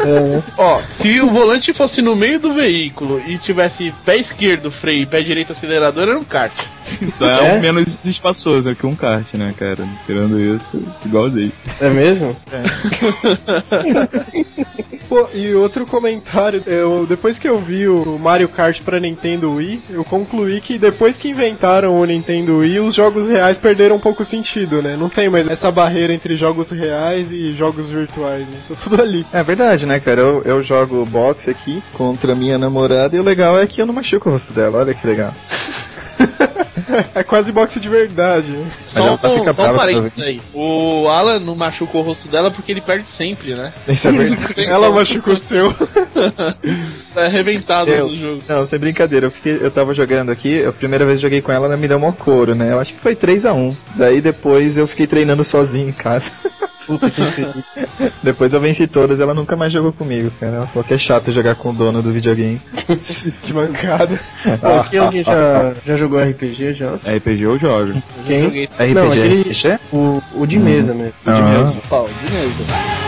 É, 0.00 0.42
Ó, 0.58 0.80
se 1.00 1.20
o 1.20 1.30
volante 1.30 1.72
fosse 1.72 2.02
no 2.02 2.14
meio 2.16 2.38
do 2.40 2.52
veículo 2.54 3.20
e 3.26 3.38
tivesse 3.38 3.92
pé 4.04 4.16
esquerdo 4.16 4.70
freio 4.70 5.02
e 5.02 5.06
pé 5.06 5.22
direito 5.22 5.52
acelerador, 5.52 6.08
era 6.08 6.18
um 6.18 6.24
kart. 6.24 6.52
Só 7.16 7.26
é, 7.28 7.50
É? 7.50 7.52
um 7.54 7.60
menos 7.60 8.00
espaçoso 8.04 8.74
que 8.74 8.86
um 8.86 8.94
kart, 8.96 9.32
né, 9.34 9.54
cara? 9.58 9.86
Tirando 10.06 10.38
isso, 10.40 10.82
igualzinho. 11.06 11.52
é 11.80 11.88
mesmo? 11.90 12.36
Pô, 15.08 15.28
e 15.34 15.52
outro 15.54 15.84
comentário, 15.84 16.62
eu, 16.66 17.04
depois 17.06 17.38
que 17.38 17.46
eu 17.48 17.58
vi 17.58 17.86
o 17.86 18.18
Mario 18.18 18.48
Kart 18.48 18.80
pra 18.80 18.98
Nintendo 18.98 19.52
Wii, 19.54 19.82
eu 19.90 20.04
concluí 20.04 20.60
que 20.60 20.78
depois 20.78 21.18
que 21.18 21.28
inventaram 21.28 22.00
o 22.00 22.04
Nintendo 22.04 22.58
Wii, 22.58 22.80
os 22.80 22.94
jogos 22.94 23.28
reais 23.28 23.58
perderam 23.58 23.98
pouco 24.02 24.22
o 24.22 24.26
sentido, 24.26 24.82
né? 24.82 24.96
Não 24.96 25.08
tem 25.08 25.30
mais 25.30 25.48
essa 25.48 25.70
barreira 25.70 26.12
entre 26.12 26.34
jogos 26.34 26.72
reais 26.72 27.30
e 27.30 27.54
jogos 27.54 27.88
virtuais, 27.88 28.46
né? 28.48 28.58
Tá 28.68 28.74
tudo 28.74 29.00
ali. 29.00 29.24
É 29.32 29.42
verdade, 29.42 29.86
né, 29.86 30.00
cara? 30.00 30.20
Eu, 30.20 30.42
eu 30.44 30.62
jogo 30.62 31.06
boxe 31.06 31.48
aqui 31.48 31.80
contra 31.92 32.34
minha 32.34 32.58
namorada 32.58 33.16
e 33.16 33.20
o 33.20 33.22
legal 33.22 33.58
é 33.58 33.66
que 33.66 33.80
eu 33.80 33.86
não 33.86 33.94
machuco 33.94 34.28
o 34.28 34.32
rosto 34.32 34.52
dela. 34.52 34.78
Olha 34.78 34.92
que 34.92 35.06
legal. 35.06 35.32
É 37.14 37.22
quase 37.22 37.52
boxe 37.52 37.78
de 37.80 37.88
verdade, 37.88 38.52
Só 38.88 38.98
ela 39.00 39.12
um, 39.12 39.16
tá- 39.16 39.30
fica 39.30 39.52
só 39.52 39.72
um 39.72 39.76
parênteses 39.76 40.18
aí. 40.24 40.40
O 40.54 41.08
Alan 41.08 41.38
não 41.38 41.54
machucou 41.56 42.02
o 42.02 42.04
rosto 42.04 42.28
dela 42.28 42.50
porque 42.50 42.72
ele 42.72 42.80
perde 42.80 43.06
sempre, 43.08 43.54
né? 43.54 43.72
Isso 43.88 44.08
é 44.08 44.12
verdade. 44.12 44.64
Ela 44.64 44.90
machucou 44.90 45.34
o 45.34 45.36
seu. 45.36 45.74
Tá 47.14 47.26
arrebentado 47.26 47.90
Eu- 47.90 48.08
no 48.08 48.16
jogo. 48.18 48.42
Não, 48.48 48.66
sem 48.66 48.78
brincadeira, 48.78 49.26
eu, 49.26 49.30
fiquei, 49.30 49.58
eu 49.60 49.70
tava 49.70 49.92
jogando 49.92 50.30
aqui, 50.30 50.64
a 50.64 50.72
primeira 50.72 51.04
vez 51.04 51.18
que 51.18 51.22
joguei 51.22 51.42
com 51.42 51.52
ela, 51.52 51.66
ela 51.66 51.76
me 51.76 51.86
deu 51.86 51.98
mó 51.98 52.10
couro, 52.12 52.54
né? 52.54 52.72
Eu 52.72 52.80
acho 52.80 52.94
que 52.94 53.00
foi 53.00 53.14
3x1. 53.14 53.74
Daí 53.96 54.20
depois 54.20 54.78
eu 54.78 54.86
fiquei 54.86 55.06
treinando 55.06 55.44
sozinho 55.44 55.88
em 55.88 55.92
casa. 55.92 56.32
Puta 56.86 57.10
que 57.10 57.20
pariu. 57.22 57.52
depois 58.22 58.52
eu 58.52 58.60
venci 58.60 58.86
todas 58.86 59.20
ela 59.20 59.34
nunca 59.34 59.56
mais 59.56 59.72
jogou 59.72 59.92
comigo, 59.92 60.30
cara. 60.40 60.56
Ela 60.56 60.66
falou 60.66 60.84
que 60.84 60.94
é 60.94 60.98
chato 60.98 61.30
jogar 61.32 61.54
com 61.54 61.70
o 61.70 61.72
dono 61.72 62.02
do 62.02 62.10
videogame. 62.10 62.60
que 63.42 63.52
mancada. 63.52 64.18
Aqui 64.80 64.98
alguém 64.98 65.24
já, 65.24 65.74
já 65.86 65.96
jogou 65.96 66.18
RPG 66.22 66.74
já? 66.74 66.94
RPG 66.96 67.42
eu 67.42 67.58
jogo. 67.58 68.02
Quem? 68.26 68.46
RPG, 68.64 68.94
Não, 68.94 69.08
aquele- 69.08 69.40
RPG? 69.42 69.78
O, 69.92 70.22
o 70.34 70.46
de 70.46 70.58
mesa 70.58 70.94
mesmo. 70.94 71.12
Ah. 71.26 71.40
mesmo, 71.40 71.80
pau, 71.88 72.08
de 72.08 72.32
mesmo. 72.34 73.01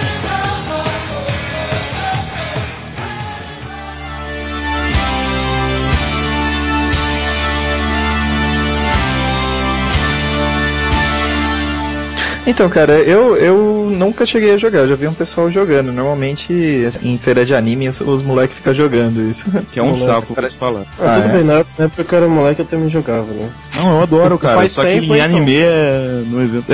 Então, 12.46 12.68
cara, 12.68 12.92
eu, 13.00 13.37
eu 13.37 13.88
nunca 13.90 14.26
cheguei 14.26 14.52
a 14.52 14.57
jogar, 14.57 14.80
eu 14.80 14.88
já 14.88 14.94
vi 14.94 15.09
um 15.09 15.14
pessoal 15.14 15.50
jogando. 15.50 15.90
Normalmente, 15.92 16.85
assim, 16.87 17.14
em 17.14 17.18
feira 17.18 17.44
de 17.44 17.54
anime, 17.54 17.88
os, 17.88 18.00
os 18.00 18.22
moleques 18.22 18.57
ficam 18.57 18.74
jogando 18.74 19.22
isso. 19.22 19.44
Que 19.72 19.80
é 19.80 19.83
um 19.83 19.87
Moleque, 19.87 20.04
saco 20.04 20.35
pra 20.35 20.48
te 20.48 20.57
falar. 20.57 20.83
Ah, 21.00 21.04
Ah, 21.11 21.14
tudo 21.14 21.28
é? 21.28 21.33
bem, 21.38 21.44
na 21.44 21.64
época 21.85 22.04
que 22.04 22.12
eu 22.12 22.18
era 22.18 22.28
moleque 22.28 22.61
eu 22.61 22.66
também 22.66 22.90
jogava, 22.90 23.26
né? 23.33 23.48
Não, 23.76 23.96
eu 23.96 24.02
adoro, 24.02 24.38
cara. 24.38 24.57
Faz 24.57 24.72
Só 24.72 24.83
tempo, 24.83 25.07
que 25.07 25.12
em 25.12 25.14
então. 25.16 25.24
anime 25.24 25.57
é 25.57 26.22
no 26.26 26.42
evento. 26.42 26.66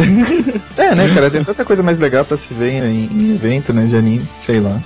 É, 0.76 0.94
né, 0.94 1.08
cara, 1.14 1.30
tem 1.30 1.42
tanta 1.44 1.64
coisa 1.64 1.82
mais 1.82 1.98
legal 1.98 2.24
pra 2.24 2.36
se 2.36 2.52
ver 2.52 2.72
em, 2.84 3.06
em 3.12 3.34
evento, 3.34 3.72
né, 3.72 3.86
de 3.86 3.96
anime, 3.96 4.26
sei 4.38 4.60
lá. 4.60 4.78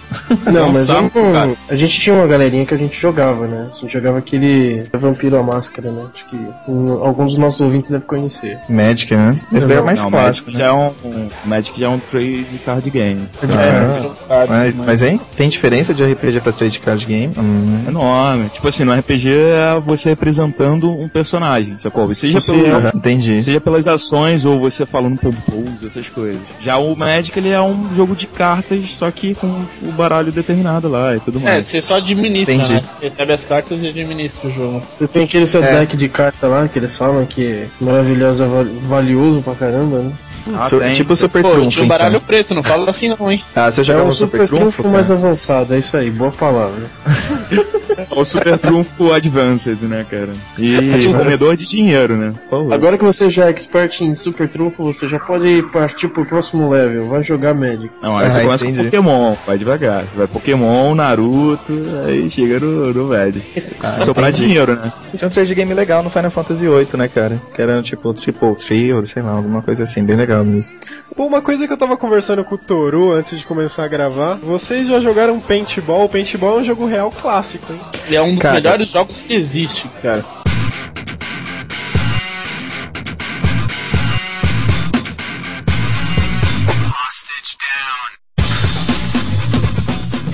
Não, 0.53 0.69
um 0.69 0.73
mas 0.73 0.87
saco, 0.87 1.19
a 1.69 1.75
gente 1.75 1.99
tinha 2.01 2.15
uma 2.15 2.27
galerinha 2.27 2.65
que 2.67 2.75
a 2.75 2.77
gente 2.79 3.01
jogava, 3.01 3.47
né? 3.47 3.69
A 3.73 3.81
gente 3.81 3.93
jogava 3.93 4.19
aquele 4.19 4.87
Vampiro 4.93 5.39
à 5.39 5.43
Máscara, 5.43 5.91
né? 5.91 6.05
Acho 6.15 6.25
que 6.27 6.37
um, 6.69 6.93
alguns 7.03 7.33
dos 7.33 7.39
nossos 7.39 7.61
ouvintes 7.61 7.91
devem 7.91 8.07
conhecer. 8.07 8.59
Magic, 8.69 9.15
né? 9.17 9.41
Esse 9.53 9.67
daí 9.67 9.79
é 9.79 9.81
o 9.81 9.85
mais 9.85 10.03
não, 10.03 10.11
clássico, 10.11 10.51
né? 10.51 10.59
É 10.75 11.07
um, 11.07 11.09
um- 11.09 11.29
Magic 11.45 11.79
já 11.79 11.87
é 11.87 11.89
um 11.89 11.99
trade 11.99 12.47
card 12.65 12.91
game. 12.91 13.27
Ah, 14.29 14.47
mas, 14.49 14.77
mas, 14.77 15.03
hein? 15.03 15.21
Tem 15.37 15.49
diferença 15.49 15.93
de 15.95 16.05
RPG 16.05 16.41
pra 16.41 16.53
trade 16.53 16.79
card 16.79 17.05
game? 17.07 17.33
Hum. 17.39 17.83
Enorme. 17.87 18.49
Tipo 18.51 18.69
assim, 18.69 18.85
no 18.85 18.93
RPG 18.93 19.29
é 19.31 19.81
você 19.81 20.11
representando 20.11 20.91
um 20.91 21.09
personagem, 21.09 21.77
sacou? 21.79 22.13
Seja, 22.15 22.41
Você, 22.41 22.53
pelo, 22.53 22.77
aham, 22.77 22.93
entendi. 22.95 23.43
seja 23.43 23.61
pelas 23.61 23.87
ações 23.87 24.45
ou 24.45 24.59
você 24.61 24.87
falando 24.87 25.19
compose, 25.19 25.87
essas 25.87 26.09
coisas. 26.09 26.41
Já 26.61 26.77
o 26.79 26.95
Magic, 26.97 27.39
ele 27.39 27.51
é 27.51 27.61
um 27.61 27.93
jogo 27.95 28.15
de 28.17 28.27
cartas, 28.27 28.91
só 28.93 29.11
que 29.11 29.35
com 29.35 29.47
o 29.83 29.93
baralho 29.93 30.33
determinado 30.33 30.89
lá 30.89 31.17
e 31.17 31.21
tudo 31.21 31.39
É, 31.41 31.43
mais. 31.43 31.67
você 31.67 31.83
só 31.83 31.97
administra, 31.97 32.55
Entendi. 32.55 32.75
né? 32.75 32.83
Recebe 33.01 33.33
as 33.33 33.45
cartas 33.45 33.83
e 33.83 33.89
administra 33.89 34.49
o 34.49 34.53
jogo. 34.53 34.83
Você 34.95 35.07
tem 35.07 35.25
aquele 35.25 35.47
seu 35.47 35.63
É. 35.63 35.81
deck 35.81 35.97
de 35.97 36.09
carta 36.09 36.47
lá, 36.47 36.69
que 36.69 36.79
eles 36.79 36.97
falam 36.97 37.25
que 37.27 37.45
é 37.47 37.67
maravilhoso, 37.81 38.43
é 38.45 38.47
val- 38.47 38.65
valioso 38.83 39.43
pra 39.43 39.55
caramba, 39.55 39.99
né? 39.99 40.13
Ah, 40.55 40.65
Su- 40.65 40.79
tem. 40.79 40.93
tipo 40.93 41.15
Super 41.17 41.43
Pô, 41.43 41.51
Trunfo, 41.51 41.83
um 41.83 41.87
baralho 41.89 42.17
então. 42.17 42.27
preto, 42.27 42.55
não 42.55 42.63
fala 42.63 42.91
assim 42.91 43.09
não, 43.09 43.31
hein? 43.33 43.43
Ah, 43.55 43.71
você 43.71 43.81
É 43.81 43.85
jogava 43.85 44.09
um 44.09 44.13
Super, 44.13 44.47
super 44.47 44.59
Trunfo, 44.59 44.83
trunfo 44.83 44.89
mais 44.97 45.11
avançado, 45.11 45.75
é 45.75 45.79
isso 45.79 45.97
aí, 45.97 46.11
boa 46.11 46.31
palavra. 46.33 46.83
É 47.97 48.07
o 48.19 48.25
Super 48.25 48.59
Trunfo 48.59 49.13
Advanced, 49.13 49.79
né, 49.83 50.05
cara? 50.11 50.31
E 50.59 51.13
comedor 51.17 51.57
de 51.57 51.67
dinheiro, 51.69 52.17
né? 52.17 52.35
Agora 52.73 52.99
que 52.99 53.05
você 53.05 53.31
já 53.31 53.47
é 53.47 53.51
expert 53.51 54.01
em 54.03 54.15
super 54.17 54.49
trunfo, 54.49 54.83
você 54.85 55.07
já 55.09 55.19
pode 55.19 55.63
partir 55.73 56.09
pro 56.09 56.25
próximo 56.27 56.69
level, 56.71 57.09
vai 57.09 57.23
jogar 57.23 57.55
Magic. 57.55 57.91
Não, 58.03 58.17
aí 58.19 58.27
Ah, 58.27 58.31
você 58.31 58.43
começa 58.43 58.65
entendi. 58.67 58.79
com 58.79 58.85
Pokémon, 58.85 59.37
vai 59.47 59.59
devagar. 59.59 60.05
Você 60.05 60.17
vai 60.17 60.27
Pokémon, 60.27 60.95
Naruto, 60.95 61.73
aí 62.07 62.29
chega 62.29 62.59
no, 62.61 62.93
no 62.93 63.09
velho. 63.09 63.41
Se 63.83 64.05
Sobrar 64.05 64.33
dinheiro, 64.33 64.75
né? 64.77 64.93
Tinha 65.15 65.29
um 65.29 65.31
trade 65.31 65.55
game 65.55 65.73
legal 65.75 66.03
no 66.03 66.11
Final 66.11 66.31
Fantasy 66.31 66.67
VIII, 66.67 66.89
né, 66.97 67.09
cara? 67.09 67.41
Que 67.55 67.63
era 67.63 67.81
tipo 67.83 68.13
Triple 68.13 68.55
Tree, 68.57 68.93
ou 68.93 69.03
sei 69.03 69.23
lá, 69.23 69.31
alguma 69.33 69.63
coisa 69.63 69.85
assim, 69.85 70.03
bem 70.05 70.17
legal 70.17 70.34
mesmo. 70.43 70.73
Pô, 71.15 71.27
uma 71.27 71.41
coisa 71.41 71.67
que 71.67 71.73
eu 71.73 71.77
tava 71.77 71.97
conversando 71.97 72.43
com 72.43 72.57
o 72.57 72.59
Toru 72.59 73.13
antes 73.13 73.39
de 73.39 73.45
começar 73.47 73.85
a 73.85 73.89
gravar, 73.89 74.35
vocês 74.37 74.89
já 74.89 74.99
jogaram 74.99 75.39
Paintball? 75.39 76.09
Paintball 76.09 76.57
é 76.57 76.61
um 76.61 76.65
jogo 76.65 76.87
real 76.87 77.11
clássico, 77.13 77.73
hein? 77.73 77.81
Ele 78.07 78.17
é 78.17 78.23
um 78.23 78.31
dos 78.33 78.41
Cara. 78.41 78.55
melhores 78.55 78.89
jogos 78.89 79.21
que 79.21 79.33
existe, 79.35 79.89
cara. 80.03 80.25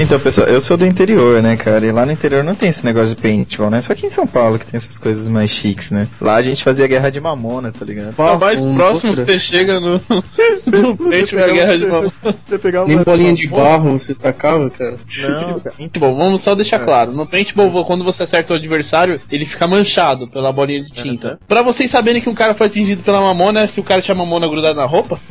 Então, 0.02 0.18
pessoal, 0.18 0.48
eu 0.48 0.62
sou 0.62 0.78
do 0.78 0.86
interior, 0.86 1.42
né, 1.42 1.56
cara? 1.58 1.84
E 1.84 1.92
lá 1.92 2.06
no 2.06 2.12
interior 2.12 2.42
não 2.42 2.54
tem 2.54 2.70
esse 2.70 2.82
negócio 2.86 3.14
de 3.14 3.20
paintball, 3.20 3.68
né? 3.68 3.82
Só 3.82 3.92
aqui 3.92 4.06
em 4.06 4.10
São 4.10 4.26
Paulo 4.26 4.58
que 4.58 4.64
tem 4.64 4.78
essas 4.78 4.96
coisas 4.96 5.28
mais 5.28 5.50
chiques, 5.50 5.90
né? 5.90 6.08
Lá 6.18 6.36
a 6.36 6.42
gente 6.42 6.64
fazia 6.64 6.86
guerra 6.86 7.10
de 7.10 7.20
mamona, 7.20 7.70
tá 7.70 7.84
ligado? 7.84 8.14
O 8.16 8.38
mais 8.38 8.64
um 8.64 8.74
próximo 8.74 9.14
que 9.14 9.24
você 9.24 9.38
chega 9.38 9.78
no, 9.78 10.00
no 10.66 10.96
peito 11.10 11.38
é 11.38 11.44
a 11.44 11.48
guerra 11.52 11.76
de 11.76 11.86
mamão. 11.86 12.12
Você 12.46 12.58
pegava 12.58 12.88
Nem 12.88 12.96
bolinha 13.02 13.34
de 13.34 13.46
barro 13.46 13.98
você 13.98 14.12
estacava, 14.12 14.70
cara. 14.70 14.96
Não, 14.96 15.60
cara. 15.60 15.74
Paintball, 15.76 16.16
vamos 16.16 16.40
só 16.40 16.54
deixar 16.54 16.78
claro. 16.78 17.12
No 17.12 17.26
paintball, 17.26 17.84
quando 17.84 18.02
você 18.02 18.22
acerta 18.22 18.54
o 18.54 18.56
adversário, 18.56 19.20
ele 19.30 19.44
fica 19.44 19.66
manchado 19.66 20.26
pela 20.30 20.50
bolinha 20.50 20.82
de 20.82 20.90
tinta. 20.94 21.38
Pra 21.46 21.62
vocês 21.62 21.90
saberem 21.90 22.22
que 22.22 22.28
um 22.30 22.34
cara 22.34 22.54
foi 22.54 22.68
atingido 22.68 23.02
pela 23.02 23.20
mamona, 23.20 23.68
se 23.68 23.78
o 23.78 23.84
cara 23.84 24.00
tinha 24.00 24.14
mamona 24.14 24.48
grudada 24.48 24.74
na 24.80 24.86
roupa, 24.86 25.20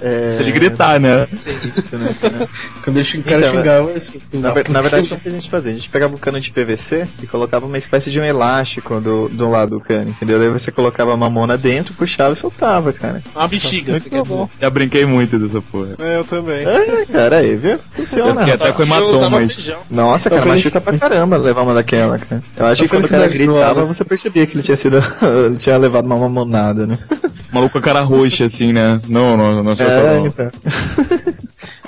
É... 0.00 0.34
Se 0.36 0.42
ele 0.42 0.50
gritar, 0.52 0.98
né? 0.98 1.26
Isso, 1.30 1.96
né? 1.96 2.14
Quando 2.82 2.96
eu 2.98 3.04
xing- 3.04 3.20
o 3.20 3.22
cara 3.22 3.38
Então, 3.38 3.61
Na, 4.32 4.48
na 4.68 4.80
verdade, 4.80 5.06
o 5.12 5.16
que 5.16 5.28
a 5.28 5.32
gente 5.32 5.50
fazia? 5.50 5.72
A 5.72 5.74
gente 5.76 5.88
pegava 5.88 6.14
um 6.14 6.18
cano 6.18 6.40
de 6.40 6.50
PVC 6.50 7.06
e 7.22 7.26
colocava 7.26 7.66
uma 7.66 7.78
espécie 7.78 8.10
de 8.10 8.20
um 8.20 8.24
elástico 8.24 9.00
do, 9.00 9.28
do 9.28 9.48
lado 9.48 9.70
do 9.78 9.80
cano, 9.80 10.10
entendeu? 10.10 10.38
Daí 10.38 10.48
você 10.48 10.70
colocava 10.70 11.12
a 11.12 11.16
mamona 11.16 11.56
dentro, 11.56 11.94
puxava 11.94 12.32
e 12.32 12.36
soltava, 12.36 12.92
cara. 12.92 13.22
uma 13.34 13.48
bexiga. 13.48 13.92
Muito 13.92 14.24
bom. 14.24 14.48
Já 14.60 14.70
brinquei 14.70 15.04
muito 15.06 15.38
dessa 15.38 15.60
porra. 15.62 15.94
É, 15.98 16.18
eu 16.18 16.24
também. 16.24 16.64
É, 16.66 17.06
cara, 17.06 17.38
aí, 17.38 17.56
viu? 17.56 17.72
Eu 17.72 17.78
Funciona. 17.92 18.40
fiquei 18.40 18.54
até 18.54 18.72
com. 18.72 18.82
Eu 18.82 18.86
hematoma. 18.86 19.40
Nossa, 19.90 20.30
cara, 20.30 20.42
feliz- 20.42 20.64
machuca 20.64 20.80
pra 20.80 20.98
caramba 20.98 21.36
levar 21.36 21.62
uma 21.62 21.74
daquela, 21.74 22.18
cara. 22.18 22.42
Eu 22.56 22.66
acho 22.66 22.82
que 22.82 22.86
Então, 22.86 23.00
quando 23.00 23.06
o 23.06 23.08
cara 23.08 23.28
gritava, 23.28 23.84
você 23.84 24.04
percebia 24.04 24.46
que 24.46 24.54
ele 24.56 24.62
tinha 24.62 24.76
sido. 24.76 24.96
ele 25.46 25.56
tinha 25.56 25.76
levado 25.76 26.04
uma 26.04 26.16
mamonada, 26.16 26.86
né? 26.86 26.98
Maluco 27.52 27.72
com 27.72 27.78
a 27.78 27.82
cara 27.82 28.00
roxa, 28.00 28.46
assim, 28.46 28.72
né? 28.72 28.98
Não, 29.08 29.36
não, 29.36 29.62
não 29.62 29.76
sou 29.76 29.86
É, 29.86 30.16
não. 30.18 30.26
então. 30.26 30.50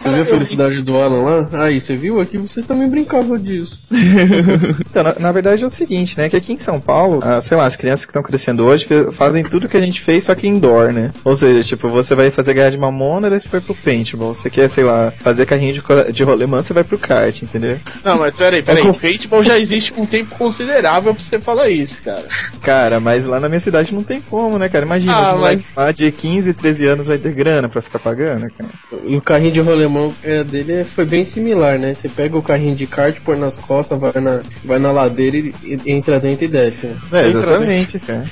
Você 0.04 0.10
viu 0.10 0.22
a 0.22 0.26
felicidade 0.26 0.82
do 0.82 0.98
Alan 0.98 1.22
lá? 1.48 1.64
Aí, 1.64 1.80
você 1.80 1.96
viu? 1.96 2.20
Aqui 2.20 2.36
vocês 2.36 2.66
também 2.66 2.88
brincavam 2.90 3.38
disso. 3.38 3.80
Então, 4.90 5.02
na, 5.02 5.14
na 5.18 5.32
verdade 5.32 5.64
é 5.64 5.66
o 5.66 5.70
seguinte, 5.70 6.16
né? 6.16 6.28
Que 6.28 6.36
aqui 6.36 6.52
em 6.52 6.58
São 6.58 6.80
Paulo, 6.80 7.20
ah, 7.24 7.40
sei 7.40 7.56
lá, 7.56 7.64
as 7.66 7.74
crianças 7.74 8.04
que 8.04 8.10
estão 8.10 8.22
crescendo 8.22 8.64
hoje 8.64 8.86
fazem 9.12 9.42
tudo 9.42 9.68
que 9.68 9.76
a 9.76 9.80
gente 9.80 10.00
fez, 10.00 10.24
só 10.24 10.34
que 10.34 10.46
indoor, 10.46 10.92
né? 10.92 11.10
Ou 11.24 11.34
seja, 11.34 11.62
tipo, 11.66 11.88
você 11.88 12.14
vai 12.14 12.30
fazer 12.30 12.54
guerra 12.54 12.70
de 12.70 12.78
mamona, 12.78 13.28
daí 13.28 13.40
você 13.40 13.48
vai 13.48 13.60
pro 13.60 13.74
paintball. 13.74 14.32
Você 14.34 14.48
quer, 14.50 14.68
sei 14.68 14.84
lá, 14.84 15.12
fazer 15.18 15.46
carrinho 15.46 15.72
de, 15.72 16.12
de 16.12 16.22
rolemã, 16.22 16.62
você 16.62 16.72
vai 16.72 16.84
pro 16.84 16.98
kart, 16.98 17.42
entendeu? 17.42 17.78
Não, 18.04 18.18
mas 18.18 18.36
peraí, 18.36 18.62
peraí. 18.62 18.84
Paintball 18.92 19.42
já 19.42 19.58
existe 19.58 19.92
um 19.96 20.06
tempo 20.06 20.34
considerável 20.36 21.14
pra 21.14 21.24
você 21.24 21.40
falar 21.40 21.68
isso, 21.70 21.96
cara. 22.02 22.24
Cara, 22.62 23.00
mas 23.00 23.24
lá 23.24 23.40
na 23.40 23.48
minha 23.48 23.60
cidade 23.60 23.92
não 23.94 24.02
tem 24.04 24.20
como, 24.20 24.58
né, 24.58 24.68
cara? 24.68 24.84
Imagina, 24.84 25.14
Ah, 25.14 25.32
os 25.34 25.40
moleques 25.40 25.66
lá 25.76 25.90
de 25.92 26.12
15, 26.12 26.54
13 26.54 26.86
anos 26.86 27.06
vai 27.08 27.18
ter 27.18 27.32
grana 27.32 27.68
pra 27.68 27.80
ficar 27.82 27.98
pagando, 27.98 28.46
cara. 28.56 28.70
E 29.06 29.16
o 29.16 29.20
carrinho 29.22 29.52
de 29.52 29.60
rolemão 29.94 30.14
é, 30.22 30.44
dele 30.44 30.72
é- 30.80 30.84
foi 30.84 31.04
bem 31.04 31.24
similar, 31.24 31.78
né? 31.78 31.94
Você 31.94 32.08
pega 32.08 32.36
o 32.36 32.42
carrinho 32.42 32.76
de 32.76 32.86
kart, 32.86 33.16
põe 33.24 33.38
nas 33.38 33.56
costas, 33.56 33.98
vai 33.98 34.12
na, 34.20 34.40
vai 34.64 34.78
na 34.78 34.92
ladeira 34.92 35.36
e, 35.36 35.54
e 35.62 35.80
entra 35.92 36.20
dentro 36.20 36.44
e 36.44 36.48
desce. 36.48 36.86
Né? 36.86 36.96
É, 37.12 37.28
exatamente, 37.28 37.98
cara. 38.00 38.24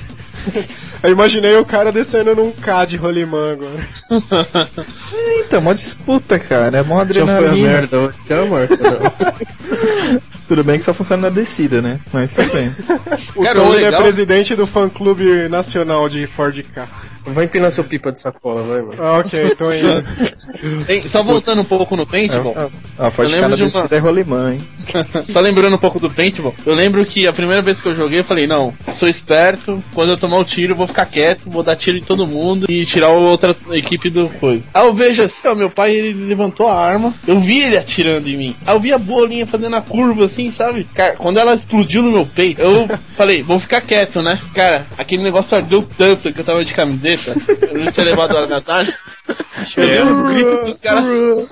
Eu 1.03 1.11
imaginei 1.11 1.57
o 1.57 1.64
cara 1.64 1.92
descendo 1.92 2.35
num 2.35 2.51
K 2.53 2.85
de 2.85 2.96
rolimã 2.96 3.53
agora. 3.53 3.87
Então, 5.44 5.61
mó 5.61 5.72
disputa, 5.75 6.38
cara. 6.38 6.79
É 6.79 6.83
mó 6.83 7.05
Já 7.05 7.27
foi 7.27 7.35
a 7.35 7.37
adrenalina. 7.37 7.68
merda, 7.68 8.14
já. 8.29 8.37
Tudo 10.48 10.64
bem 10.64 10.79
que 10.79 10.85
só 10.85 10.94
funciona 10.94 11.22
na 11.22 11.29
descida, 11.31 11.81
né? 11.83 11.98
Mas 12.12 12.35
tudo 12.35 12.51
bem. 12.53 12.70
O 13.37 13.42
Cara, 13.42 13.61
o 13.61 13.64
Tony 13.66 13.83
é 13.83 13.87
legal- 13.87 14.03
presidente 14.03 14.55
do 14.55 14.66
fã-clube 14.66 15.48
nacional 15.48 16.09
de 16.09 16.27
Ford 16.27 16.62
K. 16.75 16.88
Vai 17.24 17.44
empinar 17.44 17.70
seu 17.70 17.85
pipa 17.85 18.11
de 18.12 18.20
sacola, 18.20 18.62
vai, 18.62 18.82
mano. 18.82 18.94
Ah, 18.98 19.18
ok, 19.18 19.54
tô 19.56 19.70
indo. 19.70 20.02
Tem- 20.87 21.08
só 21.08 21.22
voltando 21.22 21.62
um 21.62 21.64
pouco 21.64 21.96
no 21.96 22.06
paintball. 22.06 22.54
Eu 22.98 23.11
K 23.11 23.22
na 23.22 23.46
lembro 23.46 23.56
de 23.56 23.62
uma- 23.76 23.88
é 23.90 23.98
rolimã, 23.98 24.52
hein? 24.54 24.61
Só 25.24 25.40
lembrando 25.40 25.74
um 25.74 25.78
pouco 25.78 25.98
do 26.00 26.11
paintball, 26.11 26.54
eu 26.66 26.74
lembro 26.74 27.04
que 27.04 27.26
a 27.26 27.32
primeira 27.32 27.62
vez 27.62 27.80
que 27.80 27.87
eu 27.87 27.94
joguei, 27.96 28.18
eu 28.18 28.24
falei, 28.24 28.46
não, 28.46 28.74
sou 28.94 29.08
esperto, 29.08 29.82
quando 29.94 30.11
eu 30.11 30.16
tomar 30.16 30.38
o 30.38 30.44
tiro, 30.44 30.72
eu 30.72 30.76
vou 30.76 30.87
ficar 30.88 31.06
quieto, 31.06 31.42
vou 31.48 31.62
dar 31.62 31.76
tiro 31.76 31.96
em 31.96 32.02
todo 32.02 32.26
mundo 32.26 32.66
e 32.68 32.85
tirar 32.85 33.06
a 33.06 33.11
outra 33.11 33.56
equipe 33.72 34.11
do 34.11 34.28
coisa. 34.28 34.62
Aí 34.74 34.85
eu 34.87 34.94
vejo 34.94 35.22
assim, 35.22 35.46
ó, 35.46 35.54
meu 35.54 35.70
pai, 35.70 35.92
ele 35.94 36.12
levantou 36.26 36.68
a 36.68 36.76
arma, 36.78 37.14
eu 37.26 37.40
vi 37.40 37.61
ele 37.62 37.76
atirando 37.78 38.28
em 38.28 38.37
mim. 38.37 38.56
Aí 38.66 38.74
eu 38.74 38.80
vi 38.80 38.92
a 38.92 38.98
bolinha 38.98 39.46
fazendo 39.46 39.76
a 39.76 39.80
curva 39.80 40.24
assim, 40.26 40.50
sabe? 40.52 40.85
Cara, 40.94 41.14
quando 41.16 41.38
ela 41.38 41.54
explodiu 41.54 42.02
no 42.02 42.11
meu 42.12 42.26
peito, 42.26 42.61
eu 42.61 42.88
falei, 43.16 43.42
vou 43.42 43.61
ficar 43.61 43.80
quieto, 43.80 44.20
né? 44.20 44.38
Cara, 44.54 44.87
aquele 44.98 45.22
negócio 45.22 45.56
ardeu 45.56 45.87
tanto 45.96 46.32
que 46.32 46.40
eu 46.40 46.44
tava 46.44 46.64
de 46.64 46.74
camiseta, 46.74 47.12
eu 47.70 47.79
não 47.85 47.92
tinha 47.92 48.07
levado 48.07 48.35
hora 48.37 48.46
da 48.46 48.61
tarde. 48.61 48.94
Eu 49.77 49.87
dei 49.87 50.03
um 50.03 50.25
grito 50.25 50.64
dos 50.66 50.81
caras. 50.81 51.05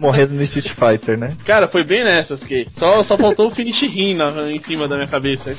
Morrendo 0.00 0.34
no 0.34 0.42
Street 0.42 0.68
Fighter, 0.68 1.16
né? 1.18 1.34
Cara, 1.44 1.66
foi 1.66 1.82
bem 1.82 2.04
nessas 2.04 2.40
que 2.40 2.66
só, 2.78 3.02
só 3.02 3.16
faltou 3.16 3.48
o 3.48 3.54
finish 3.54 3.80
rim 3.82 4.14
na, 4.14 4.30
em 4.50 4.60
cima 4.60 4.86
da 4.86 4.96
minha 4.96 5.08
cabeça. 5.08 5.50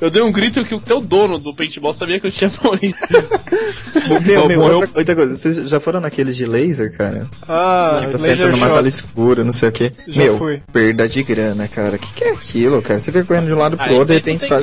Eu 0.00 0.10
dei 0.10 0.22
um 0.22 0.32
grito 0.32 0.64
que 0.64 0.74
o 0.74 0.80
teu 0.80 1.00
dono 1.00 1.38
do 1.38 1.54
paintball 1.54 1.94
sabia 1.94 2.18
que 2.18 2.26
eu 2.28 2.32
tinha 2.32 2.50
morrido. 2.62 2.96
Meu, 4.24 4.46
meu, 4.46 4.60
morreu- 4.60 4.76
outra, 4.80 4.98
outra 5.00 5.14
coisa, 5.16 5.36
vocês 5.36 5.56
já 5.68 5.80
foram 5.80 6.00
naqueles 6.00 6.36
de 6.36 6.44
laser, 6.46 6.96
cara? 6.96 7.26
Ah, 7.48 7.98
Que 8.02 8.12
você 8.12 8.28
laser 8.28 8.32
entra 8.46 8.50
numa 8.52 8.66
shot. 8.66 8.74
sala 8.74 8.88
escura, 8.88 9.42
não 9.44 9.52
sei 9.52 9.68
o 9.68 9.72
que. 9.72 9.92
Já 10.06 10.22
Meu, 10.22 10.38
fui. 10.38 10.62
perda 10.72 11.08
de 11.08 11.22
grana, 11.24 11.66
cara. 11.66 11.96
O 11.96 11.98
que, 11.98 12.12
que 12.12 12.24
é 12.24 12.30
aquilo, 12.32 12.80
cara? 12.82 13.00
Você 13.00 13.10
fica 13.10 13.24
correndo 13.24 13.46
de 13.46 13.52
um 13.54 13.58
lado 13.58 13.76
pro 13.76 13.86
Ah, 13.86 13.92
outro, 13.92 14.06
de 14.06 14.12
aí 14.12 14.18
repente, 14.18 14.48
não 14.48 14.58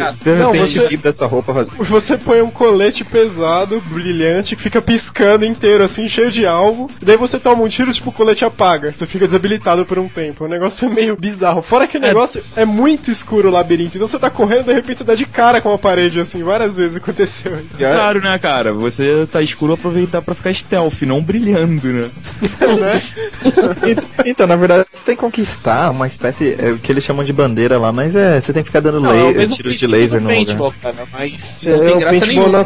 de 0.51 0.57
repente 0.57 0.73
você- 0.79 0.87
vibra 0.87 1.11
sua 1.11 1.27
roupa. 1.27 1.53
Faz... 1.53 1.67
Você 1.67 2.17
põe 2.17 2.41
um 2.41 2.49
colete 2.51 2.92
pesado, 3.01 3.81
brilhante, 3.87 4.57
que 4.57 4.61
fica 4.61 4.81
piscando 4.81 5.45
inteiro, 5.45 5.81
assim, 5.85 6.09
cheio 6.09 6.29
de 6.29 6.45
alvo. 6.45 6.91
E 7.01 7.05
daí 7.05 7.15
você 7.15 7.39
toma 7.39 7.63
um 7.63 7.69
tiro, 7.69 7.93
tipo, 7.93 8.09
o 8.09 8.13
colete 8.13 8.43
apaga. 8.43 8.91
Você 8.91 9.05
fica 9.05 9.25
desabilitado 9.25 9.85
por 9.85 9.97
um 9.97 10.09
tempo. 10.09 10.43
O 10.43 10.47
negócio 10.49 10.89
é 10.89 10.93
meio 10.93 11.15
bizarro. 11.15 11.61
Fora 11.61 11.87
que 11.87 11.97
o 11.97 12.01
negócio 12.01 12.43
é 12.57 12.65
muito 12.65 13.09
escuro 13.09 13.47
o 13.47 13.51
labirinto. 13.51 13.95
Então 13.95 14.07
você 14.07 14.19
tá 14.19 14.29
correndo, 14.29 14.65
de 14.65 14.73
repente 14.73 14.97
você 14.97 15.03
dá 15.05 15.15
de 15.15 15.25
cara 15.25 15.61
com 15.61 15.73
a 15.73 15.77
parede, 15.77 16.19
assim. 16.19 16.43
Várias 16.43 16.75
vezes 16.75 16.97
aconteceu. 16.97 17.53
Claro, 17.77 18.21
né, 18.21 18.37
cara? 18.39 18.73
Você 18.73 19.27
tá 19.31 19.41
escuro 19.41 19.73
aproveitar 19.73 20.21
pra 20.21 20.33
ficar 20.33 20.51
stealth, 20.53 21.01
não 21.03 21.21
brilhando, 21.21 21.87
né? 21.87 22.09
né? 22.79 23.01
Então, 24.25 24.47
na 24.47 24.55
verdade, 24.55 24.85
você 24.89 25.03
tem 25.03 25.15
que 25.15 25.21
conquistar 25.21 25.91
uma 25.91 26.07
espécie, 26.07 26.55
é 26.57 26.71
o 26.71 26.77
que 26.79 26.91
eles 26.91 27.03
chamam 27.03 27.23
de 27.23 27.31
bandeira 27.33 27.77
lá, 27.77 27.91
mas 27.91 28.15
é, 28.15 28.39
você 28.39 28.51
tem 28.53 28.63
que 28.63 28.69
ficar 28.69 28.79
dando 28.79 28.99
Não, 29.01 29.11
é 29.11 29.23
laser, 29.23 29.49
tiro 29.49 29.75
de 29.75 29.87
laser 29.87 30.21
no 30.21 30.29
lugar. 30.29 30.71
cara, 30.81 31.07
mas 31.11 31.33
É, 31.65 31.71
não 31.71 31.79
tem 31.79 31.93
o 31.95 31.99
graça 31.99 32.09
paintball 32.19 32.47
nenhuma. 32.47 32.59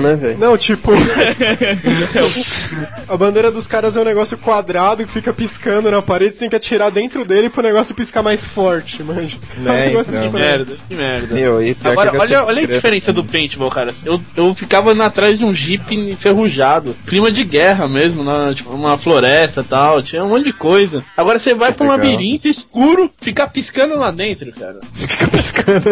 Né, 0.00 0.14
velho? 0.14 0.38
Não, 0.38 0.56
tipo. 0.56 0.92
a 3.08 3.16
bandeira 3.16 3.50
dos 3.50 3.66
caras 3.66 3.96
é 3.96 4.00
um 4.00 4.04
negócio 4.04 4.36
quadrado 4.38 5.04
que 5.04 5.10
fica 5.12 5.32
piscando 5.32 5.90
na 5.90 6.02
parede, 6.02 6.34
você 6.34 6.40
tem 6.40 6.50
que 6.50 6.56
atirar 6.56 6.90
dentro 6.90 7.24
dele 7.24 7.48
pro 7.48 7.62
negócio 7.62 7.94
piscar 7.94 8.22
mais 8.22 8.44
forte, 8.46 9.02
manja. 9.02 9.36
É 9.58 9.60
um 9.60 9.64
Né, 9.64 9.86
negócio 9.86 10.14
então. 10.14 10.30
Que 10.30 10.36
merda, 10.36 10.76
que 10.88 10.94
merda. 10.94 11.34
Meu, 11.34 11.62
e 11.62 11.76
Agora, 11.84 12.18
olha, 12.18 12.44
olha 12.44 12.62
a 12.62 12.66
diferença 12.66 13.12
do 13.12 13.24
paintball, 13.24 13.70
cara. 13.70 13.94
Eu, 14.04 14.20
eu 14.36 14.54
ficava 14.54 14.92
atrás 15.04 15.38
de 15.38 15.44
um 15.44 15.54
jeep 15.54 15.94
enferrujado. 15.94 16.96
Clima 17.06 17.30
de 17.30 17.44
guerra 17.44 17.88
mesmo, 17.88 18.22
na, 18.22 18.54
tipo, 18.54 18.70
uma 18.70 18.96
floresta 18.98 19.60
e 19.60 19.64
tal. 19.64 20.02
Tinha 20.02 20.24
um 20.24 20.28
monte 20.28 20.46
de 20.46 20.52
coisa. 20.52 21.04
Agora 21.16 21.38
você 21.38 21.54
vai 21.54 21.72
pra 21.72 21.86
um 21.86 21.90
Legal. 21.90 22.06
labirinto 22.06 22.48
escuro, 22.48 23.10
ficar 23.20 23.48
piscando 23.48 23.98
lá 23.98 24.10
dentro, 24.10 24.52
cara. 24.52 24.78
Fica 24.94 25.28
piscando. 25.28 25.82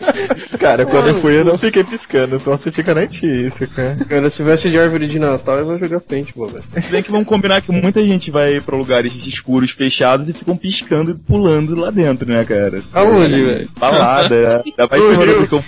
Cara, 0.58 0.84
quando 0.86 1.08
eu 1.08 1.18
fui 1.18 1.38
eu 1.38 1.44
não 1.44 1.58
fiquei 1.58 1.84
piscando, 1.84 2.40
posso 2.40 2.70
te 2.70 2.82
garantir 2.82 3.46
isso, 3.46 3.66
cara. 3.68 3.96
Cara, 4.08 4.30
se 4.30 4.38
tivesse 4.38 4.70
de 4.70 4.78
árvore 4.78 5.06
de 5.06 5.18
Natal, 5.18 5.58
eu 5.58 5.66
vou 5.66 5.78
jogar 5.78 6.00
paintball, 6.00 6.48
velho. 6.48 6.64
Se 6.80 6.90
bem 6.90 7.02
que 7.02 7.10
vamos 7.10 7.26
combinar 7.26 7.60
que 7.62 7.72
muita 7.72 8.02
gente 8.02 8.30
vai 8.30 8.60
pra 8.60 8.76
lugares 8.76 9.14
escuros, 9.26 9.70
fechados 9.70 10.28
e 10.28 10.32
ficam 10.32 10.56
piscando 10.56 11.12
e 11.12 11.18
pulando 11.18 11.74
lá 11.74 11.90
dentro, 11.90 12.28
né, 12.28 12.44
cara? 12.44 12.82
Aonde, 12.92 13.44
velho? 13.44 13.68
Balada, 13.78 14.62
ainda 14.64 14.88
mais 14.90 15.04
quando 15.04 15.46
ficam 15.46 15.62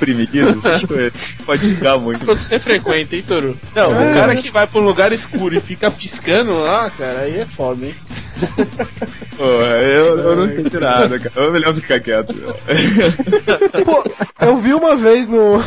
essas 0.50 0.84
coisas. 0.84 1.12
Pode 1.44 1.74
ficar 1.74 1.98
muito. 1.98 2.24
Você 2.24 2.58
frequenta, 2.58 3.16
hein, 3.16 3.24
Toru? 3.26 3.56
Não, 3.74 3.84
o 3.84 4.14
cara 4.14 4.36
que 4.36 4.50
vai 4.50 4.66
pra 4.66 4.80
um 4.80 4.84
lugar 4.84 5.12
escuro 5.12 5.56
e 5.56 5.60
fica 5.60 5.90
piscando 5.90 6.60
lá, 6.60 6.90
cara, 6.90 7.20
aí 7.20 7.38
é 7.38 7.46
foda, 7.46 7.86
hein? 7.86 7.94
Pô, 9.36 9.44
eu, 9.44 10.18
eu 10.18 10.36
não 10.36 10.48
sei 10.48 10.64
nada, 10.80 11.18
cara. 11.18 11.46
É 11.46 11.50
melhor 11.50 11.74
ficar 11.74 12.00
quieto. 12.00 12.34
Pô, 13.84 14.04
eu 14.46 14.56
vi 14.58 14.74
uma 14.74 14.96
vez 14.96 15.28
no, 15.28 15.62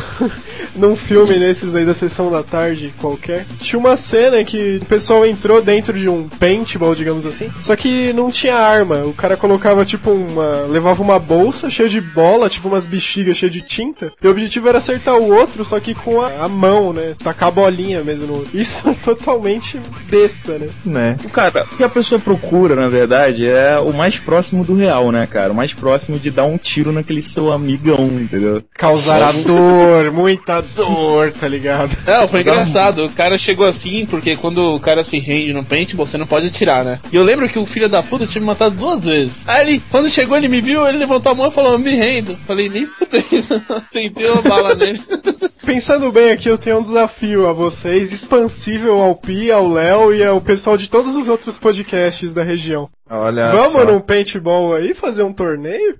num 0.74 0.96
filme 0.96 1.36
nesses 1.36 1.74
aí 1.74 1.84
da 1.84 1.94
sessão 1.94 2.30
da 2.30 2.42
tarde 2.42 2.94
qualquer. 2.98 3.46
Tinha 3.60 3.78
uma 3.78 3.96
cena 3.96 4.44
que 4.44 4.80
o 4.82 4.84
pessoal 4.86 5.26
entrou 5.26 5.62
dentro 5.62 5.98
de 5.98 6.08
um 6.08 6.28
paintball, 6.28 6.94
digamos 6.94 7.26
assim. 7.26 7.50
Só 7.62 7.76
que 7.76 8.12
não 8.12 8.30
tinha 8.30 8.54
arma. 8.54 9.04
O 9.04 9.12
cara 9.12 9.36
colocava 9.36 9.84
tipo 9.84 10.10
uma. 10.10 10.66
levava 10.68 11.02
uma 11.02 11.18
bolsa 11.18 11.70
cheia 11.70 11.88
de 11.88 12.00
bola, 12.00 12.48
tipo 12.48 12.68
umas 12.68 12.86
bexigas 12.86 13.36
cheias 13.36 13.52
de 13.52 13.62
tinta. 13.62 14.12
E 14.22 14.26
o 14.26 14.30
objetivo 14.30 14.68
era 14.68 14.78
acertar 14.78 15.16
o 15.16 15.34
outro, 15.34 15.64
só 15.64 15.78
que 15.80 15.94
com 15.94 16.20
a, 16.20 16.44
a 16.44 16.48
mão, 16.48 16.92
né? 16.92 17.14
Tacar 17.22 17.48
a 17.48 17.52
bolinha 17.52 18.02
mesmo 18.02 18.26
no 18.26 18.34
outro. 18.38 18.50
Isso 18.54 18.88
é 18.88 18.94
totalmente 18.94 19.80
besta, 20.08 20.58
né? 20.58 20.68
Né? 20.84 21.18
O 21.24 21.28
cara, 21.28 21.64
o 21.64 21.76
que 21.76 21.84
a 21.84 21.88
pessoa 21.88 22.20
procura, 22.20 22.65
na 22.74 22.88
verdade, 22.88 23.46
é 23.46 23.78
o 23.78 23.92
mais 23.92 24.18
próximo 24.18 24.64
do 24.64 24.74
real, 24.74 25.12
né, 25.12 25.26
cara? 25.26 25.52
O 25.52 25.54
mais 25.54 25.74
próximo 25.74 26.18
de 26.18 26.30
dar 26.30 26.44
um 26.44 26.58
tiro 26.58 26.90
naquele 26.90 27.22
seu 27.22 27.52
amigão, 27.52 28.06
entendeu? 28.06 28.62
Causar 28.74 29.22
a 29.22 29.32
dor, 29.32 30.10
muita 30.10 30.60
dor, 30.60 31.32
tá 31.32 31.46
ligado? 31.46 31.94
Não, 32.06 32.26
foi 32.26 32.40
engraçado. 32.40 33.06
O 33.06 33.10
cara 33.10 33.38
chegou 33.38 33.66
assim, 33.66 34.06
porque 34.06 34.36
quando 34.36 34.74
o 34.74 34.80
cara 34.80 35.04
se 35.04 35.18
rende 35.18 35.52
no 35.52 35.64
paintball, 35.64 36.06
você 36.06 36.16
não 36.16 36.26
pode 36.26 36.46
atirar, 36.46 36.84
né? 36.84 36.98
E 37.12 37.16
eu 37.16 37.22
lembro 37.22 37.48
que 37.48 37.58
o 37.58 37.66
filho 37.66 37.88
da 37.88 38.02
puta 38.02 38.26
tinha 38.26 38.40
me 38.40 38.46
matado 38.46 38.76
duas 38.76 39.04
vezes. 39.04 39.34
Aí 39.46 39.68
ele, 39.68 39.82
quando 39.90 40.10
chegou, 40.10 40.36
ele 40.36 40.48
me 40.48 40.60
viu, 40.60 40.86
ele 40.88 40.98
levantou 40.98 41.32
a 41.32 41.34
mão 41.34 41.48
e 41.48 41.52
falou, 41.52 41.78
me 41.78 41.94
rendo. 41.94 42.36
Falei, 42.46 42.68
nem 42.68 42.86
fudei. 42.86 43.24
Sentei 43.92 44.30
uma 44.30 44.42
bala 44.42 44.74
nele. 44.74 45.00
Pensando 45.66 46.12
bem 46.12 46.30
aqui, 46.30 46.48
eu 46.48 46.56
tenho 46.56 46.78
um 46.78 46.82
desafio 46.82 47.48
a 47.48 47.52
vocês, 47.52 48.12
expansível 48.12 49.02
ao 49.02 49.16
Pi, 49.16 49.50
ao 49.50 49.68
Léo 49.68 50.14
e 50.14 50.24
ao 50.24 50.40
pessoal 50.40 50.76
de 50.76 50.88
todos 50.88 51.16
os 51.16 51.26
outros 51.26 51.58
podcasts 51.58 52.32
da 52.32 52.44
região. 52.44 52.88
Olha 53.10 53.50
Vamos 53.50 53.72
só. 53.72 53.84
num 53.84 54.00
paintball 54.00 54.76
aí 54.76 54.94
fazer 54.94 55.24
um 55.24 55.32
torneio? 55.32 55.98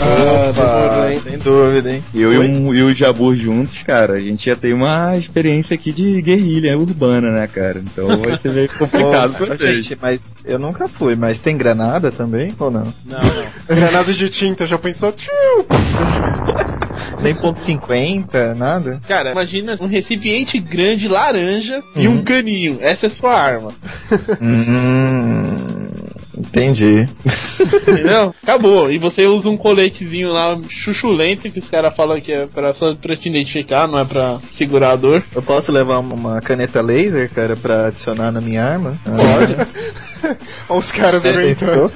Opa, 0.00 1.12
sem 1.14 1.36
dúvida, 1.36 1.92
hein? 1.92 2.04
Eu 2.14 2.32
e, 2.32 2.38
um, 2.38 2.74
e 2.74 2.82
o 2.82 2.94
Jabur 2.94 3.36
juntos, 3.36 3.82
cara, 3.82 4.14
a 4.14 4.20
gente 4.20 4.46
já 4.46 4.56
tem 4.56 4.72
uma 4.72 5.18
experiência 5.18 5.74
aqui 5.74 5.92
de 5.92 6.22
guerrilha 6.22 6.78
urbana, 6.78 7.30
né, 7.32 7.46
cara? 7.46 7.82
Então 7.84 8.16
vai 8.22 8.36
ser 8.38 8.50
meio 8.50 8.68
complicado 8.78 9.34
pra 9.34 9.46
Ô, 9.46 9.50
vocês. 9.50 9.84
gente, 9.84 9.98
mas 10.00 10.36
eu 10.42 10.58
nunca 10.58 10.88
fui, 10.88 11.14
mas 11.14 11.38
tem 11.38 11.54
granada 11.54 12.10
também 12.10 12.54
ou 12.58 12.70
não? 12.70 12.94
Não, 13.04 13.18
não. 13.20 13.76
Granada 13.76 14.10
de 14.10 14.28
tinta, 14.30 14.66
já 14.66 14.78
pensou? 14.78 15.12
Tchiu! 15.12 15.30
Nem 17.22 17.34
ponto 17.34 17.58
.50, 17.58 18.54
nada? 18.54 19.00
Cara, 19.06 19.32
imagina 19.32 19.76
um 19.80 19.86
recipiente 19.86 20.58
grande 20.58 21.08
laranja 21.08 21.82
e 21.96 22.08
um 22.08 22.22
caninho. 22.22 22.78
Essa 22.80 23.06
é 23.06 23.08
sua 23.10 23.34
arma. 23.34 23.72
Hum, 24.40 25.88
entendi. 26.36 27.08
Entendeu? 27.82 28.34
Acabou. 28.42 28.90
E 28.90 28.98
você 28.98 29.26
usa 29.26 29.48
um 29.48 29.56
coletezinho 29.56 30.32
lá 30.32 30.58
chuchulento 30.68 31.50
que 31.50 31.58
os 31.58 31.68
caras 31.68 31.94
falam 31.94 32.20
que 32.20 32.32
é 32.32 32.46
pra, 32.46 32.72
só 32.74 32.94
pra 32.94 33.16
te 33.16 33.28
identificar, 33.28 33.86
não 33.88 33.98
é 33.98 34.04
pra 34.04 34.38
segurar 34.52 34.92
a 34.92 34.96
dor. 34.96 35.24
Eu 35.34 35.42
posso 35.42 35.72
levar 35.72 35.98
uma 35.98 36.40
caneta 36.40 36.80
laser, 36.80 37.30
cara, 37.30 37.56
pra 37.56 37.86
adicionar 37.86 38.30
na 38.30 38.40
minha 38.40 38.64
arma? 38.64 38.98
Olha 39.06 39.68
os 40.68 40.90
caras 40.90 41.22
Você-. 41.22 41.54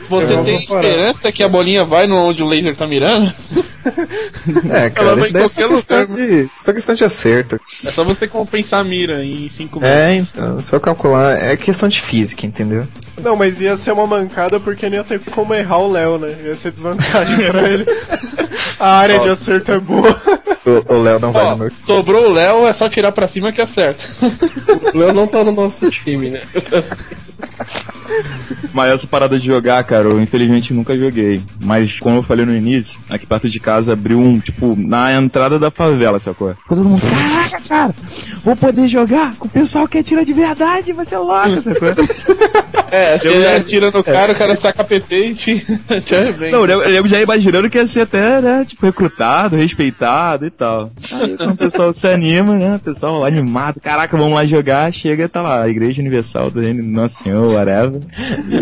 Você 0.09 0.37
tem 0.45 0.59
esperança 0.59 1.33
que 1.33 1.43
a 1.43 1.49
bolinha 1.49 1.85
vai 1.85 2.07
no 2.07 2.17
onde 2.17 2.43
o 2.43 2.47
laser 2.47 2.75
tá 2.75 2.87
mirando? 2.87 3.33
É, 4.71 4.91
cara, 4.91 5.21
isso 5.21 5.33
daí 5.33 5.43
é 5.45 5.49
só 5.49 5.69
questão, 5.69 6.01
lugar. 6.01 6.17
de, 6.17 6.51
só 6.61 6.73
questão 6.73 6.95
de 6.95 7.05
acerto. 7.05 7.61
É 7.85 7.91
só 7.91 8.05
você 8.05 8.27
compensar 8.29 8.81
a 8.81 8.85
mira 8.85 9.25
em 9.25 9.51
5 9.57 9.81
metros. 9.81 9.97
É, 9.99 10.15
então, 10.15 10.63
só 10.63 10.79
calcular. 10.79 11.43
É 11.43 11.57
questão 11.57 11.89
de 11.89 12.01
física, 12.01 12.47
entendeu? 12.47 12.87
Não, 13.23 13.37
mas 13.37 13.61
ia 13.61 13.77
ser 13.77 13.93
uma 13.93 14.07
mancada 14.07 14.59
porque 14.59 14.89
nem 14.89 14.99
ia 14.99 15.05
ter 15.05 15.21
como 15.21 15.55
errar 15.55 15.79
o 15.79 15.91
Léo, 15.93 16.19
né? 16.19 16.35
Ia 16.45 16.57
ser 16.57 16.71
desvantagem 16.71 17.47
pra 17.51 17.63
ele. 17.69 17.85
A 18.79 18.99
área 18.99 19.19
de 19.21 19.29
acerto 19.29 19.73
é 19.73 19.79
boa. 19.79 20.21
O 20.65 21.03
Léo 21.03 21.19
não 21.19 21.33
vai 21.33 21.45
Ó, 21.45 21.51
no 21.51 21.57
meu. 21.57 21.73
sobrou 21.85 22.27
o 22.29 22.33
Léo, 22.33 22.69
é 22.69 22.73
só 22.73 22.89
tirar 22.89 23.11
pra 23.11 23.27
cima 23.27 23.51
que 23.51 23.61
acerta. 23.61 24.01
O 24.95 24.97
Léo 24.97 25.13
não 25.13 25.27
tá 25.27 25.43
no 25.43 25.51
nosso 25.51 25.91
time, 25.91 26.31
né? 26.31 26.43
Mas 28.73 28.93
essa 28.93 29.07
parada 29.07 29.39
de 29.39 29.47
jogar, 29.47 29.83
cara, 29.85 30.09
eu 30.09 30.21
infelizmente 30.21 30.73
nunca 30.73 30.99
joguei. 30.99 31.43
Mas 31.61 32.01
como 32.01 32.17
eu 32.17 32.23
falei 32.23 32.45
no 32.45 32.55
início, 32.55 33.01
aqui 33.09 33.27
perto 33.27 33.49
de 33.49 33.61
casa 33.61 33.93
abriu 33.93 34.19
um, 34.19 34.41
tipo, 34.41 34.75
na 34.77 35.13
entrada 35.13 35.59
da 35.59 35.71
favela, 35.71 36.19
sacou? 36.19 36.55
Todo 36.69 36.85
mundo, 36.85 37.01
caraca, 37.01 37.61
cara, 37.69 37.95
vou 38.43 38.57
poder 38.57 38.89
jogar 38.89 39.35
com 39.37 39.47
o 39.47 39.51
pessoal 39.51 39.87
que 39.87 39.99
atira 39.99 40.25
de 40.25 40.33
verdade, 40.33 40.93
vai 40.93 41.05
ser 41.05 41.19
louco, 41.19 41.61
sacou? 41.61 42.05
É, 42.93 43.19
você 43.19 43.29
Eu- 43.29 43.57
atira 43.57 43.91
no 43.91 44.05
cara, 44.05 44.33
o 44.33 44.35
cara 44.35 44.55
saca 44.61 44.85
PT 44.85 45.25
e 45.25 45.35
te, 45.35 45.67
te 46.05 46.15
arrebenta. 46.15 46.51
Não, 46.59 46.67
eu, 46.67 46.83
eu 46.83 47.09
já 47.09 47.17
ia 47.17 47.23
imaginando 47.23 47.71
que 47.71 47.79
ia 47.79 47.87
ser 47.87 48.03
até, 48.03 48.39
né, 48.43 48.67
tipo, 48.67 48.85
recrutado, 48.85 49.57
respeitado 49.57 50.45
e 50.45 50.51
tal. 50.51 50.91
Aí 51.23 51.35
quando 51.39 51.53
o 51.53 51.57
pessoal 51.57 51.91
se 51.95 52.07
anima, 52.07 52.59
né, 52.59 52.77
o 52.77 52.79
pessoal 52.79 53.25
animado, 53.25 53.81
caraca, 53.81 54.15
vamos 54.15 54.35
lá 54.35 54.45
jogar, 54.45 54.93
chega 54.93 55.25
e 55.25 55.29
tá 55.29 55.41
lá, 55.41 55.63
a 55.63 55.69
Igreja 55.71 56.03
Universal 56.03 56.51
do 56.51 56.61
Reino 56.61 56.83
do 56.83 56.89
Nosso 56.91 57.23
Senhor, 57.23 57.51
whatever. 57.51 57.99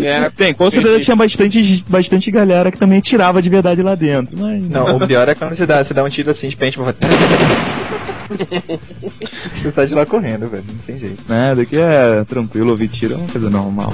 É, 0.01 0.29
Tem, 0.29 0.53
com 0.53 0.69
certeza 0.69 1.01
tinha 1.01 1.15
bastante, 1.15 1.83
bastante 1.89 2.31
galera 2.31 2.71
que 2.71 2.77
também 2.77 3.01
tirava 3.01 3.41
de 3.41 3.49
verdade 3.49 3.83
lá 3.83 3.95
dentro, 3.95 4.37
mas... 4.37 4.63
Não, 4.69 4.95
o 4.95 5.07
pior 5.07 5.27
é 5.27 5.35
quando 5.35 5.53
você 5.53 5.65
dá, 5.65 5.83
você 5.83 5.93
dá 5.93 6.05
um 6.05 6.09
tiro 6.09 6.31
assim 6.31 6.47
de 6.47 6.55
pente 6.55 6.77
pra 6.77 6.93
Você 9.55 9.71
sai 9.71 9.87
de 9.87 9.95
lá 9.95 10.05
correndo, 10.05 10.49
velho. 10.49 10.63
Não 10.67 10.79
tem 10.79 10.97
jeito. 10.99 11.23
Né, 11.27 11.55
daqui 11.55 11.77
é 11.77 12.23
tranquilo, 12.23 12.71
ouvir 12.71 12.87
tiro 12.87 13.13
é 13.13 13.17
uma 13.17 13.27
coisa 13.27 13.49
normal. 13.49 13.91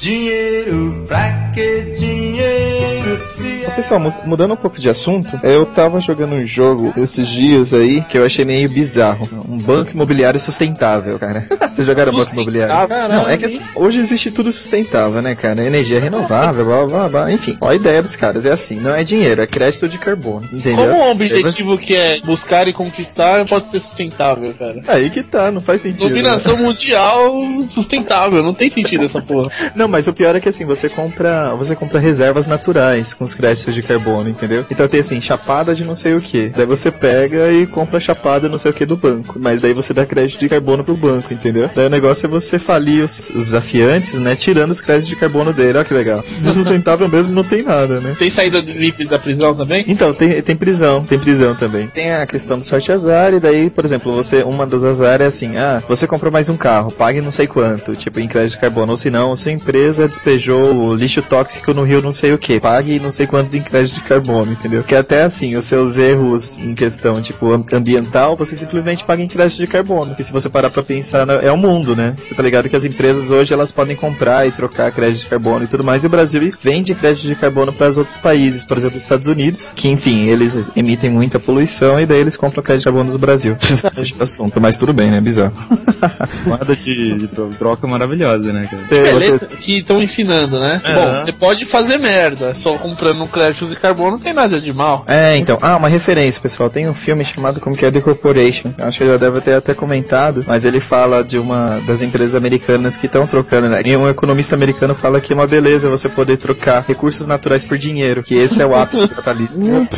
Dinheiro, 0.00 1.04
pra 1.06 1.50
que 1.52 1.82
dinheiro? 1.98 3.20
Se 3.28 3.64
Ô, 3.66 3.70
Pessoal, 3.72 4.00
mu- 4.00 4.14
mudando 4.24 4.54
um 4.54 4.56
pouco 4.56 4.80
de 4.80 4.88
assunto, 4.88 5.38
eu 5.42 5.66
tava 5.66 6.00
jogando 6.00 6.34
um 6.34 6.46
jogo 6.46 6.92
esses 6.96 7.28
dias 7.28 7.74
aí 7.74 8.00
que 8.02 8.16
eu 8.16 8.24
achei 8.24 8.44
meio 8.44 8.68
bizarro. 8.70 9.28
Um 9.46 9.58
banco 9.58 9.90
imobiliário 9.92 10.40
sustentável, 10.40 11.18
cara. 11.18 11.46
Vocês 11.70 11.86
jogaram 11.86 12.12
banco 12.14 12.32
imobiliário? 12.32 12.74
Não, 13.08 13.28
é 13.28 13.36
que 13.36 13.44
assim, 13.44 13.60
hoje 13.76 14.00
existe 14.00 14.30
tudo 14.30 14.50
sustentável, 14.50 15.20
né, 15.20 15.34
cara? 15.34 15.62
Energia 15.62 16.00
renovável, 16.00 16.64
blá 16.64 16.86
blá 16.86 17.08
blá. 17.08 17.32
Enfim, 17.32 17.56
ó, 17.60 17.68
a 17.68 17.74
ideia 17.74 18.00
dos 18.02 18.16
caras 18.16 18.46
é 18.46 18.52
assim: 18.52 18.76
não 18.80 18.94
é 18.94 19.04
dinheiro, 19.04 19.42
é 19.42 19.46
crédito 19.46 19.86
de 19.88 19.98
carbono, 19.98 20.48
entendeu? 20.52 20.86
Como 20.88 21.02
um 21.04 21.10
objetivo 21.10 21.76
que 21.76 21.94
é 21.94 22.20
buscar 22.20 22.66
e 22.66 22.72
conquistar 22.72 23.44
pode 23.46 23.70
ser 23.70 23.80
sustentável, 23.80 24.54
cara? 24.58 24.80
Aí 24.88 25.10
que 25.10 25.22
tá, 25.22 25.50
não 25.50 25.60
faz 25.60 25.82
sentido. 25.82 26.04
né? 26.04 26.08
Dominação 26.08 26.56
mundial 26.56 27.34
sustentável, 27.68 28.42
não 28.42 28.54
tem 28.54 28.70
sentido 28.70 29.04
essa 29.04 29.20
porra. 29.20 29.50
Não, 29.74 29.89
mas 29.90 30.08
o 30.08 30.12
pior 30.12 30.34
é 30.34 30.40
que 30.40 30.48
assim, 30.48 30.64
você 30.64 30.88
compra, 30.88 31.54
você 31.54 31.74
compra 31.76 31.98
reservas 31.98 32.46
naturais 32.46 33.12
com 33.12 33.24
os 33.24 33.34
créditos 33.34 33.74
de 33.74 33.82
carbono, 33.82 34.28
entendeu? 34.28 34.64
Então 34.70 34.88
tem 34.88 35.00
assim, 35.00 35.20
chapada 35.20 35.74
de 35.74 35.84
não 35.84 35.94
sei 35.94 36.14
o 36.14 36.20
que. 36.20 36.48
Daí 36.48 36.66
você 36.66 36.90
pega 36.90 37.52
e 37.52 37.66
compra 37.66 38.00
chapada 38.00 38.48
não 38.48 38.58
sei 38.58 38.70
o 38.70 38.74
que 38.74 38.86
do 38.86 38.96
banco. 38.96 39.38
Mas 39.38 39.60
daí 39.60 39.74
você 39.74 39.92
dá 39.92 40.06
crédito 40.06 40.40
de 40.40 40.48
carbono 40.48 40.84
pro 40.84 40.96
banco, 40.96 41.32
entendeu? 41.32 41.68
Daí 41.74 41.86
o 41.86 41.90
negócio 41.90 42.26
é 42.26 42.28
você 42.28 42.58
falir 42.58 43.04
os, 43.04 43.30
os 43.30 43.46
desafiantes, 43.46 44.18
né? 44.18 44.34
Tirando 44.36 44.70
os 44.70 44.80
créditos 44.80 45.08
de 45.08 45.16
carbono 45.16 45.52
dele. 45.52 45.78
Olha 45.78 45.84
que 45.84 45.94
legal. 45.94 46.24
De 46.40 46.52
sustentável 46.52 47.08
mesmo 47.08 47.34
não 47.34 47.44
tem 47.44 47.62
nada, 47.62 48.00
né? 48.00 48.14
Tem 48.18 48.30
saída 48.30 48.60
livre 48.60 49.06
da 49.06 49.18
prisão 49.18 49.54
também? 49.54 49.84
Então, 49.86 50.12
tem, 50.14 50.40
tem 50.42 50.56
prisão, 50.56 51.04
tem 51.04 51.18
prisão 51.18 51.54
também. 51.54 51.86
Tem 51.88 52.12
a 52.12 52.26
questão 52.26 52.58
do 52.58 52.64
sorte 52.64 52.90
azar, 52.90 53.34
e 53.34 53.40
daí, 53.40 53.70
por 53.70 53.84
exemplo, 53.84 54.12
você, 54.12 54.42
uma 54.42 54.66
dos 54.66 54.84
azar 54.84 55.20
é 55.20 55.26
assim, 55.26 55.56
ah, 55.56 55.82
você 55.88 56.06
comprou 56.06 56.32
mais 56.32 56.48
um 56.48 56.56
carro, 56.56 56.90
pague 56.90 57.20
não 57.20 57.30
sei 57.30 57.46
quanto, 57.46 57.94
tipo, 57.94 58.20
em 58.20 58.28
crédito 58.28 58.52
de 58.52 58.58
carbono, 58.58 58.92
ou 58.92 58.96
se 58.96 59.10
não, 59.10 59.34
sua 59.36 59.52
empresa 59.80 60.06
despejou 60.06 60.74
o 60.74 60.94
lixo 60.94 61.22
tóxico 61.22 61.72
no 61.72 61.82
rio 61.84 62.02
não 62.02 62.12
sei 62.12 62.34
o 62.34 62.38
que, 62.38 62.60
pague 62.60 62.98
não 63.00 63.10
sei 63.10 63.26
quantos 63.26 63.54
em 63.54 63.62
crédito 63.62 63.94
de 63.94 64.02
carbono, 64.02 64.52
entendeu? 64.52 64.82
Que 64.82 64.94
até 64.94 65.22
assim, 65.22 65.56
os 65.56 65.64
seus 65.64 65.96
erros 65.96 66.58
em 66.58 66.74
questão, 66.74 67.20
tipo, 67.22 67.50
am- 67.52 67.64
ambiental, 67.72 68.36
você 68.36 68.54
simplesmente 68.56 69.04
paga 69.04 69.22
em 69.22 69.28
crédito 69.28 69.58
de 69.58 69.66
carbono. 69.66 70.14
E 70.18 70.22
se 70.22 70.32
você 70.32 70.48
parar 70.50 70.68
pra 70.70 70.82
pensar, 70.82 71.24
né, 71.26 71.38
é 71.42 71.50
o 71.50 71.56
mundo, 71.56 71.96
né? 71.96 72.14
Você 72.18 72.34
tá 72.34 72.42
ligado 72.42 72.68
que 72.68 72.76
as 72.76 72.84
empresas 72.84 73.30
hoje, 73.30 73.54
elas 73.54 73.72
podem 73.72 73.96
comprar 73.96 74.46
e 74.46 74.50
trocar 74.50 74.90
crédito 74.92 75.20
de 75.22 75.26
carbono 75.28 75.64
e 75.64 75.66
tudo 75.68 75.82
mais, 75.82 76.04
e 76.04 76.06
o 76.06 76.10
Brasil 76.10 76.52
vende 76.60 76.94
crédito 76.94 77.26
de 77.26 77.34
carbono 77.34 77.72
para 77.72 77.88
os 77.88 77.96
outros 77.96 78.16
países, 78.18 78.64
por 78.64 78.76
exemplo, 78.76 78.96
os 78.98 79.02
Estados 79.02 79.28
Unidos, 79.28 79.72
que 79.74 79.88
enfim, 79.88 80.26
eles 80.28 80.68
emitem 80.76 81.08
muita 81.10 81.38
poluição 81.40 81.98
e 81.98 82.04
daí 82.04 82.20
eles 82.20 82.36
compram 82.36 82.62
crédito 82.62 82.80
de 82.82 82.84
carbono 82.92 83.12
do 83.12 83.18
Brasil. 83.18 83.56
assunto, 84.20 84.60
mas 84.60 84.76
tudo 84.76 84.92
bem, 84.92 85.10
né? 85.10 85.20
Bizarro. 85.22 85.52
Moeda 86.44 86.76
de, 86.76 87.14
de 87.14 87.28
tro- 87.28 87.48
troca 87.58 87.86
maravilhosa, 87.86 88.52
né, 88.52 88.66
cara? 88.70 88.82
Beleza, 88.88 89.38
você- 89.38 89.56
que 89.70 89.78
estão 89.78 90.02
ensinando, 90.02 90.58
né? 90.58 90.80
É. 90.82 90.94
Bom, 90.94 91.24
você 91.24 91.32
pode 91.32 91.64
fazer 91.64 91.98
merda, 91.98 92.52
só 92.54 92.76
comprando 92.76 93.22
um 93.22 93.26
crédito 93.26 93.66
de 93.66 93.76
carbono, 93.76 94.12
não 94.12 94.18
tem 94.18 94.32
nada 94.32 94.60
de 94.60 94.72
mal. 94.72 95.04
É, 95.06 95.36
então. 95.36 95.58
Ah, 95.62 95.76
uma 95.76 95.88
referência, 95.88 96.42
pessoal. 96.42 96.68
Tem 96.68 96.88
um 96.88 96.94
filme 96.94 97.24
chamado 97.24 97.60
como 97.60 97.76
que 97.76 97.86
é 97.86 97.90
The 97.90 98.00
Corporation. 98.00 98.72
Acho 98.80 98.98
que 98.98 99.04
eu 99.04 99.10
já 99.10 99.16
deve 99.16 99.40
ter 99.40 99.54
até 99.54 99.72
comentado, 99.72 100.44
mas 100.46 100.64
ele 100.64 100.80
fala 100.80 101.22
de 101.22 101.38
uma 101.38 101.80
das 101.86 102.02
empresas 102.02 102.34
americanas 102.34 102.96
que 102.96 103.06
estão 103.06 103.26
trocando, 103.26 103.68
né? 103.68 103.80
E 103.84 103.96
um 103.96 104.08
economista 104.08 104.56
americano 104.56 104.94
fala 104.94 105.20
que 105.20 105.32
é 105.32 105.36
uma 105.36 105.46
beleza 105.46 105.88
você 105.88 106.08
poder 106.08 106.36
trocar 106.36 106.84
recursos 106.86 107.26
naturais 107.26 107.64
por 107.64 107.78
dinheiro, 107.78 108.22
que 108.22 108.34
esse 108.34 108.60
é 108.60 108.66
o 108.66 108.74
ápice 108.74 109.02
do 109.02 109.08
capitalismo. 109.14 109.88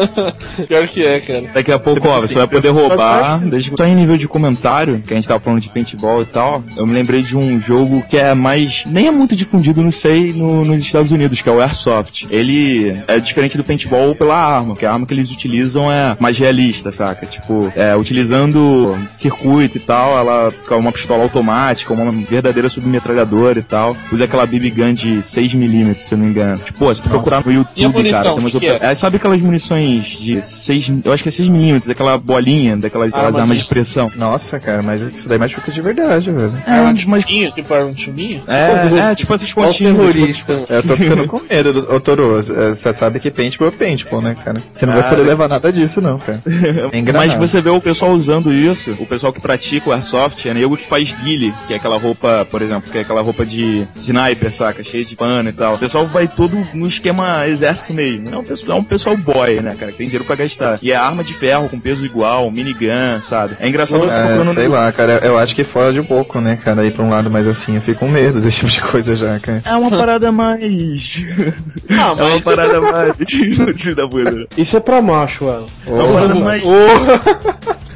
Pior 0.66 0.88
que 0.88 1.04
é, 1.04 1.20
cara. 1.20 1.44
Daqui 1.52 1.72
a 1.72 1.78
pouco, 1.78 2.08
ó, 2.08 2.20
você 2.20 2.34
vai 2.34 2.46
poder 2.46 2.70
roubar. 2.70 3.40
Desde 3.40 3.72
só 3.76 3.84
em 3.84 3.94
nível 3.94 4.16
de 4.16 4.26
comentário, 4.26 5.02
que 5.06 5.12
a 5.12 5.16
gente 5.16 5.28
tava 5.28 5.40
falando 5.40 5.60
de 5.60 5.68
paintball 5.68 6.22
e 6.22 6.26
tal, 6.26 6.62
eu 6.76 6.86
me 6.86 6.94
lembrei 6.94 7.22
de 7.22 7.36
um 7.36 7.60
jogo 7.60 8.02
que 8.08 8.16
é 8.16 8.32
mais. 8.34 8.84
nem 8.86 9.09
é 9.10 9.12
muito 9.12 9.36
difundido, 9.36 9.82
não 9.82 9.90
sei, 9.90 10.32
no- 10.32 10.64
nos 10.64 10.82
Estados 10.82 11.12
Unidos, 11.12 11.42
que 11.42 11.48
é 11.48 11.52
o 11.52 11.60
Airsoft. 11.60 12.26
Ele 12.30 12.96
é 13.06 13.18
diferente 13.18 13.56
do 13.56 13.64
paintball 13.64 14.14
pela 14.14 14.36
arma, 14.36 14.74
que 14.76 14.86
a 14.86 14.92
arma 14.92 15.06
que 15.06 15.12
eles 15.14 15.30
utilizam 15.30 15.90
é 15.90 16.16
mais 16.18 16.38
realista, 16.38 16.90
saca? 16.92 17.26
Tipo, 17.26 17.72
é, 17.76 17.94
utilizando 17.96 18.96
circuito 19.12 19.76
e 19.76 19.80
tal, 19.80 20.16
ela 20.18 20.52
é 20.70 20.74
uma 20.74 20.92
pistola 20.92 21.22
automática, 21.22 21.92
uma 21.92 22.10
verdadeira 22.10 22.68
submetralhadora 22.68 23.58
e 23.58 23.62
tal. 23.62 23.96
Usa 24.12 24.24
aquela 24.24 24.46
BB 24.46 24.70
gun 24.70 24.92
de 24.94 25.22
6mm, 25.22 25.96
se 25.96 26.12
eu 26.14 26.18
não 26.18 26.24
me 26.26 26.30
engano. 26.30 26.58
Tipo, 26.58 26.94
se 26.94 27.02
tu 27.02 27.08
procurar 27.08 27.44
no 27.44 27.52
YouTube, 27.52 27.92
munição, 27.92 28.12
cara, 28.12 28.30
tem 28.30 28.38
umas 28.38 28.54
que 28.54 28.66
é? 28.66 28.78
é, 28.80 28.94
sabe 28.94 29.16
aquelas 29.16 29.40
munições 29.40 30.06
de 30.06 30.42
6, 30.44 30.92
eu 31.04 31.12
acho 31.12 31.22
que 31.22 31.28
é 31.28 31.32
6mm, 31.32 31.90
aquela 31.90 32.16
bolinha, 32.18 32.76
daquelas 32.76 33.08
aquelas 33.08 33.34
Arma 33.34 33.40
armas 33.40 33.58
de- 33.60 33.66
pressão. 33.68 34.10
Nossa, 34.16 34.58
cara, 34.60 34.82
mas 34.82 35.02
isso 35.02 35.28
daí 35.28 35.38
machuca 35.38 35.70
de 35.72 35.80
verdade, 35.82 36.30
velho. 36.30 36.52
Arma 36.66 36.94
de 36.94 37.02
chumbinho, 37.02 37.50
tipo 37.52 37.74
arma 37.74 37.92
de 37.92 38.04
chumbinho? 38.04 38.42
É, 38.46 38.68
é, 39.00 39.14
tipo 39.14 39.34
essas 39.34 39.52
pontinhas. 39.52 39.98
Olha 39.98 40.08
o 40.08 40.12
tipo 40.12 40.24
essas- 40.26 40.44
terrorista. 40.44 40.74
Eu 40.74 40.82
tô 40.82 40.96
ficando 40.96 41.26
com 41.26 41.40
medo, 41.48 41.72
do- 41.72 41.94
ô 41.94 42.00
Toro. 42.00 42.36
Você 42.42 42.92
sabe 42.92 43.20
que 43.20 43.30
paintball 43.30 43.68
é 43.68 43.70
paintball, 43.70 44.20
né, 44.22 44.34
cara? 44.44 44.62
Você 44.72 44.86
não 44.86 44.94
vai 44.94 45.08
poder 45.08 45.22
levar 45.22 45.48
nada 45.48 45.72
disso, 45.72 46.00
não, 46.00 46.18
cara. 46.18 46.40
Nem 46.92 47.04
Mas 47.12 47.34
você 47.34 47.60
vê 47.60 47.70
o 47.70 47.80
pessoal 47.80 48.12
usando 48.12 48.52
isso, 48.52 48.96
o 48.98 49.06
pessoal 49.06 49.32
que 49.32 49.40
pratica 49.40 49.90
o 49.90 49.92
airsoft, 49.92 50.46
é 50.48 50.54
nego 50.54 50.76
que 50.76 50.86
faz 50.86 51.12
guile, 51.22 51.52
que 51.66 51.72
é 51.74 51.76
aquela 51.76 51.98
roupa, 51.98 52.46
por 52.50 52.62
exemplo, 52.62 52.90
que 52.90 52.98
é 52.98 53.00
aquela 53.02 53.22
roupa 53.22 53.44
de 53.44 53.86
sniper, 53.96 54.52
saca? 54.52 54.82
Cheia 54.82 55.04
de 55.04 55.16
pano 55.16 55.48
e 55.48 55.52
tal. 55.52 55.74
O 55.74 55.78
pessoal 55.78 56.06
vai 56.06 56.26
todo 56.28 56.56
no 56.74 56.86
esquema 56.86 57.46
exército 57.46 57.92
mesmo. 57.94 58.28
É 58.34 58.36
um 58.38 58.44
pessoal, 58.44 58.78
é 58.78 58.80
um 58.80 58.84
pessoal 58.84 59.16
boy, 59.16 59.60
né, 59.60 59.74
cara? 59.78 59.92
Que 59.92 59.98
tem 59.98 60.06
dinheiro 60.06 60.24
pra 60.24 60.36
gastar. 60.36 60.78
E 60.82 60.90
é 60.92 60.96
arma 60.96 61.22
de 61.24 61.34
ferro 61.34 61.68
com 61.68 61.78
peso 61.78 62.04
igual, 62.04 62.50
minigun, 62.50 63.20
sabe? 63.22 63.56
É 63.60 63.68
engraçado 63.68 64.00
você 64.00 64.18
É, 64.18 64.22
procurando 64.24 64.54
sei 64.54 64.68
lá, 64.68 64.90
cara, 64.92 65.20
eu 65.22 65.36
acho 65.38 65.54
que 65.54 65.64
foge 65.64 66.00
um 66.00 66.04
pouco, 66.04 66.40
né, 66.40 66.56
cara, 66.62 66.84
ir 66.84 66.92
pra 66.92 67.04
um 67.04 67.10
lado 67.10 67.30
mais 67.30 67.46
assim, 67.48 67.74
eu 67.74 67.80
fico 67.80 68.00
com 68.00 68.08
medo 68.08 68.40
desse 68.40 68.58
tipo 68.58 68.70
de 68.70 68.80
coisa 68.80 68.89
já, 69.16 69.38
cara. 69.38 69.62
É 69.64 69.74
uma 69.76 69.90
parada 69.90 70.30
mais. 70.32 71.22
Ah, 71.90 71.94
É 71.94 72.12
uma 72.12 72.14
mas 72.30 72.44
parada 72.44 72.80
mais. 72.80 73.14
Da 73.96 74.08
puta. 74.08 74.46
Isso 74.56 74.76
é 74.76 74.80
pra 74.80 75.00
macho, 75.02 75.48
Alan. 75.48 75.66
É 75.86 75.90
uma 75.90 76.12
parada 76.12 76.34
mais. 76.36 76.62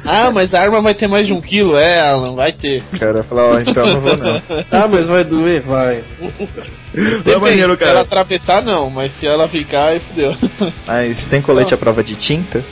Ah, 0.07 0.29
mas 0.31 0.53
a 0.53 0.61
arma 0.61 0.81
vai 0.81 0.93
ter 0.93 1.07
mais 1.07 1.25
de 1.25 1.33
um 1.33 1.41
quilo, 1.41 1.75
é, 1.77 1.99
Alan, 1.99 2.35
vai 2.35 2.51
ter. 2.51 2.83
Cara, 2.99 3.23
falar, 3.23 3.45
ó, 3.45 3.59
então 3.59 3.85
não 3.87 3.99
vou 3.99 4.15
não. 4.15 4.41
Ah, 4.71 4.87
mas 4.87 5.07
vai 5.07 5.23
doer, 5.23 5.61
vai. 5.61 6.03
É 7.25 7.37
maneiro, 7.39 7.75
se 7.75 7.83
ela 7.83 7.91
cara. 7.93 8.01
atravessar, 8.01 8.61
não, 8.61 8.89
mas 8.89 9.11
se 9.19 9.25
ela 9.25 9.47
ficar, 9.47 9.87
aí 9.87 9.99
fudeu. 9.99 10.35
Mas 10.85 11.25
tem 11.25 11.41
colete 11.41 11.73
à 11.73 11.77
prova 11.77 12.03
de 12.03 12.15
tinta? 12.15 12.63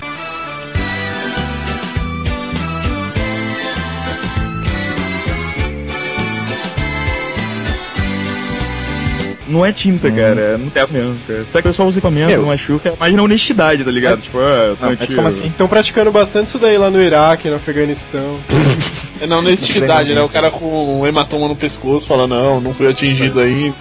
Não 9.53 9.63
é 9.63 9.71
tinta, 9.71 10.09
cara. 10.11 10.57
Não 10.57 10.71
é 10.73 10.87
mesmo, 10.89 11.15
cara. 11.27 11.45
Será 11.45 11.61
que 11.61 11.67
o 11.67 11.71
pessoal 11.71 11.87
usa 11.87 11.99
equipamento, 11.99 12.31
Meu. 12.31 12.45
machuca? 12.45 12.89
É 12.89 12.93
mais 12.99 13.13
na 13.13 13.21
honestidade, 13.21 13.83
tá 13.83 13.91
ligado? 13.91 14.21
Tipo, 14.21 14.39
ah, 14.39 14.41
eu 14.41 14.77
Não, 14.81 14.97
mas 14.99 15.13
como 15.13 15.27
assim? 15.27 15.47
Estão 15.47 15.67
praticando 15.67 16.11
bastante 16.11 16.47
isso 16.47 16.57
daí 16.57 16.77
lá 16.77 16.89
no 16.89 16.99
Iraque, 16.99 17.49
no 17.49 17.55
Afeganistão. 17.55 18.39
É 19.21 19.27
na 19.27 19.37
honestidade, 19.37 20.13
né? 20.13 20.21
O 20.21 20.29
cara 20.29 20.51
com 20.51 21.01
um 21.01 21.07
hematoma 21.07 21.47
no 21.47 21.55
pescoço 21.55 22.07
fala, 22.07 22.27
não, 22.27 22.59
não 22.59 22.73
fui 22.73 22.87
atingido 22.87 23.39
ainda. 23.39 23.75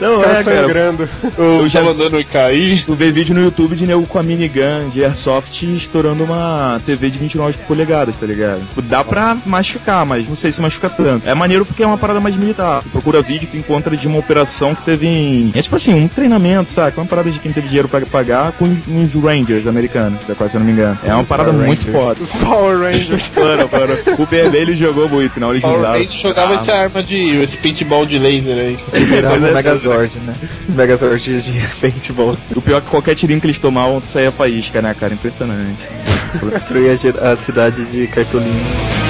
Não, 0.00 0.22
é, 0.22 0.26
cara. 0.26 0.42
sangrando. 0.42 1.08
Eu 1.36 1.68
já 1.68 1.80
andando 1.80 2.20
e 2.20 2.24
caí. 2.24 2.82
Tu 2.84 2.94
vê 2.94 3.10
vídeo 3.10 3.34
no 3.34 3.42
YouTube 3.42 3.76
de 3.76 3.86
nego 3.86 4.06
com 4.06 4.18
a 4.18 4.22
minigun 4.22 4.88
de 4.92 5.04
airsoft 5.04 5.62
estourando 5.62 6.24
uma 6.24 6.80
TV 6.84 7.10
de 7.10 7.18
29 7.18 7.58
polegadas, 7.66 8.16
tá 8.16 8.26
ligado? 8.26 8.60
Tipo, 8.68 8.82
Dá 8.82 9.04
pra 9.04 9.36
machucar, 9.44 10.06
mas 10.06 10.28
não 10.28 10.36
sei 10.36 10.52
se 10.52 10.60
machuca 10.60 10.88
tanto. 10.88 11.28
É 11.28 11.34
maneiro 11.34 11.64
porque 11.64 11.82
é 11.82 11.86
uma 11.86 11.98
parada 11.98 12.20
mais 12.20 12.36
militar. 12.36 12.82
Tu 12.82 12.88
procura 12.90 13.20
vídeo, 13.22 13.48
tu 13.50 13.56
encontra 13.56 13.96
de 13.96 14.06
uma 14.06 14.18
operação 14.18 14.74
que 14.74 14.82
teve 14.82 15.06
em. 15.06 15.52
É 15.54 15.62
tipo 15.62 15.76
assim, 15.76 15.94
um 15.94 16.08
treinamento, 16.08 16.68
saca? 16.68 17.00
Uma 17.00 17.06
parada 17.06 17.30
de 17.30 17.38
quem 17.38 17.52
teve 17.52 17.68
dinheiro 17.68 17.88
pra 17.88 18.00
pagar 18.06 18.52
com 18.52 18.64
os, 18.64 18.88
uns 18.88 19.14
Rangers 19.14 19.66
americanos, 19.66 20.20
se 20.24 20.30
eu 20.30 20.60
não 20.60 20.66
me 20.66 20.72
engano. 20.72 20.98
É 21.04 21.14
uma 21.14 21.24
parada 21.24 21.52
muito 21.52 21.90
foda. 21.90 22.20
Os 22.22 22.34
Power 22.34 22.78
Rangers. 22.78 23.30
Mano, 23.34 23.68
mano, 23.70 23.94
o 24.18 24.26
vermelho 24.58 24.76
jogou 24.76 25.08
muito 25.08 25.38
na 25.38 25.46
Power 25.46 25.50
original. 25.50 25.92
Ranger 25.92 26.18
jogava 26.20 26.54
essa 26.54 26.72
arma 26.72 27.02
de. 27.02 27.38
esse 27.38 27.56
paintball 27.56 28.04
de 28.06 28.18
laser 28.18 28.58
aí. 28.58 28.78
Ele 28.92 29.04
virava 29.04 29.38
um 29.38 29.46
é, 29.46 29.52
Megazord, 29.52 30.18
né? 30.20 30.36
Megazord 30.68 31.42
de 31.42 31.68
paintball. 31.80 32.36
O 32.54 32.60
pior 32.60 32.78
é 32.78 32.80
que 32.80 32.88
qualquer 32.88 33.14
tirinho 33.14 33.40
que 33.40 33.46
eles 33.46 33.58
tomavam, 33.58 34.00
tu 34.00 34.08
saía 34.08 34.32
faísca, 34.32 34.82
né, 34.82 34.94
cara? 34.98 35.14
Impressionante. 35.14 35.84
Destruía 36.52 36.92
a 36.92 37.36
cidade 37.36 37.90
de 37.90 38.06
Cartolina. 38.08 39.07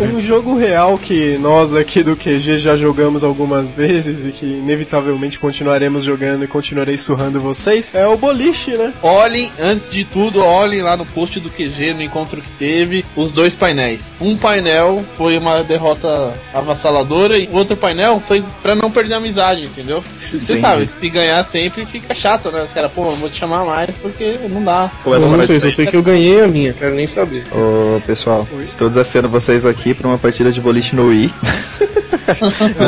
Um 0.00 0.20
jogo 0.20 0.56
real 0.56 0.98
que 0.98 1.38
nós 1.38 1.74
aqui 1.74 2.02
do 2.02 2.16
QG 2.16 2.58
já 2.58 2.76
jogamos 2.76 3.22
algumas 3.22 3.74
vezes 3.74 4.24
e 4.24 4.32
que 4.32 4.44
inevitavelmente 4.44 5.38
continuaremos 5.38 6.04
jogando 6.04 6.44
e 6.44 6.48
continuarei 6.48 6.98
surrando 6.98 7.40
vocês 7.40 7.94
é 7.94 8.06
o 8.06 8.16
boliche, 8.16 8.72
né? 8.72 8.92
Olhem, 9.02 9.50
antes 9.58 9.90
de 9.90 10.04
tudo, 10.04 10.40
olhem 10.40 10.82
lá 10.82 10.96
no 10.96 11.06
post 11.06 11.38
do 11.38 11.48
QG, 11.48 11.94
no 11.94 12.02
encontro 12.02 12.40
que 12.40 12.50
teve, 12.58 13.04
os 13.16 13.32
dois 13.32 13.54
painéis. 13.54 14.00
Um 14.20 14.36
painel 14.36 15.02
foi 15.16 15.38
uma 15.38 15.62
derrota 15.62 16.34
avassaladora 16.52 17.38
e 17.38 17.46
o 17.46 17.54
outro 17.54 17.76
painel 17.76 18.22
foi 18.26 18.44
pra 18.62 18.74
não 18.74 18.90
perder 18.90 19.14
a 19.14 19.16
amizade, 19.18 19.64
entendeu? 19.64 20.02
Você 20.16 20.58
sabe, 20.58 20.88
se 21.00 21.08
ganhar 21.08 21.44
sempre 21.50 21.86
fica 21.86 22.14
chato, 22.14 22.50
né? 22.50 22.64
Os 22.64 22.72
caras, 22.72 22.90
pô, 22.92 23.06
eu 23.06 23.16
vou 23.16 23.28
te 23.28 23.38
chamar 23.38 23.64
mais 23.64 23.90
porque 24.02 24.38
não 24.50 24.62
dá. 24.62 24.90
Começa 25.02 25.26
Eu 25.26 25.30
não 25.30 25.46
sei, 25.46 25.56
só 25.56 25.62
sair. 25.62 25.72
sei 25.72 25.86
que 25.86 25.96
eu 25.96 26.02
ganhei 26.02 26.42
a 26.42 26.48
minha, 26.48 26.72
quero 26.72 26.94
nem 26.94 27.06
saber. 27.06 27.44
Ô, 27.52 28.00
pessoal, 28.00 28.46
estou 28.62 28.88
desafiando 28.88 29.28
vocês 29.28 29.64
aqui 29.64 29.93
pra 29.94 30.08
uma 30.08 30.18
partida 30.18 30.50
de 30.52 30.60
boliche 30.60 30.94
no 30.94 31.08
Wii. 31.08 31.32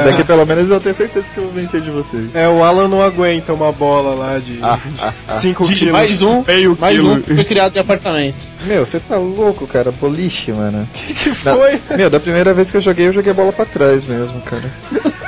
Daqui 0.05 0.25
pelo 0.25 0.47
menos 0.47 0.71
eu 0.71 0.81
tenho 0.81 0.95
certeza 0.95 1.27
que 1.33 1.39
eu 1.39 1.45
vou 1.45 1.53
vencer 1.53 1.81
de 1.81 1.91
vocês. 1.91 2.35
É, 2.35 2.49
o 2.49 2.65
Alan 2.65 2.89
não 2.89 3.03
aguenta 3.03 3.53
uma 3.53 3.71
bola 3.71 4.15
lá 4.15 4.39
de 4.39 4.59
Ah, 4.63 4.79
ah, 5.01 5.13
ah. 5.29 5.33
5 5.33 5.67
quilos. 5.69 5.93
Mais 5.93 6.23
um, 6.23 6.43
Meio 6.47 6.77
mais 6.81 6.97
quilo. 6.97 7.13
um 7.13 7.21
que 7.21 7.35
foi 7.35 7.45
criado 7.45 7.73
de 7.75 7.79
apartamento. 7.79 8.37
Meu, 8.65 8.85
você 8.85 8.99
tá 8.99 9.17
louco, 9.17 9.67
cara. 9.67 9.93
Boliche, 9.93 10.53
mano. 10.53 10.89
que 10.93 11.13
que 11.15 11.31
foi? 11.31 11.81
Meu, 11.97 12.09
da 12.09 12.19
primeira 12.19 12.55
vez 12.55 12.71
que 12.71 12.77
eu 12.79 12.81
joguei, 12.81 13.09
eu 13.09 13.13
joguei 13.13 13.31
a 13.33 13.35
bola 13.35 13.53
pra 13.53 13.65
trás 13.67 14.05
mesmo, 14.05 14.41
cara. 14.41 14.65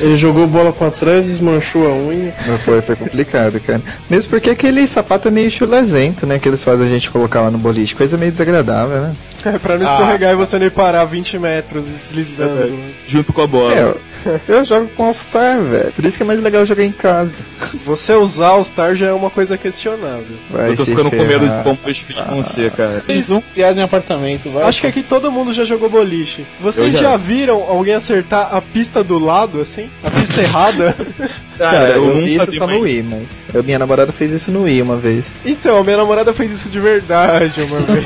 Ele 0.00 0.16
jogou 0.16 0.46
bola 0.46 0.72
pra 0.72 0.90
trás, 0.90 1.24
desmanchou 1.24 1.86
a 1.86 1.94
unha. 1.94 2.32
Foi, 2.64 2.80
foi 2.82 2.96
complicado, 2.96 3.60
cara. 3.60 3.82
Mesmo 4.10 4.30
porque 4.30 4.50
aquele 4.50 4.86
sapato 4.86 5.28
é 5.28 5.30
meio 5.30 5.50
chulezento, 5.50 6.26
né? 6.26 6.38
Que 6.38 6.48
eles 6.48 6.62
fazem 6.62 6.86
a 6.86 6.88
gente 6.88 7.10
colocar 7.10 7.42
lá 7.42 7.50
no 7.50 7.58
boliche. 7.58 7.94
Coisa 7.94 8.16
meio 8.16 8.30
desagradável, 8.30 9.00
né? 9.02 9.16
É, 9.44 9.58
pra 9.58 9.78
não 9.78 9.86
escorregar 9.86 10.32
e 10.32 10.36
você 10.36 10.58
não 10.58 10.66
ir 10.66 10.70
parar 10.70 11.04
20 11.04 11.38
metros 11.38 11.84
deslizando. 11.84 12.80
Junto 13.06 13.32
com 13.32 13.42
a 13.42 13.46
bola. 13.46 13.74
É, 13.74 13.80
eu, 13.80 14.40
eu 14.48 14.64
jogo 14.64 14.88
com 14.96 15.04
All-Star, 15.04 15.62
velho. 15.62 15.92
Por 15.92 16.04
isso 16.04 16.16
que 16.16 16.24
é 16.24 16.26
mais 16.26 16.40
legal 16.42 16.64
jogar 16.64 16.84
em 16.84 16.90
casa. 16.90 17.38
Você 17.84 18.12
usar 18.14 18.54
o 18.54 18.64
Star 18.64 18.96
já 18.96 19.06
é 19.06 19.12
uma 19.12 19.30
coisa 19.30 19.56
questionável. 19.56 20.36
Vai 20.50 20.70
Eu 20.70 20.76
tô 20.76 20.84
ficando 20.84 21.10
com 21.10 21.16
medo 21.16 21.40
ferrar. 21.40 21.58
de 21.58 21.62
como 21.62 21.78
meus 21.84 21.98
filhos 21.98 22.26
vão 22.26 22.42
ser, 22.42 22.72
cara. 22.72 23.02
Mais 23.06 23.30
um 23.30 23.40
criado 23.40 23.78
em 23.78 23.82
apartamento, 23.82 24.50
vai. 24.50 24.64
Acho 24.64 24.80
que 24.80 24.86
aqui 24.88 25.02
todo 25.02 25.30
mundo 25.30 25.52
já 25.52 25.64
jogou 25.64 25.88
boliche. 25.88 26.44
Vocês 26.60 26.94
já. 26.94 27.10
já. 27.10 27.16
viram 27.16 27.62
alguém 27.62 27.94
acertar 27.94 28.52
a 28.52 28.60
pista 28.60 29.04
do 29.04 29.18
lado, 29.18 29.60
assim? 29.60 29.85
A 30.02 30.10
pista 30.10 30.40
errada? 30.42 30.96
Cara, 31.56 31.90
eu, 31.92 32.12
vi 32.14 32.32
nunca 32.32 32.42
isso 32.44 32.50
vi, 32.52 32.56
só 32.58 32.66
no 32.66 32.80
Wii, 32.80 33.02
mas... 33.02 33.44
A 33.58 33.62
minha 33.62 33.78
namorada 33.78 34.12
fez 34.12 34.30
isso 34.32 34.52
no 34.52 34.64
Wii 34.64 34.82
uma 34.82 34.96
vez. 34.98 35.32
Então, 35.44 35.82
minha 35.82 35.96
namorada 35.96 36.34
fez 36.34 36.50
isso 36.52 36.68
de 36.68 36.78
verdade 36.78 37.62
uma 37.62 37.78
vez. 37.80 38.04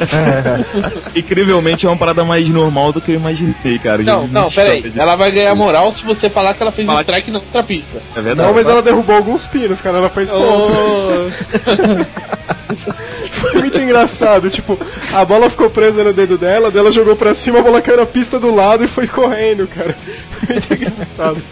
Incrivelmente 1.16 1.84
é 1.86 1.88
uma 1.90 1.96
parada 1.96 2.24
mais 2.24 2.48
normal 2.48 2.92
do 2.92 3.00
que 3.00 3.10
eu 3.10 3.16
imaginei, 3.16 3.78
cara. 3.82 4.02
Não, 4.02 4.22
Eu 4.22 4.28
não, 4.28 4.48
peraí. 4.50 4.82
de- 4.82 4.98
Ela 5.00 5.16
vai 5.16 5.32
ganhar 5.32 5.54
moral 5.56 5.92
se 5.92 6.04
você 6.04 6.30
falar 6.30 6.54
que 6.54 6.62
ela 6.62 6.70
fez 6.70 6.86
um 6.86 6.90
Fala- 6.92 7.00
strike 7.02 7.30
na 7.32 7.38
outra 7.40 7.62
pista. 7.64 8.00
É 8.14 8.20
verdade. 8.20 8.46
Não, 8.48 8.54
mas 8.54 8.68
ela 8.68 8.82
derrubou 8.82 9.16
alguns 9.16 9.46
pinos, 9.48 9.80
cara. 9.80 9.96
Ela 9.98 10.08
fez 10.08 10.30
ponto. 10.30 10.72
Oh, 10.72 11.30
Foi 13.40 13.52
muito 13.54 13.78
engraçado. 13.78 14.50
Tipo, 14.50 14.78
a 15.14 15.24
bola 15.24 15.48
ficou 15.48 15.70
presa 15.70 16.04
no 16.04 16.12
dedo 16.12 16.36
dela, 16.36 16.70
daí 16.70 16.80
ela 16.80 16.92
jogou 16.92 17.16
pra 17.16 17.34
cima, 17.34 17.58
a 17.60 17.62
bola 17.62 17.80
caiu 17.80 17.96
na 17.98 18.06
pista 18.06 18.38
do 18.38 18.54
lado 18.54 18.84
e 18.84 18.88
foi 18.88 19.04
escorrendo, 19.04 19.66
cara. 19.66 19.96
muito 20.48 20.74
engraçado. 20.74 21.42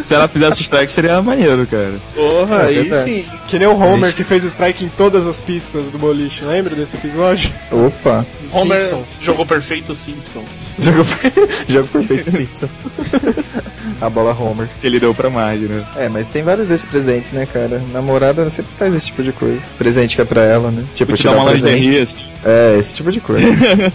Se 0.00 0.14
ela 0.14 0.28
fizesse 0.28 0.62
strike 0.62 0.90
seria 0.90 1.20
maneiro, 1.22 1.66
cara. 1.66 1.94
Porra, 2.14 2.62
É 2.62 2.66
aí 2.66 2.74
verdade. 2.82 3.14
sim. 3.14 3.24
Que 3.48 3.58
nem 3.58 3.68
o 3.68 3.76
Homer 3.78 4.14
que 4.14 4.24
fez 4.24 4.44
strike 4.44 4.84
em 4.84 4.88
todas 4.88 5.26
as 5.26 5.40
pistas 5.40 5.84
do 5.86 5.98
boliche. 5.98 6.44
Lembra 6.44 6.74
desse 6.74 6.96
episódio? 6.96 7.52
Opa. 7.70 8.24
Homer 8.52 8.82
Simpsons. 8.82 9.18
jogou 9.20 9.44
perfeito 9.46 9.94
Simpson. 9.94 10.44
Jogo, 10.78 11.04
jogo 11.68 11.88
perfeito 11.88 12.30
Simpson. 12.30 12.68
A 14.02 14.10
bola 14.10 14.36
Homer. 14.36 14.68
Que 14.80 14.86
ele 14.88 14.98
deu 14.98 15.14
pra 15.14 15.30
Marge, 15.30 15.66
né? 15.66 15.86
É, 15.94 16.08
mas 16.08 16.28
tem 16.28 16.42
vários 16.42 16.66
desses 16.66 16.84
presentes, 16.84 17.30
né, 17.30 17.46
cara? 17.46 17.80
Namorada 17.92 18.50
sempre 18.50 18.72
faz 18.76 18.92
esse 18.96 19.06
tipo 19.06 19.22
de 19.22 19.32
coisa. 19.32 19.62
Presente 19.78 20.16
que 20.16 20.22
é 20.22 20.24
pra 20.24 20.42
ela, 20.42 20.72
né? 20.72 20.82
Tipo, 20.92 21.12
te 21.12 21.22
dar 21.22 21.36
uma 21.36 21.52
lingerie, 21.52 22.00
assim. 22.00 22.20
É, 22.44 22.76
esse 22.76 22.96
tipo 22.96 23.12
de 23.12 23.20
coisa. 23.20 23.46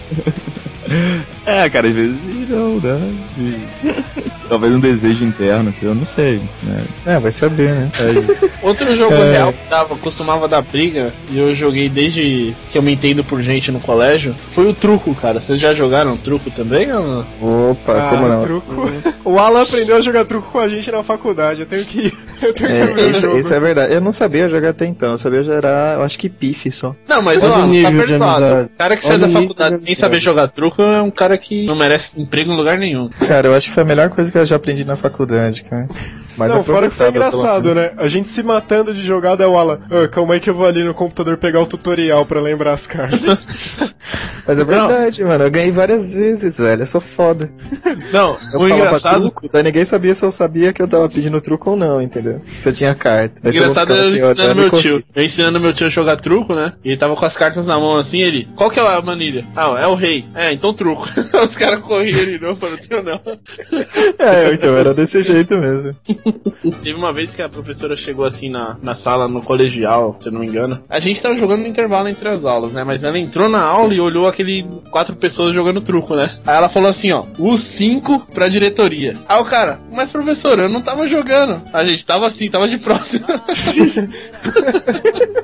É, 1.44 1.68
cara, 1.68 1.86
às 1.88 1.94
vezes 1.94 2.48
não, 2.48 2.80
né? 2.80 3.14
Talvez 4.48 4.74
um 4.74 4.80
desejo 4.80 5.24
interno, 5.24 5.70
assim, 5.70 5.86
eu 5.86 5.94
não 5.94 6.04
sei. 6.04 6.40
Né? 6.62 6.82
é, 7.06 7.18
vai 7.18 7.30
saber, 7.30 7.70
né? 7.74 7.90
Outro 8.62 8.96
jogo 8.96 9.14
É. 9.14 9.32
real 9.32 9.52
que 9.52 9.68
dava, 9.70 9.96
costumava 9.96 10.48
dar 10.48 10.62
briga, 10.62 11.12
e 11.30 11.38
eu 11.38 11.54
joguei 11.54 11.88
desde 11.88 12.54
que 12.70 12.78
eu 12.78 12.82
me 12.82 12.92
entendo 12.92 13.22
por 13.24 13.40
gente 13.42 13.70
no 13.70 13.80
colégio, 13.80 14.34
foi 14.54 14.68
o 14.68 14.74
truco, 14.74 15.14
cara. 15.14 15.40
Vocês 15.40 15.60
já 15.60 15.74
jogaram 15.74 16.16
truco 16.16 16.50
também 16.50 16.90
ou 16.92 17.06
não? 17.40 17.70
Opa, 17.70 17.92
Ah, 17.92 18.10
como 18.10 18.28
não? 18.28 18.42
truco. 18.42 18.90
O 19.24 19.38
Alan 19.38 19.62
aprendeu 19.62 19.96
a 19.96 20.00
jogar 20.00 20.24
truco 20.24 20.50
com 20.50 20.58
a 20.58 20.68
gente 20.68 20.90
na 20.90 21.02
faculdade. 21.02 21.60
Eu 21.60 21.66
tenho 21.66 21.84
que. 21.84 22.12
Eu 22.40 22.54
tenho 22.54 22.68
que 22.70 22.76
É, 22.76 22.86
ver 22.86 23.04
o 23.04 23.10
isso, 23.10 23.26
isso 23.36 23.52
é 23.54 23.58
verdade. 23.58 23.92
Eu 23.92 24.00
não 24.00 24.12
sabia 24.12 24.48
jogar 24.48 24.70
até 24.70 24.86
então. 24.86 25.10
Eu 25.10 25.18
sabia 25.18 25.42
gerar, 25.42 25.96
eu 25.96 26.04
acho 26.04 26.16
que 26.16 26.28
pife 26.28 26.70
só. 26.70 26.94
Não, 27.08 27.20
mas 27.20 27.42
Olha 27.42 27.52
ó, 27.52 27.56
tá 27.60 27.66
nível 27.66 27.90
de 27.90 28.06
perdoado. 28.06 28.44
amizade. 28.44 28.70
O 28.72 28.78
cara 28.78 28.96
que 28.96 29.06
Olha 29.06 29.18
sai 29.18 29.28
da 29.32 29.40
faculdade 29.40 29.76
de 29.76 29.82
sem 29.82 29.96
saber 29.96 30.20
jogar 30.20 30.46
truco 30.48 30.80
é 30.80 31.02
um 31.02 31.10
cara 31.10 31.36
que 31.36 31.66
não 31.66 31.74
merece 31.74 32.10
emprego 32.16 32.52
em 32.52 32.56
lugar 32.56 32.78
nenhum. 32.78 33.08
Cara, 33.26 33.48
eu 33.48 33.54
acho 33.56 33.66
que 33.68 33.74
foi 33.74 33.82
a 33.82 33.86
melhor 33.86 34.10
coisa 34.10 34.30
que 34.30 34.37
eu 34.40 34.46
já 34.46 34.56
aprendi 34.56 34.84
na 34.84 34.96
faculdade, 34.96 35.62
cara. 35.62 35.88
Mas 36.38 36.54
não, 36.54 36.62
fora 36.62 36.88
que 36.88 36.94
foi 36.94 37.08
engraçado, 37.08 37.74
né? 37.74 37.90
A 37.96 38.06
gente 38.06 38.28
se 38.28 38.42
matando 38.42 38.94
de 38.94 39.02
jogar, 39.02 39.34
daí 39.34 39.46
o 39.46 39.58
Alan. 39.58 39.80
"Ah, 39.90 40.08
calma 40.08 40.34
aí 40.34 40.40
que 40.40 40.48
eu 40.48 40.54
vou 40.54 40.66
ali 40.66 40.84
no 40.84 40.94
computador 40.94 41.36
pegar 41.36 41.60
o 41.60 41.66
tutorial 41.66 42.24
pra 42.24 42.40
lembrar 42.40 42.72
as 42.72 42.86
cartas. 42.86 43.78
Mas 44.46 44.58
é 44.58 44.64
verdade, 44.64 45.24
mano. 45.24 45.44
Eu 45.44 45.50
ganhei 45.50 45.70
várias 45.70 46.14
vezes, 46.14 46.56
velho. 46.58 46.82
Eu 46.82 46.86
sou 46.86 47.00
foda. 47.00 47.50
Não, 48.12 48.30
Eu 48.52 48.60
o 48.60 48.68
falava 48.68 48.74
engraçado, 48.74 49.20
truco, 49.22 49.48
daí 49.52 49.62
ninguém 49.62 49.84
sabia 49.84 50.14
se 50.14 50.24
eu 50.24 50.32
sabia 50.32 50.72
que 50.72 50.80
eu 50.80 50.88
tava 50.88 51.08
pedindo 51.08 51.40
truco 51.40 51.70
ou 51.70 51.76
não, 51.76 52.00
entendeu? 52.00 52.40
Se 52.58 52.68
eu 52.68 52.72
tinha 52.72 52.94
carta. 52.94 53.40
o 53.40 53.42
Daí 53.42 53.56
engraçado 53.56 53.92
é 53.92 53.96
eu 53.96 54.00
assim, 54.00 54.16
ensinando 54.16 54.54
meu 54.54 54.70
tio. 54.70 55.02
Eu 55.14 55.24
ensinando 55.24 55.60
meu 55.60 55.72
tio 55.74 55.86
a 55.86 55.90
jogar 55.90 56.16
truco, 56.20 56.54
né? 56.54 56.72
E 56.84 56.90
ele 56.90 56.96
tava 56.96 57.14
com 57.16 57.24
as 57.24 57.36
cartas 57.36 57.66
na 57.66 57.78
mão 57.78 57.96
assim, 57.96 58.20
ele. 58.22 58.48
Qual 58.56 58.70
que 58.70 58.78
é 58.80 58.82
a 58.82 59.02
manilha? 59.02 59.44
Ah, 59.56 59.76
é 59.80 59.86
o 59.86 59.94
rei. 59.94 60.24
É, 60.34 60.52
então 60.52 60.72
truco. 60.72 61.06
Os 61.46 61.56
caras 61.56 61.80
corriam 61.80 62.18
ele, 62.18 62.38
não, 62.40 62.56
falando, 62.56 62.78
não. 63.04 63.20
É, 64.18 64.54
então 64.54 64.76
era 64.76 64.94
desse 64.94 65.22
jeito 65.22 65.56
mesmo. 65.58 65.94
Teve 66.82 66.94
uma 66.94 67.12
vez 67.12 67.30
que 67.30 67.42
a 67.42 67.48
professora 67.48 67.96
chegou 67.96 68.24
assim 68.24 68.48
na, 68.48 68.76
na 68.82 68.96
sala, 68.96 69.28
no 69.28 69.42
colegial, 69.42 70.16
se 70.20 70.28
eu 70.28 70.32
não 70.32 70.40
me 70.40 70.46
engano. 70.46 70.82
A 70.88 71.00
gente 71.00 71.22
tava 71.22 71.36
jogando 71.36 71.60
no 71.60 71.66
intervalo 71.66 72.08
entre 72.08 72.28
as 72.28 72.44
aulas, 72.44 72.72
né? 72.72 72.84
Mas 72.84 73.02
ela 73.02 73.18
entrou 73.18 73.48
na 73.48 73.62
aula 73.62 73.94
e 73.94 74.00
olhou 74.00 74.26
aquele 74.26 74.64
quatro 74.90 75.16
pessoas 75.16 75.54
jogando 75.54 75.80
truco, 75.80 76.14
né? 76.14 76.30
Aí 76.46 76.56
ela 76.56 76.68
falou 76.68 76.90
assim, 76.90 77.12
ó, 77.12 77.24
os 77.38 77.60
cinco 77.60 78.20
pra 78.32 78.48
diretoria. 78.48 79.14
Aí 79.28 79.40
o 79.40 79.44
cara, 79.44 79.80
mas 79.92 80.10
professora, 80.10 80.62
eu 80.62 80.68
não 80.68 80.82
tava 80.82 81.08
jogando. 81.08 81.62
A 81.72 81.84
gente 81.84 82.04
tava 82.04 82.26
assim, 82.26 82.50
tava 82.50 82.68
de 82.68 82.78
próximo. 82.78 83.26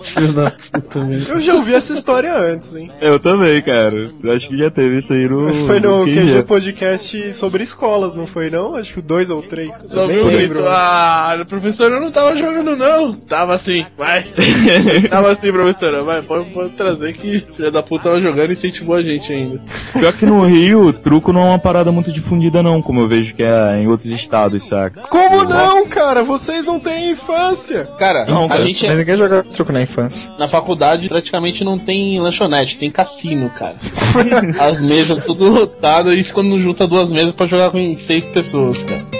Filho 0.00 0.32
da 0.32 0.50
puta, 0.50 1.00
velho. 1.00 1.28
Eu 1.28 1.40
já 1.40 1.54
ouvi 1.54 1.74
essa 1.74 1.92
história 1.92 2.36
antes, 2.36 2.74
hein? 2.74 2.90
Eu 3.00 3.18
também, 3.18 3.60
cara. 3.62 4.10
Eu 4.22 4.32
acho 4.32 4.48
que 4.48 4.56
já 4.58 4.70
teve 4.70 4.98
isso 4.98 5.12
aí 5.12 5.28
no. 5.28 5.48
Foi 5.66 5.80
no 5.80 6.04
QG. 6.04 6.14
QG 6.14 6.42
Podcast 6.44 7.32
sobre 7.32 7.62
escolas, 7.62 8.14
não 8.14 8.26
foi 8.26 8.50
não? 8.50 8.74
Acho 8.76 8.94
que 8.94 9.02
dois 9.02 9.30
ou 9.30 9.42
três. 9.42 9.70
Só 9.88 10.02
Eu 10.02 10.08
nem 10.08 10.18
o 10.18 10.26
lembro. 10.26 10.64
ah, 10.68 11.34
professora, 11.48 11.96
eu 11.96 12.00
não 12.00 12.10
tava 12.10 12.34
jogando 12.36 12.76
não. 12.76 13.14
Tava 13.14 13.54
assim, 13.54 13.84
vai. 13.96 14.24
tava 15.08 15.32
assim, 15.32 15.52
professora, 15.52 16.02
vai, 16.02 16.22
pode, 16.22 16.50
pode 16.50 16.70
trazer 16.70 17.12
que 17.14 17.40
filha 17.50 17.70
da 17.70 17.82
puta 17.82 18.04
tava 18.04 18.20
jogando 18.20 18.50
e 18.50 18.52
incentivou 18.54 18.96
a 18.96 19.02
gente 19.02 19.32
ainda. 19.32 19.60
Pior 19.92 20.12
que 20.12 20.26
no 20.26 20.44
Rio, 20.46 20.92
truco 20.92 21.32
não 21.32 21.42
é 21.42 21.44
uma 21.46 21.58
parada 21.58 21.90
muito 21.92 22.12
difundida, 22.12 22.62
não, 22.62 22.80
como 22.80 23.00
eu 23.00 23.08
vejo 23.08 23.34
que 23.34 23.42
é 23.42 23.76
em 23.78 23.86
outros 23.88 24.08
estados, 24.10 24.66
saca? 24.66 25.02
Como 25.02 25.44
não, 25.44 25.86
cara? 25.86 26.22
Vocês 26.22 26.66
não 26.66 26.78
têm 26.78 27.10
infância. 27.10 27.88
Cara, 27.98 28.24
Não, 28.26 28.44
a 28.44 28.48
cara, 28.48 28.62
gente 28.62 28.86
Mas 28.86 28.98
jogava 29.18 29.42
truco 29.44 29.72
na 29.72 29.82
infância. 29.82 30.30
na 30.38 30.48
faculdade 30.48 31.08
praticamente 31.08 31.64
não 31.64 31.78
tem 31.78 32.20
lanchonete, 32.20 32.78
tem 32.78 32.90
cassino, 32.90 33.50
cara. 33.50 33.74
As 34.60 34.80
mesas 34.80 35.24
tudo 35.24 35.48
lotadas, 35.48 36.14
isso 36.14 36.32
quando 36.32 36.60
junta 36.60 36.86
duas 36.86 37.10
mesas 37.10 37.34
pra 37.34 37.46
jogar 37.46 37.70
com 37.70 37.96
seis 37.96 38.24
pessoas, 38.26 38.78
cara. 38.84 39.17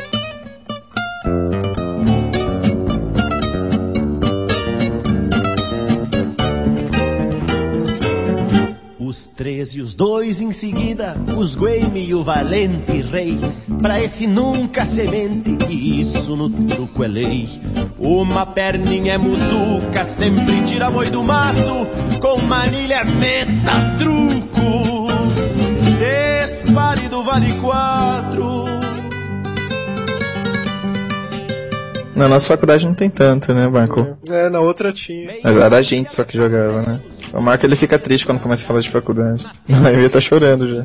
E 9.40 9.80
os 9.80 9.94
dois 9.94 10.40
em 10.40 10.50
seguida, 10.50 11.16
os 11.36 11.54
Gueme 11.54 12.04
e 12.08 12.12
o 12.12 12.24
valente 12.24 13.00
rei. 13.02 13.38
Pra 13.80 14.02
esse 14.02 14.26
nunca 14.26 14.84
semente, 14.84 15.56
e 15.68 16.00
isso 16.00 16.34
no 16.34 16.50
truco 16.50 17.04
é 17.04 17.06
lei. 17.06 17.48
Uma 17.96 18.44
perninha 18.44 19.12
é 19.14 19.18
mutuca, 19.18 20.04
sempre 20.04 20.60
tira 20.64 20.90
boi 20.90 21.08
do 21.08 21.22
mato. 21.22 21.86
Com 22.20 22.40
manilha 22.46 23.04
meta 23.04 23.96
truco. 23.96 25.06
Despare 26.00 27.08
do 27.08 27.22
vale 27.22 27.52
quatro. 27.60 28.64
Na 32.16 32.26
nossa 32.26 32.48
faculdade 32.48 32.84
não 32.84 32.94
tem 32.94 33.08
tanto, 33.08 33.54
né, 33.54 33.68
Marco? 33.68 34.18
É, 34.28 34.50
na 34.50 34.58
outra 34.58 34.92
tinha. 34.92 35.38
Mas 35.44 35.56
era 35.56 35.76
a 35.76 35.82
gente 35.82 36.10
só 36.10 36.24
que 36.24 36.36
jogava, 36.36 36.82
né? 36.82 37.00
O 37.32 37.40
Marco 37.40 37.66
ele 37.66 37.76
fica 37.76 37.98
triste 37.98 38.24
quando 38.26 38.40
começa 38.40 38.64
a 38.64 38.66
falar 38.66 38.80
de 38.80 38.90
faculdade. 38.90 39.46
Não, 39.68 39.88
eu 39.88 40.02
ia 40.02 40.10
tá 40.10 40.20
chorando 40.20 40.68
já. 40.68 40.84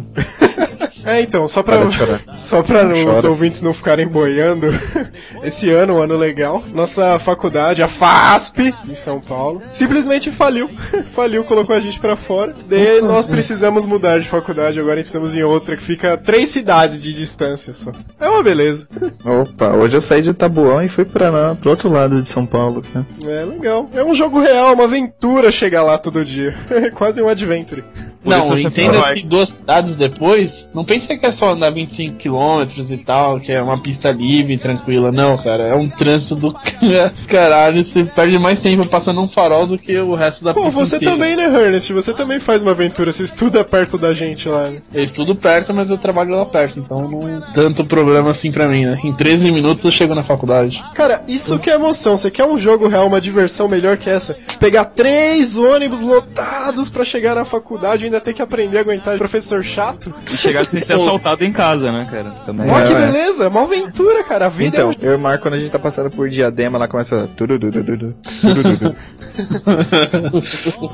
É, 1.06 1.22
então, 1.22 1.48
só 1.48 1.62
pra, 1.62 1.78
só 2.38 2.62
pra 2.64 2.86
os 2.86 3.04
Chora. 3.04 3.30
ouvintes 3.30 3.62
não 3.62 3.74
ficarem 3.74 4.08
boiando, 4.08 4.68
esse 5.44 5.70
ano, 5.70 5.98
um 5.98 6.02
ano 6.02 6.16
legal, 6.16 6.64
nossa 6.74 7.20
faculdade, 7.20 7.84
a 7.84 7.88
FASP, 7.88 8.74
em 8.88 8.96
São 8.96 9.20
Paulo, 9.20 9.62
simplesmente 9.74 10.32
faliu. 10.32 10.70
faliu, 11.14 11.44
colocou 11.44 11.76
a 11.76 11.80
gente 11.80 12.00
pra 12.00 12.16
fora. 12.16 12.54
Daí 12.68 13.02
nós 13.02 13.28
precisamos 13.28 13.86
mudar 13.86 14.20
de 14.20 14.28
faculdade, 14.28 14.80
agora 14.80 15.00
estamos 15.00 15.36
em 15.36 15.44
outra, 15.44 15.76
que 15.76 15.84
fica 15.84 16.14
a 16.14 16.18
três 16.18 16.50
cidades 16.50 17.02
de 17.02 17.14
distância 17.14 17.74
só. 17.74 17.92
É 18.20 18.28
uma 18.28 18.44
beleza. 18.44 18.88
Opa, 19.24 19.70
hoje 19.76 19.98
eu 19.98 20.02
saí 20.02 20.22
de 20.22 20.34
Tabuão 20.34 20.82
e 20.82 20.90
fui 20.90 21.06
pra 21.06 21.30
lá, 21.30 21.56
pro 21.56 21.70
outro 21.70 21.90
lado 21.90 22.22
de 22.22 22.28
São 22.28 22.46
Paulo. 22.46 22.82
Né? 22.94 23.06
É 23.26 23.46
legal. 23.46 23.90
É 23.94 24.04
um 24.04 24.14
jogo 24.14 24.40
real, 24.40 24.74
uma 24.74 24.86
aventura 24.86 25.52
chegar 25.52 25.84
lá 25.84 25.98
todo 25.98 26.24
dia. 26.24 26.56
É 26.70 26.90
quase 26.90 27.22
um 27.22 27.28
adventure. 27.28 27.84
Por 28.24 28.30
Não, 28.30 28.58
entenda 28.58 29.14
que 29.14 29.24
duas 29.24 29.50
cidades 29.50 29.96
depois, 29.98 30.66
não 30.74 30.86
pensa 31.00 31.18
que 31.18 31.26
é 31.26 31.32
só 31.32 31.50
andar 31.50 31.72
25 31.72 32.18
km 32.18 32.92
e 32.92 32.98
tal, 32.98 33.40
que 33.40 33.52
é 33.52 33.62
uma 33.62 33.78
pista 33.78 34.12
livre, 34.12 34.58
tranquila. 34.58 35.12
Não, 35.12 35.38
cara, 35.38 35.64
é 35.64 35.76
um 35.76 35.90
trânsito 35.90 36.36
do 36.36 36.54
caralho. 37.28 37.84
Você 37.84 38.04
perde 38.04 38.38
mais 38.38 38.60
tempo 38.60 38.86
passando 38.86 39.22
um 39.22 39.28
farol 39.28 39.66
do 39.66 39.78
que 39.78 39.98
o 39.98 40.14
resto 40.14 40.44
da 40.44 40.54
Pô, 40.54 40.66
pista. 40.66 40.80
você 40.80 40.96
inteira. 40.98 41.16
também, 41.16 41.36
né, 41.36 41.46
Ernest? 41.46 41.92
Você 41.94 42.14
também 42.14 42.40
faz 42.40 42.62
uma 42.62 42.72
aventura, 42.72 43.12
você 43.12 43.24
estuda 43.24 43.64
perto 43.64 43.98
da 43.98 44.14
gente 44.14 44.48
lá, 44.48 44.70
né? 44.70 44.82
Eu 44.94 45.04
estudo 45.04 45.36
perto, 45.36 45.74
mas 45.74 45.90
eu 45.90 45.98
trabalho 45.98 46.36
lá 46.36 46.46
perto, 46.46 46.80
então 46.80 47.08
não 47.10 47.28
é 47.28 47.42
tanto 47.54 47.86
problema 47.86 48.32
assim 48.32 48.52
pra 48.52 48.68
mim, 48.68 48.86
né? 48.86 49.00
Em 49.04 49.14
13 49.14 49.52
minutos 49.52 49.84
eu 49.84 49.92
chego 49.92 50.14
na 50.14 50.24
faculdade. 50.24 50.76
Cara, 50.94 51.24
isso 51.28 51.58
que 51.58 51.70
é 51.70 51.76
emoção. 51.76 52.16
Você 52.18 52.30
quer 52.30 52.46
um 52.46 52.58
jogo 52.58 52.88
real, 52.88 53.08
uma 53.08 53.22
diversão 53.22 53.68
melhor 53.68 53.98
que 53.98 54.10
essa? 54.10 54.38
Pegar 54.60 54.86
três 54.86 55.58
ônibus 55.58 56.02
lotados 56.02 56.90
pra 56.90 57.04
chegar 57.04 57.36
na 57.36 57.46
faculdade 57.46 58.04
e 58.04 58.06
ainda 58.06 58.22
ter 58.22 58.34
que 58.34 58.42
aprender 58.42 58.78
a 58.78 58.82
aguentar 58.82 59.18
professor 59.18 59.64
chato? 59.64 60.14
E 60.32 60.36
chegar 60.36 60.66
sem 60.66 60.83
ser 60.84 60.94
assaltado 60.94 61.44
em 61.44 61.52
casa, 61.52 61.92
né, 61.92 62.08
cara? 62.10 62.30
Também. 62.46 62.70
Ó, 62.70 62.80
É, 62.80 62.88
que 62.88 62.94
é. 62.94 62.96
beleza, 62.96 63.48
uma 63.50 63.64
aventura, 63.64 64.24
cara. 64.24 64.46
A 64.48 64.50
vida 64.50 64.78
Então, 64.78 64.92
é 64.92 64.94
um... 64.94 64.96
eu 65.02 65.12
e 65.14 65.16
o 65.16 65.20
Marco, 65.20 65.44
quando 65.44 65.56
a 65.56 65.58
gente 65.58 65.72
tá 65.72 65.80
passando 65.80 66.10
por 66.10 66.30
diadema, 66.30 66.78
lá 66.78 66.88
começa. 66.88 67.30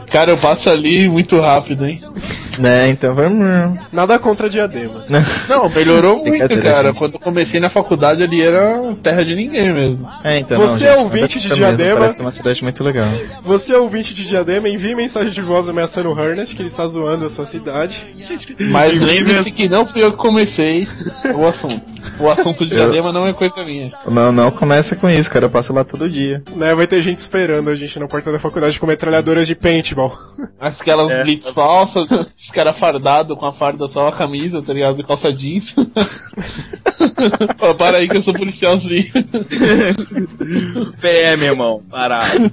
Cara, 0.10 0.32
eu 0.32 0.38
passo 0.38 0.70
ali 0.70 1.08
muito 1.10 1.40
rápido, 1.40 1.86
hein? 1.86 2.02
Né, 2.58 2.90
então 2.90 3.14
vamos. 3.14 3.78
Nada 3.92 4.18
contra 4.20 4.50
diadema. 4.50 5.06
Não, 5.48 5.70
melhorou 5.70 6.18
muito, 6.18 6.62
cara. 6.62 6.94
Quando 6.94 7.14
eu 7.14 7.20
comecei 7.20 7.60
na 7.60 7.70
faculdade 7.70 8.24
ali 8.24 8.42
era 8.42 8.96
terra 9.02 9.24
de 9.24 9.36
ninguém 9.36 9.74
mesmo. 9.74 10.10
É, 10.24 10.40
então. 10.40 10.60
Você 10.60 10.86
não, 10.86 10.92
é 10.92 10.96
gente, 10.96 11.04
ouvinte 11.04 11.36
não 11.36 11.42
de 11.42 11.48
pra 11.48 11.58
mesmo, 11.58 11.78
Diadema? 11.78 12.00
Parece 12.00 12.16
que 12.16 12.22
é 12.22 12.26
uma 12.26 12.32
cidade 12.32 12.64
muito 12.64 12.84
legal. 12.84 13.08
Você 13.44 13.74
é 13.74 13.78
ouvinte 13.78 14.14
de 14.14 14.28
diadema, 14.28 14.70
envie 14.70 14.96
mensagem 14.96 15.32
de 15.32 15.42
voz 15.42 15.70
ameaçando 15.70 16.12
o 16.12 16.20
Ernest, 16.20 16.56
que 16.56 16.62
ele 16.62 16.70
está 16.70 16.86
zoando 16.88 17.26
a 17.26 17.30
sua 17.30 17.46
cidade. 17.46 18.02
Mas 18.72 19.00
lembre-se 19.00 19.52
que 19.52 19.68
não 19.68 19.86
fui 19.86 20.04
eu 20.04 20.12
que 20.12 20.18
comecei 20.18 20.88
o 21.36 21.46
assunto. 21.46 22.00
O 22.20 22.30
assunto 22.30 22.66
de 22.66 22.76
diadema 22.76 23.12
não 23.12 23.26
é 23.26 23.34
coisa 23.34 23.64
minha. 23.64 23.92
Não, 24.08 24.32
não 24.32 24.52
começa 24.52 24.96
com 24.96 25.10
isso, 25.10 25.30
cara. 25.30 25.46
Eu 25.46 25.50
passo 25.50 25.74
lá 25.74 25.84
todo 25.84 26.10
dia. 26.10 26.44
Né, 26.56 26.76
vai 26.76 26.88
ter 26.88 27.02
gente 27.02 27.20
esperando 27.20 27.70
a 27.70 27.76
gente 27.76 27.98
na 28.00 28.08
porta 28.08 28.32
da 28.32 28.40
faculdade 28.40 28.80
com 28.80 28.86
metralhadoras 28.86 29.48
de 29.48 29.56
paintball. 29.56 30.18
Aquelas 30.60 31.08
blitz 31.24 31.50
falsas, 31.52 32.08
os 32.40 32.50
caras 32.52 32.80
fardados 32.80 33.38
com 33.38 33.46
a 33.46 33.52
farda 33.52 33.88
só 33.88 34.08
a 34.08 34.12
camisa, 34.14 34.62
tá 34.62 34.74
ligado? 34.74 34.96
De 34.96 35.04
calça 35.04 35.32
jeans. 35.34 35.76
Ó, 37.60 37.74
para 37.74 37.98
aí 37.98 38.08
que 38.08 38.16
eu 38.16 38.22
sou 38.22 38.34
policial 38.34 38.80
sim. 38.80 39.10
PM, 41.02 41.44
irmão. 41.44 41.84
Parado. 41.90 42.50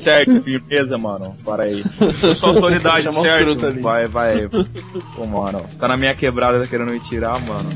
certo, 0.00 0.40
firmeza, 0.42 0.96
mano. 0.96 1.36
Para 1.44 1.64
aí. 1.64 1.82
Sua 2.34 2.50
autoridade, 2.50 3.06
Chamar 3.06 3.18
o 3.18 3.22
certo? 3.22 3.82
Vai, 3.82 4.06
vai. 4.06 4.48
Pô, 5.16 5.26
mano. 5.26 5.66
Tá 5.80 5.88
na 5.88 5.96
minha 5.96 6.14
quebrada, 6.14 6.60
tá 6.60 6.66
querendo 6.66 6.92
me 6.92 7.00
tirar, 7.00 7.40
mano. 7.40 7.68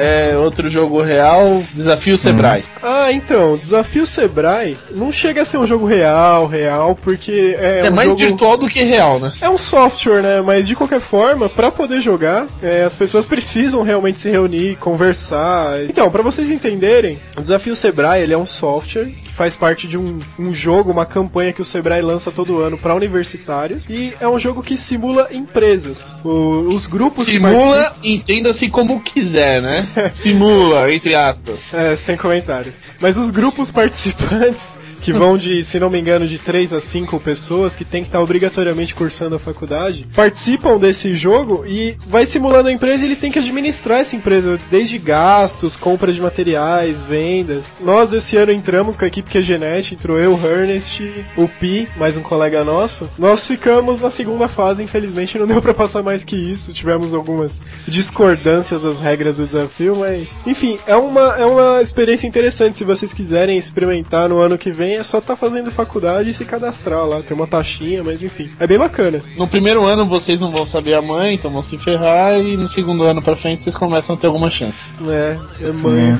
É, 0.00 0.36
outro 0.36 0.70
jogo 0.70 1.02
real, 1.02 1.62
Desafio 1.74 2.16
Sebrae. 2.18 2.64
Ah, 2.82 3.12
então, 3.12 3.56
Desafio 3.56 4.06
Sebrae 4.06 4.76
não 4.90 5.12
chega 5.12 5.42
a 5.42 5.44
ser 5.44 5.58
um 5.58 5.66
jogo 5.66 5.86
real, 5.86 6.46
real, 6.46 6.94
porque 6.94 7.56
é, 7.58 7.82
É, 7.86 7.90
um 7.90 7.94
mais 7.94 8.08
jogo... 8.08 8.20
virtual 8.20 8.56
do 8.56 8.68
que 8.68 8.82
real, 8.82 9.18
né? 9.20 9.32
É 9.40 9.48
um 9.48 9.58
software, 9.58 10.22
né? 10.22 10.40
Mas 10.40 10.66
de 10.66 10.74
qualquer 10.74 11.00
forma, 11.00 11.48
pra 11.48 11.70
poder 11.70 12.00
jogar, 12.00 12.46
é, 12.62 12.82
as 12.82 12.94
pessoas 12.96 13.26
precisam 13.26 13.82
realmente 13.82 14.18
se 14.18 14.30
reunir, 14.30 14.76
conversar. 14.76 15.82
Então, 15.84 16.10
pra 16.10 16.22
vocês 16.22 16.50
entenderem, 16.50 17.18
o 17.36 17.40
Desafio 17.42 17.76
Sebrae 17.76 18.22
ele 18.22 18.32
é 18.34 18.38
um 18.38 18.46
software 18.46 19.10
que 19.30 19.36
faz 19.36 19.54
parte 19.56 19.86
de 19.86 19.96
um, 19.96 20.18
um 20.38 20.52
jogo, 20.52 20.90
uma 20.90 21.06
campanha 21.06 21.52
que 21.52 21.60
o 21.60 21.64
Sebrae 21.64 22.02
lança 22.02 22.30
todo 22.32 22.58
ano 22.60 22.76
pra 22.76 22.94
universitários 22.94 23.84
e 23.88 24.12
é 24.20 24.28
um 24.28 24.38
jogo 24.38 24.62
que 24.62 24.76
simula 24.76 25.28
empresas. 25.30 26.12
O- 26.24 26.72
os 26.74 26.86
grupos 26.86 27.26
Simula, 27.26 27.92
entenda-se 28.02 28.68
como 28.68 29.00
quiser, 29.00 29.62
né? 29.62 29.86
Simula, 30.22 30.92
entre 30.92 31.14
aspas. 31.14 31.56
É, 31.72 31.94
sem 31.96 32.16
comentários. 32.16 32.74
Mas 33.00 33.16
os 33.16 33.30
grupos 33.30 33.70
participantes, 33.70 34.76
que 35.00 35.12
vão 35.12 35.36
de, 35.36 35.64
se 35.64 35.78
não 35.80 35.90
me 35.90 35.98
engano, 35.98 36.26
de 36.26 36.38
3 36.38 36.72
a 36.72 36.80
5 36.80 37.18
pessoas, 37.20 37.74
que 37.74 37.84
tem 37.84 38.02
que 38.02 38.08
estar 38.08 38.20
obrigatoriamente 38.20 38.94
cursando 38.94 39.36
a 39.36 39.38
faculdade, 39.38 40.06
participam 40.14 40.78
desse 40.78 41.14
jogo 41.16 41.64
e 41.66 41.96
vai 42.06 42.26
simulando 42.26 42.68
a 42.68 42.72
empresa 42.72 43.04
e 43.04 43.08
eles 43.08 43.18
têm 43.18 43.30
que 43.30 43.38
administrar 43.38 44.00
essa 44.00 44.16
empresa, 44.16 44.58
desde 44.70 44.98
gastos, 44.98 45.76
compra 45.76 46.12
de 46.12 46.20
materiais, 46.20 47.02
vendas. 47.02 47.66
Nós 47.80 48.12
esse 48.12 48.36
ano 48.36 48.52
entramos 48.52 48.96
com 48.96 49.04
a 49.04 49.08
equipe 49.08 49.30
QGNet, 49.30 49.94
entrou 49.94 50.18
eu, 50.18 50.34
o 50.34 50.46
Ernest, 50.46 51.02
o 51.36 51.48
Pi, 51.48 51.88
mais 51.96 52.16
um 52.16 52.22
colega 52.22 52.64
nosso. 52.64 53.08
Nós 53.18 53.46
ficamos 53.46 54.00
na 54.00 54.10
segunda 54.10 54.48
fase, 54.48 54.82
infelizmente 54.82 55.38
não 55.38 55.46
deu 55.46 55.62
pra 55.62 55.74
passar 55.74 56.02
mais 56.02 56.24
que 56.24 56.36
isso, 56.36 56.72
tivemos 56.72 57.14
algumas 57.14 57.60
discordâncias 57.86 58.82
das 58.82 59.00
regras 59.00 59.36
do 59.36 59.44
desafio, 59.44 59.96
mas 59.96 60.36
enfim, 60.46 60.78
é 60.86 60.96
uma, 60.96 61.36
é 61.36 61.46
uma 61.46 61.80
experiência 61.80 62.26
interessante 62.26 62.76
se 62.76 62.84
vocês 62.84 63.12
quiserem 63.12 63.56
experimentar 63.56 64.28
no 64.28 64.38
ano 64.38 64.58
que 64.58 64.70
vem, 64.70 64.89
é 64.96 65.02
só 65.02 65.18
estar 65.18 65.36
fazendo 65.36 65.70
faculdade 65.70 66.30
e 66.30 66.34
se 66.34 66.44
cadastrar 66.44 67.04
lá, 67.06 67.20
tem 67.20 67.36
uma 67.36 67.46
taxinha, 67.46 68.02
mas 68.02 68.22
enfim, 68.22 68.50
é 68.58 68.66
bem 68.66 68.78
bacana. 68.78 69.20
No 69.36 69.46
primeiro 69.46 69.84
ano 69.84 70.04
vocês 70.04 70.38
não 70.40 70.50
vão 70.50 70.66
saber 70.66 70.94
a 70.94 71.02
mãe, 71.02 71.34
então 71.34 71.50
vão 71.50 71.62
se 71.62 71.78
ferrar, 71.78 72.38
e 72.38 72.56
no 72.56 72.68
segundo 72.68 73.04
ano 73.04 73.22
pra 73.22 73.36
frente 73.36 73.62
vocês 73.64 73.76
começam 73.76 74.14
a 74.14 74.18
ter 74.18 74.26
alguma 74.26 74.50
chance. 74.50 74.74
É, 75.08 75.38
é 75.62 75.72
mãe. 75.72 76.18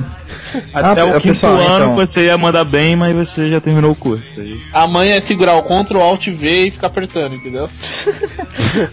Até 0.73 1.01
Ah, 1.01 1.05
o 1.05 1.11
quinto 1.13 1.27
pessoal, 1.27 1.55
ano 1.57 1.85
então. 1.85 1.95
você 1.95 2.25
ia 2.25 2.37
mandar 2.37 2.63
bem, 2.63 2.95
mas 2.95 3.13
você 3.15 3.49
já 3.49 3.59
terminou 3.59 3.91
o 3.91 3.95
curso. 3.95 4.39
Aí. 4.39 4.59
A 4.73 4.87
mãe 4.87 5.11
é 5.11 5.21
segurar 5.21 5.55
o 5.55 5.63
Ctrl 5.63 5.99
Alt 5.99 6.27
V 6.27 6.67
e 6.67 6.71
ficar 6.71 6.87
apertando, 6.87 7.35
entendeu? 7.35 7.69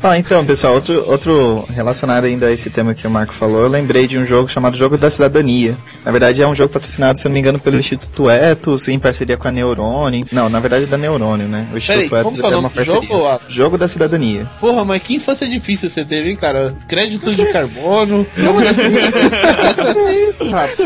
Ah, 0.03 0.19
então, 0.19 0.45
pessoal, 0.45 0.75
outro, 0.75 1.05
outro 1.09 1.65
relacionado 1.71 2.25
ainda 2.25 2.47
a 2.47 2.53
esse 2.53 2.69
tema 2.69 2.95
que 2.95 3.07
o 3.07 3.11
Marco 3.11 3.33
falou, 3.33 3.63
eu 3.63 3.69
lembrei 3.69 4.07
de 4.09 4.19
um 4.19 4.27
jogo 4.27 4.49
chamado 4.49 4.77
Jogo 4.77 4.99
da 4.99 5.09
Cidadania. 5.11 5.77
Na 6.05 6.11
verdade, 6.11 6.43
é 6.43 6.47
um 6.49 6.55
jogo 6.55 6.73
patrocinado, 6.73 7.19
se 7.19 7.27
eu 7.27 7.29
não 7.29 7.35
me 7.35 7.41
engano, 7.41 7.59
pelo 7.61 7.77
Instituto 7.79 8.29
Etos, 8.29 8.89
em 8.89 8.99
parceria 8.99 9.37
com 9.37 9.47
a 9.47 9.53
Neurone. 9.77 10.25
Não, 10.33 10.49
na 10.49 10.61
verdade 10.61 10.85
é 10.85 10.87
da 10.87 10.97
Neurone, 10.99 11.45
né? 11.45 11.67
O 11.73 11.79
Instituto 11.79 12.09
Peraí, 12.11 12.25
como 12.25 12.37
que 12.37 12.45
é 12.45 12.49
o 12.49 12.53
é 12.53 12.57
uma 12.57 12.71
parceria. 12.71 13.03
jogo? 13.03 13.41
Jogo 13.49 13.79
da 13.79 13.89
Cidadania. 13.89 14.47
Porra, 14.61 14.85
mas 14.85 15.03
que 15.03 15.15
infância 15.15 15.49
difícil 15.49 15.91
você 15.91 16.05
teve, 16.05 16.31
hein, 16.31 16.37
cara? 16.37 16.75
Crédito 16.89 17.35
de 17.35 17.45
carbono. 17.53 18.27
é 18.37 20.15
isso, 20.29 20.49
rapaz? 20.51 20.77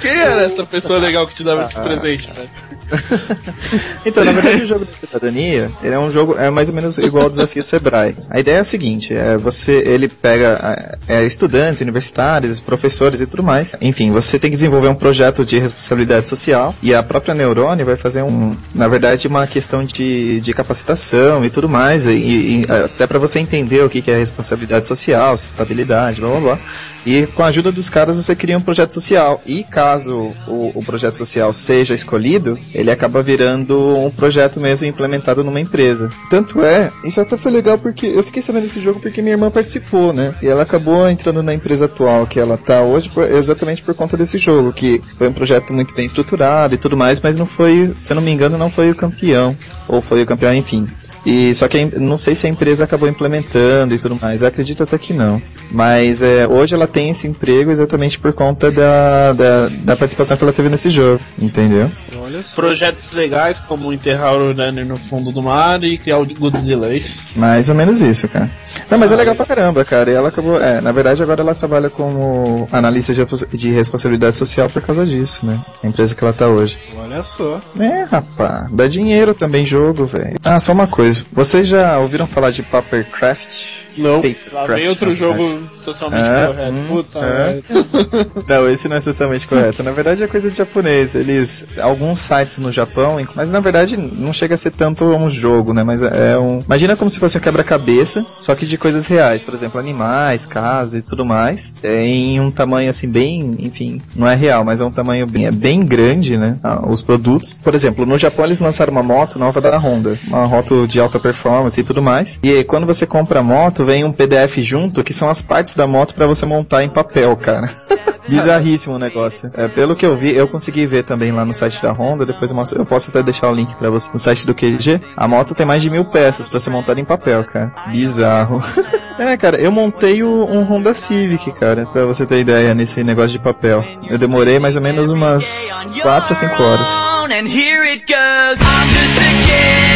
Quem 0.00 0.10
era 0.12 0.42
essa 0.44 0.64
pessoa 0.64 0.98
legal 0.98 1.26
que 1.26 1.34
te 1.34 1.44
dava 1.44 1.64
esse 1.64 1.76
Ah. 1.76 1.82
presente, 1.82 2.30
velho? 2.32 2.50
Então, 4.04 4.24
na 4.24 4.32
verdade, 4.32 4.62
o 4.62 4.66
jogo 4.66 4.84
da 4.84 4.92
cidadania, 4.92 5.70
ele 5.82 5.94
é 5.94 5.98
um 5.98 6.10
jogo 6.10 6.36
é 6.36 6.50
mais 6.50 6.68
ou 6.68 6.74
menos 6.74 6.98
igual 6.98 7.24
ao 7.24 7.30
desafio 7.30 7.62
Sebrae. 7.62 8.16
A 8.28 8.40
ideia 8.40 8.56
é 8.56 8.60
a 8.60 8.64
seguinte, 8.64 9.14
é 9.14 9.36
você, 9.36 9.82
ele 9.86 10.08
pega 10.08 10.98
é, 11.06 11.24
estudantes, 11.24 11.80
universitários, 11.80 12.60
professores 12.60 13.20
e 13.20 13.26
tudo 13.26 13.42
mais. 13.42 13.76
Enfim, 13.80 14.10
você 14.10 14.38
tem 14.38 14.50
que 14.50 14.56
desenvolver 14.56 14.88
um 14.88 14.94
projeto 14.94 15.44
de 15.44 15.58
responsabilidade 15.58 16.28
social 16.28 16.74
e 16.82 16.94
a 16.94 17.02
própria 17.02 17.34
Neurone 17.34 17.84
vai 17.84 17.96
fazer 17.96 18.22
um, 18.22 18.56
na 18.74 18.88
verdade, 18.88 19.28
uma 19.28 19.46
questão 19.46 19.84
de, 19.84 20.40
de 20.40 20.52
capacitação 20.52 21.44
e 21.44 21.50
tudo 21.50 21.68
mais, 21.68 22.06
e, 22.06 22.10
e 22.10 22.66
até 22.68 23.06
para 23.06 23.18
você 23.18 23.38
entender 23.38 23.84
o 23.84 23.90
que 23.90 24.02
que 24.02 24.10
é 24.10 24.18
responsabilidade 24.18 24.88
social, 24.88 25.36
sustentabilidade, 25.36 26.20
blá 26.20 26.30
blá 26.30 26.40
blá. 26.40 26.58
E 27.06 27.26
com 27.28 27.42
a 27.42 27.46
ajuda 27.46 27.72
dos 27.72 27.88
caras 27.88 28.16
você 28.16 28.34
cria 28.34 28.56
um 28.56 28.60
projeto 28.60 28.92
social. 28.92 29.40
E 29.46 29.64
caso 29.64 30.32
o, 30.46 30.72
o 30.74 30.82
projeto 30.84 31.16
social 31.16 31.52
seja 31.52 31.94
escolhido, 31.94 32.58
ele 32.74 32.90
acaba 32.90 33.22
virando 33.22 33.78
um 33.96 34.10
projeto 34.10 34.60
mesmo 34.60 34.86
implementado 34.86 35.42
numa 35.42 35.60
empresa. 35.60 36.10
Tanto 36.28 36.62
é, 36.62 36.90
isso 37.04 37.20
até 37.20 37.36
foi 37.36 37.50
legal 37.52 37.78
porque 37.78 38.06
eu 38.06 38.22
fiquei 38.22 38.42
sabendo 38.42 38.64
desse 38.64 38.80
jogo 38.80 39.00
porque 39.00 39.22
minha 39.22 39.34
irmã 39.34 39.50
participou, 39.50 40.12
né? 40.12 40.34
E 40.42 40.46
ela 40.46 40.62
acabou 40.62 41.08
entrando 41.08 41.42
na 41.42 41.54
empresa 41.54 41.86
atual 41.86 42.26
que 42.26 42.38
ela 42.38 42.56
tá 42.58 42.82
hoje 42.82 43.08
por- 43.08 43.24
exatamente 43.24 43.82
por 43.82 43.94
conta 43.94 44.16
desse 44.16 44.38
jogo, 44.38 44.72
que 44.72 45.00
foi 45.16 45.28
um 45.28 45.32
projeto 45.32 45.72
muito 45.72 45.94
bem 45.94 46.04
estruturado 46.06 46.74
e 46.74 46.78
tudo 46.78 46.96
mais, 46.96 47.20
mas 47.20 47.36
não 47.36 47.46
foi, 47.46 47.94
se 48.00 48.12
eu 48.12 48.16
não 48.16 48.22
me 48.22 48.30
engano, 48.30 48.58
não 48.58 48.70
foi 48.70 48.90
o 48.90 48.94
campeão. 48.94 49.56
Ou 49.88 50.00
foi 50.00 50.22
o 50.22 50.26
campeão, 50.26 50.54
enfim. 50.54 50.86
E 51.24 51.52
só 51.54 51.68
que 51.68 51.84
não 51.98 52.16
sei 52.16 52.34
se 52.34 52.46
a 52.46 52.50
empresa 52.50 52.84
acabou 52.84 53.08
implementando 53.08 53.94
e 53.94 53.98
tudo 53.98 54.18
mais. 54.20 54.42
Eu 54.42 54.48
acredito 54.48 54.82
até 54.82 54.96
que 54.98 55.12
não. 55.12 55.40
Mas 55.70 56.22
é, 56.22 56.46
hoje 56.48 56.74
ela 56.74 56.86
tem 56.86 57.10
esse 57.10 57.26
emprego 57.26 57.70
exatamente 57.70 58.18
por 58.18 58.32
conta 58.32 58.70
da, 58.70 59.32
da, 59.32 59.68
da 59.68 59.96
participação 59.96 60.36
que 60.36 60.42
ela 60.42 60.52
teve 60.52 60.68
nesse 60.68 60.90
jogo, 60.90 61.20
entendeu? 61.38 61.90
Olha 62.18 62.42
só. 62.42 62.56
Projetos 62.56 63.12
legais, 63.12 63.58
como 63.60 63.92
enterrar 63.92 64.34
o 64.34 64.48
Runner 64.52 64.84
no 64.86 64.96
fundo 64.96 65.30
do 65.30 65.42
mar 65.42 65.82
e 65.84 65.98
criar 65.98 66.18
o 66.18 66.26
Godzilla. 66.26 66.94
é? 66.94 67.02
Mais 67.36 67.68
ou 67.68 67.74
menos 67.74 68.02
isso, 68.02 68.28
cara. 68.28 68.50
Não, 68.90 68.98
mas 68.98 69.12
é 69.12 69.16
legal 69.16 69.34
pra 69.34 69.46
caramba, 69.46 69.84
cara. 69.84 70.10
E 70.10 70.14
ela 70.14 70.28
acabou. 70.28 70.60
É, 70.60 70.80
na 70.80 70.92
verdade 70.92 71.22
agora 71.22 71.40
ela 71.42 71.54
trabalha 71.54 71.90
como 71.90 72.68
analista 72.72 73.12
de 73.52 73.70
responsabilidade 73.70 74.36
social 74.36 74.68
por 74.68 74.82
causa 74.82 75.04
disso, 75.04 75.44
né? 75.44 75.58
A 75.82 75.86
empresa 75.86 76.14
que 76.14 76.24
ela 76.24 76.32
tá 76.32 76.48
hoje. 76.48 76.78
Olha 76.96 77.22
só. 77.22 77.60
É, 77.78 78.04
rapaz. 78.04 78.70
Dá 78.70 78.86
dinheiro 78.86 79.34
também 79.34 79.64
jogo, 79.66 80.06
velho. 80.06 80.36
Ah, 80.44 80.58
só 80.58 80.72
uma 80.72 80.86
coisa. 80.86 81.09
Vocês 81.32 81.66
já 81.66 81.98
ouviram 81.98 82.26
falar 82.26 82.50
de 82.50 82.62
Papercraft? 82.62 83.88
Não. 84.00 84.22
Lá 84.52 84.64
vem 84.66 84.88
outro 84.88 85.14
jogo 85.14 85.44
socialmente 85.84 86.22
É, 86.24 86.46
correto. 86.46 86.72
hum, 86.72 86.84
Puta, 86.88 87.20
velho. 87.20 87.64
Não, 88.48 88.68
esse 88.70 88.88
não 88.88 88.96
é 88.96 89.00
socialmente 89.00 89.46
correto. 89.46 89.82
Na 89.82 89.90
verdade 89.92 90.22
é 90.22 90.26
coisa 90.26 90.50
de 90.50 90.56
japonês. 90.56 91.14
Eles. 91.14 91.64
Alguns 91.80 92.18
sites 92.20 92.58
no 92.58 92.70
Japão, 92.72 93.16
mas 93.34 93.50
na 93.50 93.60
verdade 93.60 93.96
não 93.96 94.32
chega 94.32 94.54
a 94.54 94.58
ser 94.58 94.70
tanto 94.72 95.04
um 95.04 95.28
jogo, 95.30 95.72
né? 95.72 95.82
Mas 95.82 96.02
é 96.02 96.38
um. 96.38 96.60
Imagina 96.64 96.96
como 96.96 97.10
se 97.10 97.18
fosse 97.18 97.38
um 97.38 97.40
quebra-cabeça, 97.40 98.24
só 98.38 98.54
que 98.54 98.66
de 98.66 98.76
coisas 98.76 99.06
reais. 99.06 99.42
Por 99.44 99.54
exemplo, 99.54 99.78
animais, 99.80 100.46
casa 100.46 100.98
e 100.98 101.02
tudo 101.02 101.24
mais. 101.24 101.72
É 101.82 102.04
em 102.04 102.40
um 102.40 102.50
tamanho 102.50 102.90
assim, 102.90 103.08
bem. 103.08 103.56
Enfim, 103.60 104.00
não 104.16 104.26
é 104.26 104.34
real, 104.34 104.64
mas 104.64 104.80
é 104.80 104.84
um 104.84 104.90
tamanho 104.90 105.26
bem, 105.26 105.46
é 105.46 105.50
bem 105.52 105.84
grande, 105.84 106.36
né? 106.36 106.56
ah, 106.62 106.82
os 106.88 107.02
produtos. 107.02 107.58
Por 107.62 107.74
exemplo, 107.74 108.04
no 108.06 108.18
Japão 108.18 108.44
eles 108.44 108.60
lançaram 108.60 108.92
uma 108.92 109.02
moto 109.02 109.38
nova 109.38 109.60
da 109.60 109.76
Honda. 109.78 110.18
Uma 110.28 110.46
moto 110.46 110.86
de 110.86 111.00
alta 111.00 111.18
performance 111.18 111.80
e 111.80 111.84
tudo 111.84 112.02
mais. 112.02 112.38
E 112.42 112.50
aí, 112.50 112.64
quando 112.64 112.86
você 112.86 113.06
compra 113.06 113.40
a 113.40 113.42
moto, 113.42 113.84
vem 113.90 114.04
um 114.04 114.12
PDF 114.12 114.58
junto 114.58 115.02
que 115.02 115.12
são 115.12 115.28
as 115.28 115.42
partes 115.42 115.74
da 115.74 115.84
moto 115.84 116.14
pra 116.14 116.24
você 116.24 116.46
montar 116.46 116.84
em 116.84 116.88
papel, 116.88 117.36
cara. 117.36 117.68
Bizarríssimo 118.28 118.94
o 118.94 118.98
negócio. 119.00 119.50
É, 119.56 119.66
pelo 119.66 119.96
que 119.96 120.06
eu 120.06 120.14
vi, 120.14 120.32
eu 120.32 120.46
consegui 120.46 120.86
ver 120.86 121.02
também 121.02 121.32
lá 121.32 121.44
no 121.44 121.52
site 121.52 121.82
da 121.82 121.90
Honda. 121.90 122.24
Depois 122.24 122.52
eu, 122.52 122.56
mostro- 122.56 122.80
eu 122.80 122.86
posso 122.86 123.10
até 123.10 123.20
deixar 123.20 123.48
o 123.50 123.52
link 123.52 123.74
pra 123.74 123.90
você 123.90 124.08
no 124.12 124.18
site 124.20 124.46
do 124.46 124.54
QG. 124.54 125.00
A 125.16 125.26
moto 125.26 125.56
tem 125.56 125.66
mais 125.66 125.82
de 125.82 125.90
mil 125.90 126.04
peças 126.04 126.48
pra 126.48 126.60
ser 126.60 126.70
montada 126.70 127.00
em 127.00 127.04
papel, 127.04 127.42
cara. 127.42 127.72
Bizarro. 127.88 128.62
é, 129.18 129.36
cara, 129.36 129.56
eu 129.60 129.72
montei 129.72 130.22
um 130.22 130.62
Honda 130.62 130.94
Civic, 130.94 131.50
cara, 131.54 131.86
pra 131.86 132.04
você 132.06 132.24
ter 132.24 132.38
ideia 132.38 132.72
nesse 132.72 133.02
negócio 133.02 133.30
de 133.32 133.40
papel. 133.40 133.84
Eu 134.08 134.18
demorei 134.18 134.60
mais 134.60 134.76
ou 134.76 134.82
menos 134.82 135.10
umas 135.10 135.84
4 136.00 136.28
ou 136.28 136.34
5 136.36 136.62
horas. 136.62 136.86
And 137.32 137.46
here 137.48 137.88
it 137.90 138.04
goes. 138.06 138.60
I'm 138.60 138.88
just 138.92 139.18
a 139.18 139.46
kid 139.46 139.89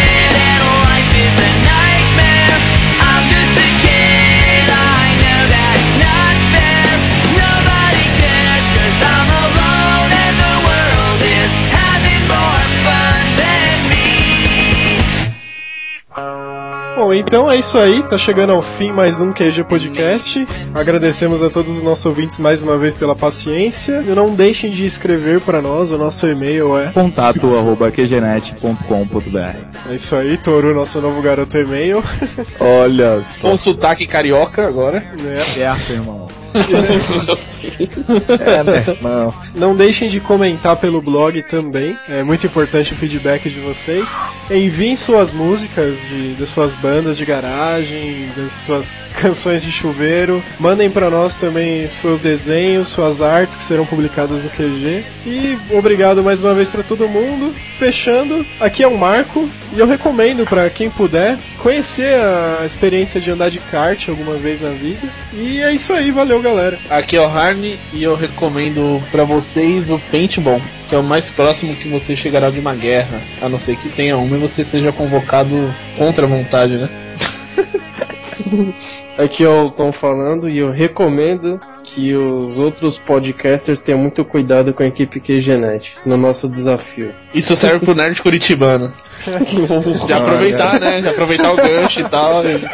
Bom, 17.04 17.12
então 17.12 17.52
é 17.52 17.58
isso 17.58 17.76
aí, 17.76 18.02
tá 18.02 18.16
chegando 18.16 18.54
ao 18.54 18.62
fim 18.62 18.90
mais 18.90 19.20
um 19.20 19.30
QG 19.30 19.64
Podcast. 19.64 20.48
Agradecemos 20.72 21.42
a 21.42 21.50
todos 21.50 21.76
os 21.76 21.82
nossos 21.82 22.06
ouvintes 22.06 22.38
mais 22.38 22.62
uma 22.62 22.78
vez 22.78 22.94
pela 22.94 23.14
paciência. 23.14 24.02
E 24.08 24.14
não 24.14 24.34
deixem 24.34 24.70
de 24.70 24.86
escrever 24.86 25.38
para 25.42 25.60
nós, 25.60 25.92
o 25.92 25.98
nosso 25.98 26.26
e-mail 26.26 26.78
é 26.78 26.92
Contato 26.92 27.54
arroba 27.58 27.90
qgenet.com.br 27.90 29.38
É 29.90 29.94
isso 29.94 30.16
aí, 30.16 30.38
Toru, 30.38 30.74
nosso 30.74 30.98
novo 31.02 31.20
garoto 31.20 31.58
e-mail. 31.58 32.02
Olha 32.58 33.22
só. 33.22 33.50
Com 33.50 33.58
sotaque 33.58 34.06
carioca 34.06 34.66
agora. 34.66 35.04
Certo, 35.54 35.92
irmão. 35.92 36.26
É, 38.40 38.62
né? 38.62 38.84
Não 39.54 39.74
deixem 39.74 40.08
de 40.08 40.20
comentar 40.20 40.76
pelo 40.76 41.02
blog 41.02 41.42
também. 41.42 41.98
É 42.08 42.22
muito 42.22 42.46
importante 42.46 42.92
o 42.92 42.96
feedback 42.96 43.50
de 43.50 43.58
vocês. 43.60 44.16
Enviem 44.50 44.94
suas 44.94 45.32
músicas 45.32 46.00
de, 46.08 46.34
das 46.34 46.50
suas 46.50 46.74
bandas 46.74 47.16
de 47.16 47.24
garagem, 47.24 48.28
das 48.36 48.52
suas 48.52 48.94
canções 49.20 49.62
de 49.62 49.72
chuveiro. 49.72 50.42
Mandem 50.58 50.90
para 50.90 51.10
nós 51.10 51.38
também 51.40 51.88
seus 51.88 52.20
desenhos, 52.20 52.88
suas 52.88 53.20
artes 53.20 53.56
que 53.56 53.62
serão 53.62 53.84
publicadas 53.84 54.44
no 54.44 54.50
QG. 54.50 55.04
E 55.26 55.58
obrigado 55.72 56.22
mais 56.22 56.40
uma 56.40 56.54
vez 56.54 56.70
para 56.70 56.82
todo 56.82 57.08
mundo. 57.08 57.54
Fechando, 57.78 58.46
aqui 58.60 58.82
é 58.82 58.86
o 58.86 58.96
Marco 58.96 59.48
e 59.74 59.80
eu 59.80 59.86
recomendo 59.86 60.44
para 60.44 60.70
quem 60.70 60.88
puder 60.88 61.38
conhecer 61.58 62.14
a 62.60 62.64
experiência 62.64 63.20
de 63.20 63.30
andar 63.30 63.50
de 63.50 63.58
kart 63.58 64.08
alguma 64.08 64.34
vez 64.36 64.60
na 64.60 64.70
vida. 64.70 65.08
E 65.32 65.60
é 65.60 65.72
isso 65.72 65.92
aí, 65.92 66.10
valeu 66.10 66.43
galera. 66.44 66.78
Aqui 66.90 67.16
é 67.16 67.20
o 67.20 67.24
Harney 67.24 67.78
e 67.92 68.02
eu 68.02 68.14
recomendo 68.14 69.02
pra 69.10 69.24
vocês 69.24 69.90
o 69.90 69.98
Paintball, 70.10 70.60
que 70.88 70.94
é 70.94 70.98
o 70.98 71.02
mais 71.02 71.30
próximo 71.30 71.74
que 71.74 71.88
você 71.88 72.14
chegará 72.14 72.50
de 72.50 72.60
uma 72.60 72.74
guerra, 72.74 73.20
a 73.40 73.48
não 73.48 73.58
ser 73.58 73.76
que 73.76 73.88
tenha 73.88 74.18
uma 74.18 74.36
e 74.36 74.40
você 74.40 74.62
seja 74.62 74.92
convocado 74.92 75.74
contra 75.96 76.26
a 76.26 76.28
vontade, 76.28 76.76
né? 76.76 76.90
Aqui 79.16 79.42
é 79.42 79.48
o 79.48 79.70
Tom 79.70 79.90
falando 79.90 80.50
e 80.50 80.58
eu 80.58 80.70
recomendo 80.70 81.58
que 81.94 82.14
os 82.14 82.58
outros 82.58 82.98
podcasters 82.98 83.78
tenham 83.80 83.98
muito 84.00 84.24
cuidado 84.24 84.72
com 84.74 84.82
a 84.82 84.86
equipe 84.86 85.20
QGNet 85.20 85.94
no 86.04 86.16
nosso 86.16 86.48
desafio. 86.48 87.10
Isso 87.32 87.54
serve 87.56 87.84
pro 87.84 87.94
nerd 87.94 88.20
curitibano. 88.20 88.92
De 90.06 90.12
aproveitar, 90.12 90.80
né? 90.80 91.00
De 91.00 91.08
aproveitar 91.08 91.52
o 91.52 91.56
gancho 91.56 92.00
e 92.00 92.04
tal. 92.04 92.42
e- 92.44 92.64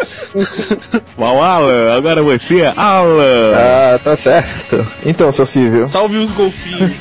Uau, 1.18 1.42
Alan, 1.42 1.94
agora 1.96 2.22
você, 2.22 2.62
Alan. 2.76 3.52
Ah, 3.54 4.00
tá 4.02 4.16
certo. 4.16 4.86
Então, 5.04 5.30
seu 5.30 5.44
Silvio, 5.44 5.88
Salve 5.90 6.16
os 6.16 6.30
golfinhos. 6.30 6.92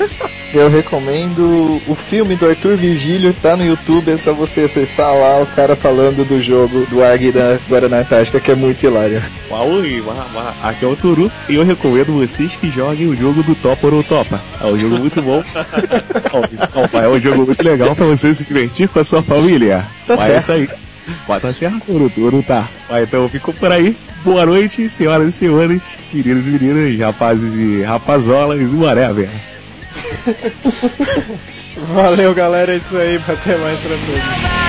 Eu 0.52 0.68
recomendo 0.68 1.80
o 1.86 1.94
filme 1.94 2.34
do 2.36 2.48
Arthur 2.48 2.76
Virgílio, 2.76 3.32
tá 3.34 3.56
no 3.56 3.64
YouTube, 3.64 4.10
é 4.10 4.16
só 4.16 4.32
você 4.32 4.62
acessar 4.62 5.14
lá 5.14 5.40
o 5.40 5.46
cara 5.46 5.76
falando 5.76 6.24
do 6.26 6.40
jogo 6.40 6.86
do 6.90 7.02
ARG 7.02 7.32
da 7.32 7.58
Guarana 7.68 7.98
Antártica, 8.00 8.40
que 8.40 8.50
é 8.50 8.54
muito 8.54 8.82
hilário. 8.84 9.22
Uau, 9.50 9.84
e 9.84 10.00
ma- 10.02 10.26
ma- 10.34 10.54
aqui 10.62 10.84
é 10.84 10.88
o 10.88 10.96
Turu 10.96 11.30
e 11.48 11.54
eu 11.54 11.64
recomendo 11.64 12.12
vocês 12.12 12.52
que 12.56 12.70
joguem 12.70 13.06
o 13.06 13.16
jogo 13.16 13.42
do 13.42 13.54
Topa 13.54 13.86
ou 13.88 14.02
Topa. 14.02 14.40
É 14.60 14.66
um 14.66 14.76
jogo 14.76 14.98
muito 14.98 15.22
bom. 15.22 15.42
É 16.92 17.08
um 17.08 17.20
jogo 17.20 17.46
muito 17.46 17.62
legal 17.62 17.94
pra 17.94 18.06
você 18.06 18.34
se 18.34 18.44
divertir 18.44 18.88
com 18.88 18.98
a 18.98 19.04
sua 19.04 19.22
família. 19.22 19.84
Tá 20.06 20.16
Mas 20.16 20.30
é 20.34 20.38
isso 20.38 20.52
aí. 20.52 20.68
Mas 21.28 21.42
tá 21.42 21.52
certo, 21.52 21.80
Turu, 21.86 22.10
Turu 22.10 22.42
tá. 22.42 22.68
Mas 22.88 23.04
então 23.04 23.28
ficou 23.28 23.52
por 23.54 23.70
aí. 23.72 23.96
Boa 24.24 24.44
noite, 24.46 24.88
senhoras 24.90 25.28
e 25.28 25.32
senhores, 25.32 25.80
meninos 26.12 26.46
e 26.46 26.50
meninas, 26.50 26.98
rapazes 27.00 27.52
e 27.54 27.82
rapazolas 27.82 28.60
whatever. 28.74 29.28
Valeu 31.76 32.34
galera, 32.34 32.72
é 32.72 32.76
isso 32.76 32.96
aí, 32.96 33.16
até 33.16 33.56
mais 33.56 33.80
pra 33.80 33.90
todos. 33.90 34.59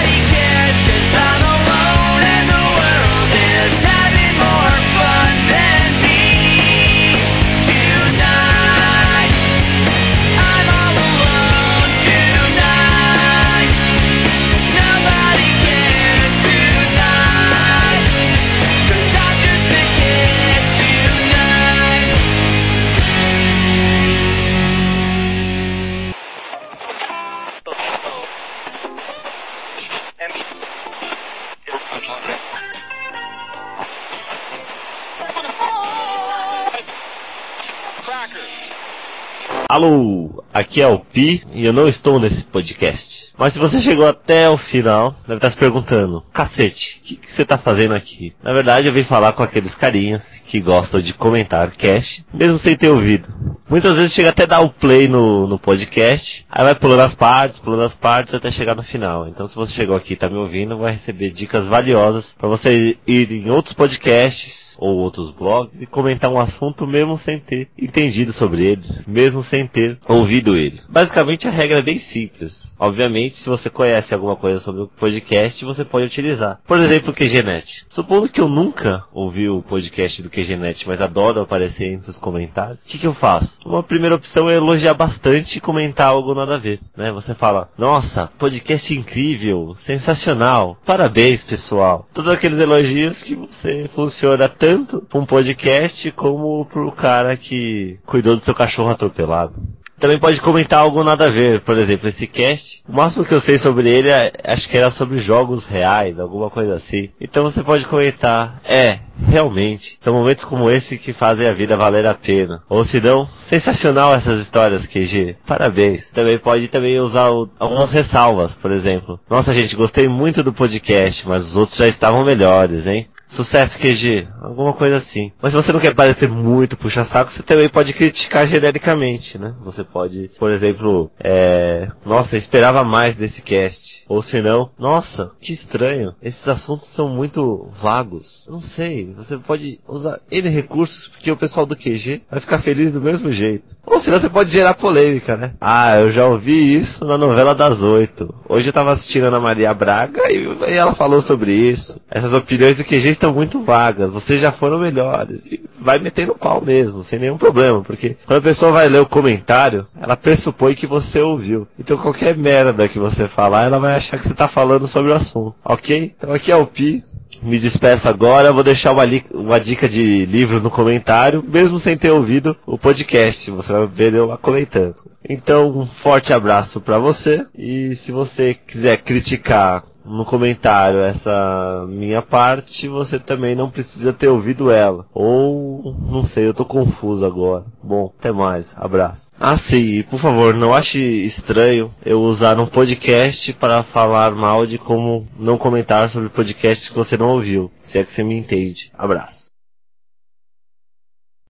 Alô, 39.71 40.43
aqui 40.53 40.81
é 40.81 40.87
o 40.87 40.99
Pi 40.99 41.41
e 41.53 41.65
eu 41.65 41.71
não 41.71 41.87
estou 41.87 42.19
nesse 42.19 42.43
podcast. 42.43 43.31
Mas 43.37 43.53
se 43.53 43.59
você 43.59 43.81
chegou 43.81 44.05
até 44.05 44.49
o 44.49 44.57
final, 44.57 45.15
deve 45.25 45.35
estar 45.35 45.49
se 45.51 45.55
perguntando: 45.55 46.21
cacete, 46.33 46.99
o 46.99 47.07
que, 47.07 47.15
que 47.15 47.33
você 47.33 47.43
está 47.43 47.57
fazendo 47.57 47.95
aqui? 47.95 48.33
Na 48.43 48.51
verdade, 48.51 48.87
eu 48.87 48.93
vim 48.93 49.05
falar 49.05 49.31
com 49.31 49.41
aqueles 49.41 49.73
carinhas 49.75 50.21
que 50.47 50.59
gostam 50.59 50.99
de 51.01 51.13
comentar 51.13 51.71
cast, 51.71 52.21
mesmo 52.33 52.59
sem 52.59 52.75
ter 52.75 52.89
ouvido. 52.89 53.29
Muitas 53.69 53.93
vezes 53.93 54.13
chega 54.13 54.31
até 54.31 54.45
dar 54.45 54.59
o 54.59 54.71
play 54.71 55.07
no, 55.07 55.47
no 55.47 55.57
podcast, 55.57 56.45
aí 56.51 56.65
vai 56.65 56.75
pulando 56.75 57.03
as 57.03 57.15
partes, 57.15 57.57
pulando 57.59 57.85
as 57.85 57.93
partes 57.93 58.33
até 58.33 58.51
chegar 58.51 58.75
no 58.75 58.83
final. 58.83 59.29
Então, 59.29 59.47
se 59.47 59.55
você 59.55 59.73
chegou 59.75 59.95
aqui 59.95 60.11
e 60.11 60.13
está 60.15 60.27
me 60.27 60.35
ouvindo, 60.35 60.77
vai 60.77 60.97
receber 60.97 61.31
dicas 61.31 61.65
valiosas 61.67 62.25
para 62.37 62.49
você 62.49 62.97
ir 63.07 63.31
em 63.31 63.49
outros 63.49 63.73
podcasts 63.73 64.70
ou 64.81 64.97
outros 64.97 65.29
blogs 65.31 65.79
e 65.79 65.85
comentar 65.85 66.31
um 66.31 66.39
assunto 66.39 66.87
mesmo 66.87 67.19
sem 67.23 67.39
ter 67.39 67.69
entendido 67.77 68.33
sobre 68.33 68.65
eles, 68.65 68.87
mesmo 69.05 69.43
sem 69.43 69.67
ter 69.67 69.99
ouvido 70.07 70.57
eles. 70.57 70.81
Basicamente 70.89 71.47
a 71.47 71.51
regra 71.51 71.77
é 71.77 71.83
bem 71.83 71.99
simples. 72.11 72.51
Obviamente, 72.79 73.37
se 73.37 73.47
você 73.47 73.69
conhece 73.69 74.11
alguma 74.11 74.35
coisa 74.35 74.59
sobre 74.61 74.81
o 74.81 74.87
podcast, 74.87 75.63
você 75.63 75.85
pode 75.85 76.07
utilizar. 76.07 76.59
Por 76.65 76.79
exemplo, 76.79 77.11
o 77.11 77.13
QGNet. 77.13 77.85
Supondo 77.89 78.27
que 78.27 78.41
eu 78.41 78.49
nunca 78.49 79.03
ouvi 79.13 79.47
o 79.47 79.61
podcast 79.61 80.19
do 80.23 80.31
QGNet, 80.31 80.87
mas 80.87 80.99
adoro 80.99 81.41
aparecer 81.41 81.93
entre 81.93 82.09
os 82.09 82.17
comentários, 82.17 82.79
o 82.79 82.87
que, 82.87 82.97
que 82.97 83.05
eu 83.05 83.13
faço? 83.13 83.51
Uma 83.63 83.83
primeira 83.83 84.15
opção 84.15 84.49
é 84.49 84.55
elogiar 84.55 84.95
bastante 84.95 85.59
e 85.59 85.61
comentar 85.61 86.07
algo 86.07 86.33
nada 86.33 86.55
a 86.55 86.57
ver. 86.57 86.79
Né? 86.97 87.11
Você 87.11 87.35
fala, 87.35 87.69
nossa, 87.77 88.31
podcast 88.39 88.91
incrível, 88.91 89.77
sensacional, 89.85 90.75
parabéns 90.83 91.43
pessoal. 91.43 92.07
Todos 92.11 92.33
aqueles 92.33 92.59
elogios 92.59 93.21
que 93.21 93.35
você 93.35 93.87
funciona 93.93 94.49
tanto 94.49 94.70
para 95.09 95.19
um 95.19 95.25
podcast 95.25 96.11
como 96.11 96.65
pro 96.65 96.91
cara 96.91 97.35
que 97.37 97.99
cuidou 98.05 98.35
do 98.35 98.43
seu 98.45 98.53
cachorro 98.55 98.89
atropelado. 98.89 99.53
Também 99.99 100.17
pode 100.17 100.41
comentar 100.41 100.79
algo 100.79 101.03
nada 101.03 101.27
a 101.27 101.29
ver, 101.29 101.61
por 101.61 101.77
exemplo, 101.77 102.09
esse 102.09 102.25
cast. 102.25 102.81
O 102.89 102.91
máximo 102.91 103.23
que 103.23 103.35
eu 103.35 103.41
sei 103.41 103.59
sobre 103.59 103.87
ele, 103.87 104.09
é- 104.09 104.31
acho 104.45 104.67
que 104.67 104.75
era 104.75 104.91
sobre 104.93 105.21
jogos 105.21 105.63
reais, 105.67 106.19
alguma 106.19 106.49
coisa 106.49 106.73
assim. 106.73 107.09
Então 107.21 107.43
você 107.43 107.61
pode 107.61 107.85
comentar, 107.85 108.59
é, 108.65 108.97
realmente, 109.27 109.99
são 110.03 110.11
momentos 110.15 110.43
como 110.45 110.71
esse 110.71 110.97
que 110.97 111.13
fazem 111.13 111.47
a 111.47 111.53
vida 111.53 111.77
valer 111.77 112.07
a 112.07 112.15
pena. 112.15 112.63
Ou 112.67 112.83
se 112.83 112.99
não, 112.99 113.27
sensacional 113.47 114.15
essas 114.15 114.41
histórias, 114.41 114.87
QG. 114.87 115.35
Parabéns. 115.45 116.03
Também 116.15 116.39
pode 116.39 116.67
também 116.69 116.99
usar 116.99 117.29
o- 117.29 117.47
algumas 117.59 117.91
ressalvas, 117.91 118.55
por 118.55 118.71
exemplo. 118.71 119.19
Nossa 119.29 119.53
gente, 119.53 119.75
gostei 119.75 120.07
muito 120.07 120.41
do 120.41 120.51
podcast, 120.51 121.27
mas 121.27 121.45
os 121.45 121.55
outros 121.55 121.77
já 121.77 121.87
estavam 121.87 122.23
melhores, 122.25 122.87
hein? 122.87 123.07
Sucesso 123.35 123.77
QG, 123.79 124.27
alguma 124.41 124.73
coisa 124.73 124.97
assim. 124.97 125.31
Mas 125.41 125.53
se 125.53 125.61
você 125.61 125.71
não 125.71 125.79
quer 125.79 125.95
parecer 125.95 126.27
muito 126.27 126.77
puxa-saco, 126.77 127.31
você 127.31 127.43
também 127.43 127.69
pode 127.69 127.93
criticar 127.93 128.47
genericamente, 128.49 129.37
né? 129.37 129.53
Você 129.63 129.83
pode, 129.83 130.29
por 130.37 130.51
exemplo, 130.51 131.09
é... 131.19 131.87
Nossa, 132.05 132.35
eu 132.35 132.39
esperava 132.39 132.83
mais 132.83 133.15
desse 133.15 133.41
cast. 133.41 134.00
Ou 134.11 134.21
se 134.21 134.41
não, 134.41 134.69
nossa, 134.77 135.31
que 135.39 135.53
estranho. 135.53 136.13
Esses 136.21 136.45
assuntos 136.45 136.85
são 136.97 137.07
muito 137.07 137.69
vagos. 137.81 138.45
Não 138.45 138.59
sei, 138.59 139.13
você 139.15 139.37
pode 139.37 139.79
usar 139.87 140.19
N 140.29 140.49
recursos 140.49 141.07
porque 141.07 141.31
o 141.31 141.37
pessoal 141.37 141.65
do 141.65 141.77
QG 141.77 142.23
vai 142.29 142.41
ficar 142.41 142.61
feliz 142.61 142.91
do 142.91 142.99
mesmo 142.99 143.31
jeito. 143.31 143.63
Ou 143.85 144.01
senão 144.01 144.19
você 144.19 144.29
pode 144.29 144.51
gerar 144.51 144.73
polêmica, 144.73 145.37
né? 145.37 145.53
Ah, 145.59 145.97
eu 145.97 146.11
já 146.11 146.27
ouvi 146.27 146.81
isso 146.81 147.03
na 147.05 147.17
novela 147.17 147.55
das 147.55 147.81
oito. 147.81 148.33
Hoje 148.49 148.67
eu 148.67 148.73
tava 148.73 148.93
assistindo 148.93 149.23
a 149.23 149.27
Ana 149.29 149.39
Maria 149.39 149.73
Braga 149.73 150.21
e, 150.29 150.37
e 150.71 150.77
ela 150.77 150.93
falou 150.93 151.21
sobre 151.23 151.53
isso. 151.53 151.99
Essas 152.09 152.33
opiniões 152.33 152.75
do 152.75 152.83
QG 152.83 153.13
estão 153.13 153.33
muito 153.33 153.63
vagas. 153.63 154.11
Vocês 154.11 154.41
já 154.41 154.51
foram 154.51 154.77
melhores. 154.77 155.41
E 155.45 155.63
vai 155.79 155.99
metendo 155.99 156.35
pau 156.35 156.61
mesmo, 156.61 157.03
sem 157.05 157.17
nenhum 157.17 157.37
problema. 157.37 157.81
Porque 157.81 158.17
quando 158.27 158.39
a 158.39 158.49
pessoa 158.49 158.71
vai 158.73 158.87
ler 158.87 158.99
o 158.99 159.09
comentário, 159.09 159.87
ela 159.99 160.17
pressupõe 160.17 160.75
que 160.75 160.85
você 160.85 161.19
ouviu. 161.19 161.67
Então 161.79 161.97
qualquer 161.97 162.37
merda 162.37 162.87
que 162.87 162.99
você 162.99 163.27
falar, 163.29 163.63
ela 163.63 163.79
vai 163.79 164.00
achar 164.01 164.19
que 164.19 164.27
você 164.27 164.33
tá 164.33 164.47
falando 164.47 164.87
sobre 164.87 165.11
o 165.11 165.15
assunto. 165.15 165.55
Ok? 165.63 166.13
Então 166.17 166.33
aqui 166.33 166.51
é 166.51 166.55
o 166.55 166.65
Pi. 166.65 167.03
Me 167.41 167.57
despeço 167.57 168.07
agora, 168.07 168.53
vou 168.53 168.63
deixar 168.63 168.91
uma, 168.91 169.03
uma 169.33 169.59
dica 169.59 169.89
de 169.89 170.25
livro 170.25 170.61
no 170.61 170.69
comentário, 170.69 171.43
mesmo 171.47 171.79
sem 171.79 171.97
ter 171.97 172.11
ouvido 172.11 172.55
o 172.67 172.77
podcast, 172.77 173.49
você 173.49 173.71
vai 173.71 173.87
ver 173.87 174.13
eu 174.13 174.27
lá 174.27 174.37
comentando. 174.37 174.95
Então, 175.27 175.69
um 175.69 175.87
forte 176.03 176.31
abraço 176.33 176.79
pra 176.81 176.99
você, 176.99 177.43
e 177.57 177.97
se 178.05 178.11
você 178.11 178.53
quiser 178.53 178.97
criticar 178.97 179.83
no 180.05 180.25
comentário 180.25 180.99
essa 180.99 181.85
minha 181.87 182.21
parte, 182.21 182.87
você 182.87 183.17
também 183.17 183.55
não 183.55 183.69
precisa 183.69 184.13
ter 184.13 184.27
ouvido 184.27 184.69
ela. 184.69 185.05
Ou, 185.13 185.95
não 186.11 186.25
sei, 186.25 186.47
eu 186.47 186.53
tô 186.53 186.65
confuso 186.65 187.25
agora. 187.25 187.65
Bom, 187.83 188.13
até 188.19 188.31
mais. 188.31 188.65
Abraço. 188.75 189.21
Ah, 189.43 189.57
sim, 189.57 190.03
por 190.03 190.21
favor, 190.21 190.53
não 190.53 190.71
ache 190.71 190.99
estranho 190.99 191.91
eu 192.05 192.21
usar 192.21 192.59
um 192.59 192.67
podcast 192.67 193.51
para 193.53 193.81
falar 193.85 194.35
mal 194.35 194.67
de 194.67 194.77
como 194.77 195.27
não 195.35 195.57
comentar 195.57 196.11
sobre 196.11 196.29
podcasts 196.29 196.87
que 196.89 196.95
você 196.95 197.17
não 197.17 197.29
ouviu. 197.29 197.71
Se 197.85 197.97
é 197.97 198.03
que 198.03 198.13
você 198.13 198.23
me 198.23 198.37
entende. 198.37 198.91
Abraço. 198.93 199.40